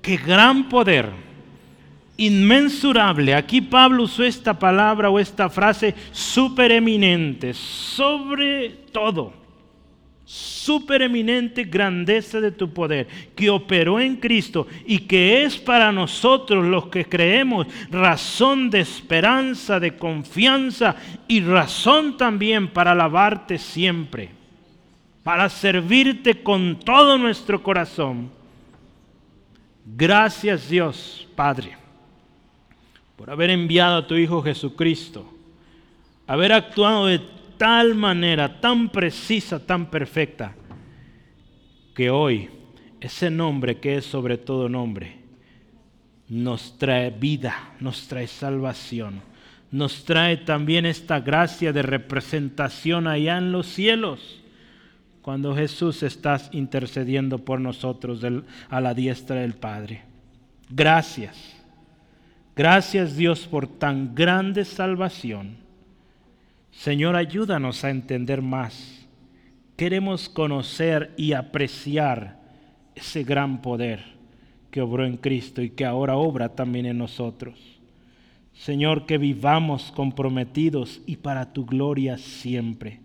Qué 0.02 0.16
gran 0.16 0.70
poder, 0.70 1.10
inmensurable. 2.16 3.36
Aquí 3.36 3.60
Pablo 3.60 4.04
usó 4.04 4.24
esta 4.24 4.58
palabra 4.58 5.10
o 5.10 5.20
esta 5.20 5.50
frase 5.50 5.96
supereminente, 6.14 7.54
sobre 7.54 8.70
todo. 8.94 9.43
Supereminente 10.26 11.66
grandeza 11.66 12.40
de 12.40 12.52
tu 12.52 12.72
poder 12.74 13.08
que 13.36 13.50
operó 13.50 14.00
en 14.00 14.16
Cristo 14.16 14.68
y 14.86 15.00
que 15.00 15.44
es 15.44 15.58
para 15.58 15.92
nosotros 15.92 16.66
los 16.66 16.88
que 16.88 17.06
creemos 17.06 17.68
razón 17.92 18.70
de 18.70 18.80
esperanza, 18.80 19.80
de 19.80 19.98
confianza 19.98 20.96
y 21.28 21.42
razón 21.42 22.16
también 22.18 22.70
para 22.70 22.92
alabarte 22.92 23.58
siempre 23.58 24.44
para 25.24 25.48
servirte 25.50 26.44
con 26.44 26.80
todo 26.80 27.18
nuestro 27.18 27.64
corazón. 27.64 28.30
Gracias 29.86 30.70
Dios, 30.70 31.28
Padre, 31.36 31.78
por 33.16 33.30
haber 33.30 33.50
enviado 33.50 33.98
a 33.98 34.08
tu 34.08 34.16
Hijo 34.16 34.42
Jesucristo, 34.42 35.26
haber 36.28 36.52
actuado 36.52 37.08
de 37.08 37.22
tal 37.64 37.96
manera, 37.96 38.60
tan 38.60 38.90
precisa, 38.90 39.58
tan 39.58 39.90
perfecta, 39.90 40.54
que 41.96 42.10
hoy 42.10 42.50
ese 43.00 43.32
nombre 43.32 43.80
que 43.80 43.96
es 43.96 44.06
sobre 44.06 44.38
todo 44.38 44.68
nombre, 44.68 45.16
nos 46.28 46.78
trae 46.78 47.10
vida, 47.10 47.74
nos 47.80 48.06
trae 48.10 48.28
salvación, 48.28 49.22
nos 49.72 50.04
trae 50.04 50.36
también 50.36 50.86
esta 50.86 51.22
gracia 51.22 51.72
de 51.72 51.84
representación 51.84 53.08
allá 53.08 53.38
en 53.38 53.54
los 53.54 53.68
cielos 53.68 54.44
cuando 55.22 55.56
Jesús 55.56 56.04
estás 56.04 56.50
intercediendo 56.52 57.38
por 57.38 57.62
nosotros 57.62 58.20
a 58.68 58.82
la 58.82 58.94
diestra 58.94 59.38
del 59.38 59.54
Padre. 59.54 60.04
Gracias. 60.70 61.38
Gracias 62.58 63.16
Dios 63.16 63.48
por 63.48 63.68
tan 63.68 64.14
grande 64.14 64.66
salvación. 64.66 65.63
Señor, 66.76 67.16
ayúdanos 67.16 67.84
a 67.84 67.90
entender 67.90 68.42
más. 68.42 69.08
Queremos 69.78 70.28
conocer 70.28 71.14
y 71.18 71.34
apreciar 71.34 72.42
ese 72.96 73.24
gran 73.24 73.62
poder 73.62 74.04
que 74.70 74.82
obró 74.82 75.06
en 75.06 75.18
Cristo 75.18 75.62
y 75.62 75.70
que 75.70 75.86
ahora 75.86 76.18
obra 76.18 76.50
también 76.50 76.86
en 76.86 76.98
nosotros. 76.98 77.60
Señor, 78.54 79.06
que 79.06 79.18
vivamos 79.18 79.92
comprometidos 79.96 81.02
y 81.06 81.18
para 81.18 81.54
tu 81.54 81.66
gloria 81.66 82.18
siempre. 82.18 83.00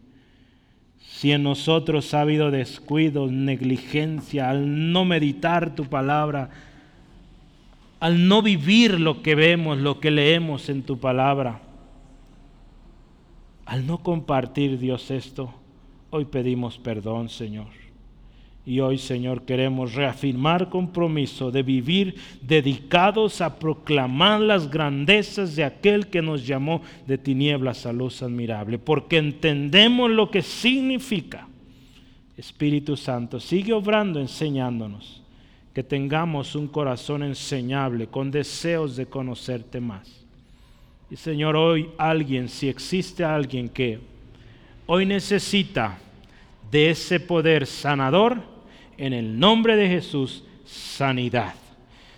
Si 0.99 1.33
en 1.33 1.43
nosotros 1.43 2.12
ha 2.14 2.23
habido 2.23 2.51
descuido, 2.51 3.31
negligencia, 3.31 4.51
al 4.51 4.93
no 4.93 5.05
meditar 5.05 5.75
tu 5.75 5.85
palabra, 5.85 6.51
al 8.01 8.29
no 8.29 8.43
vivir 8.43 9.01
lo 9.01 9.23
que 9.23 9.35
vemos, 9.35 9.79
lo 9.79 10.01
que 10.01 10.11
leemos 10.11 10.69
en 10.69 10.83
tu 10.83 10.99
palabra, 10.99 11.61
al 13.69 13.87
no 13.87 13.99
compartir, 13.99 14.79
Dios, 14.79 15.11
esto, 15.11 15.53
hoy 16.09 16.25
pedimos 16.25 16.79
perdón, 16.79 17.29
Señor. 17.29 17.66
Y 18.64 18.81
hoy, 18.81 18.97
Señor, 18.97 19.43
queremos 19.43 19.93
reafirmar 19.93 20.71
compromiso 20.71 21.51
de 21.51 21.62
vivir 21.62 22.14
dedicados 22.41 23.43
a 23.43 23.59
proclamar 23.59 24.41
las 24.41 24.71
grandezas 24.71 25.55
de 25.55 25.64
aquel 25.64 26.07
que 26.07 26.23
nos 26.23 26.47
llamó 26.47 26.81
de 27.07 27.19
tinieblas 27.19 27.85
a 27.85 27.93
luz 27.93 28.23
admirable, 28.23 28.79
porque 28.79 29.19
entendemos 29.19 30.11
lo 30.11 30.31
que 30.31 30.41
significa. 30.41 31.47
Espíritu 32.39 32.97
Santo, 32.97 33.39
sigue 33.39 33.75
obrando, 33.75 34.19
enseñándonos, 34.19 35.23
que 35.75 35.83
tengamos 35.83 36.55
un 36.55 36.69
corazón 36.69 37.23
enseñable, 37.23 38.07
con 38.07 38.31
deseos 38.31 38.97
de 38.97 39.05
conocerte 39.05 39.79
más. 39.79 40.18
Y 41.11 41.17
Señor, 41.17 41.57
hoy 41.57 41.91
alguien, 41.97 42.49
si 42.49 42.69
existe 42.69 43.25
alguien 43.25 43.69
que 43.69 43.99
hoy 44.87 45.07
necesita 45.07 45.99
de 46.71 46.91
ese 46.91 47.19
poder 47.21 47.67
sanador, 47.67 48.43
en 48.99 49.13
el 49.13 49.39
nombre 49.39 49.77
de 49.77 49.89
Jesús 49.89 50.45
sanidad. 50.65 51.55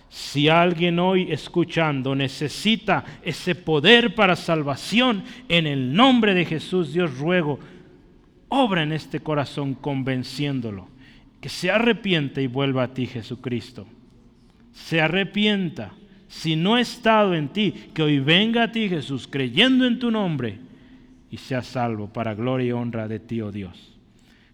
Si 0.09 0.49
alguien 0.49 0.99
hoy 0.99 1.31
escuchando 1.31 2.15
necesita 2.15 3.05
ese 3.23 3.55
poder 3.55 4.13
para 4.13 4.35
salvación, 4.35 5.23
en 5.47 5.67
el 5.67 5.93
nombre 5.93 6.33
de 6.33 6.43
Jesús 6.43 6.91
Dios 6.91 7.17
ruego, 7.17 7.59
obra 8.49 8.83
en 8.83 8.91
este 8.91 9.21
corazón 9.21 9.73
convenciéndolo, 9.75 10.89
que 11.39 11.47
se 11.47 11.71
arrepienta 11.71 12.41
y 12.41 12.47
vuelva 12.47 12.83
a 12.83 12.93
ti 12.93 13.07
Jesucristo. 13.07 13.87
Se 14.73 14.99
arrepienta. 14.99 15.93
Si 16.31 16.55
no 16.55 16.75
ha 16.75 16.81
estado 16.81 17.35
en 17.35 17.49
ti, 17.49 17.89
que 17.93 18.01
hoy 18.01 18.19
venga 18.19 18.63
a 18.63 18.71
ti 18.71 18.87
Jesús 18.87 19.27
creyendo 19.29 19.85
en 19.85 19.99
tu 19.99 20.09
nombre 20.09 20.59
y 21.29 21.35
sea 21.35 21.61
salvo 21.61 22.07
para 22.07 22.33
gloria 22.33 22.67
y 22.67 22.71
honra 22.71 23.09
de 23.09 23.19
ti, 23.19 23.41
oh 23.41 23.51
Dios. 23.51 23.97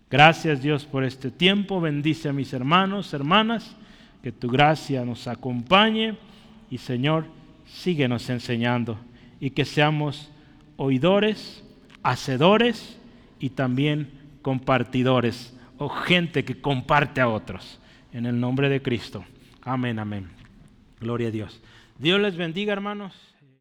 Gracias 0.09 0.63
Dios 0.63 0.85
por 0.85 1.03
este 1.03 1.29
tiempo. 1.29 1.79
Bendice 1.79 2.29
a 2.29 2.33
mis 2.33 2.51
hermanos, 2.51 3.13
hermanas. 3.13 3.75
Que 4.23 4.31
tu 4.31 4.49
gracia 4.49 5.05
nos 5.05 5.27
acompañe. 5.27 6.17
Y 6.71 6.79
Señor, 6.79 7.25
síguenos 7.67 8.27
enseñando. 8.31 8.97
Y 9.39 9.51
que 9.51 9.63
seamos 9.63 10.31
oidores, 10.77 11.63
hacedores 12.01 12.97
y 13.39 13.51
también 13.51 14.09
compartidores. 14.41 15.55
O 15.77 15.89
gente 15.89 16.43
que 16.43 16.59
comparte 16.59 17.21
a 17.21 17.29
otros. 17.29 17.79
En 18.11 18.25
el 18.25 18.39
nombre 18.39 18.67
de 18.67 18.81
Cristo. 18.81 19.23
Amén, 19.61 19.99
amén. 19.99 20.36
Gloria 20.99 21.27
a 21.27 21.31
Dios. 21.31 21.61
Dios 21.99 22.19
les 22.19 22.35
bendiga, 22.37 22.73
hermanos. 22.73 23.13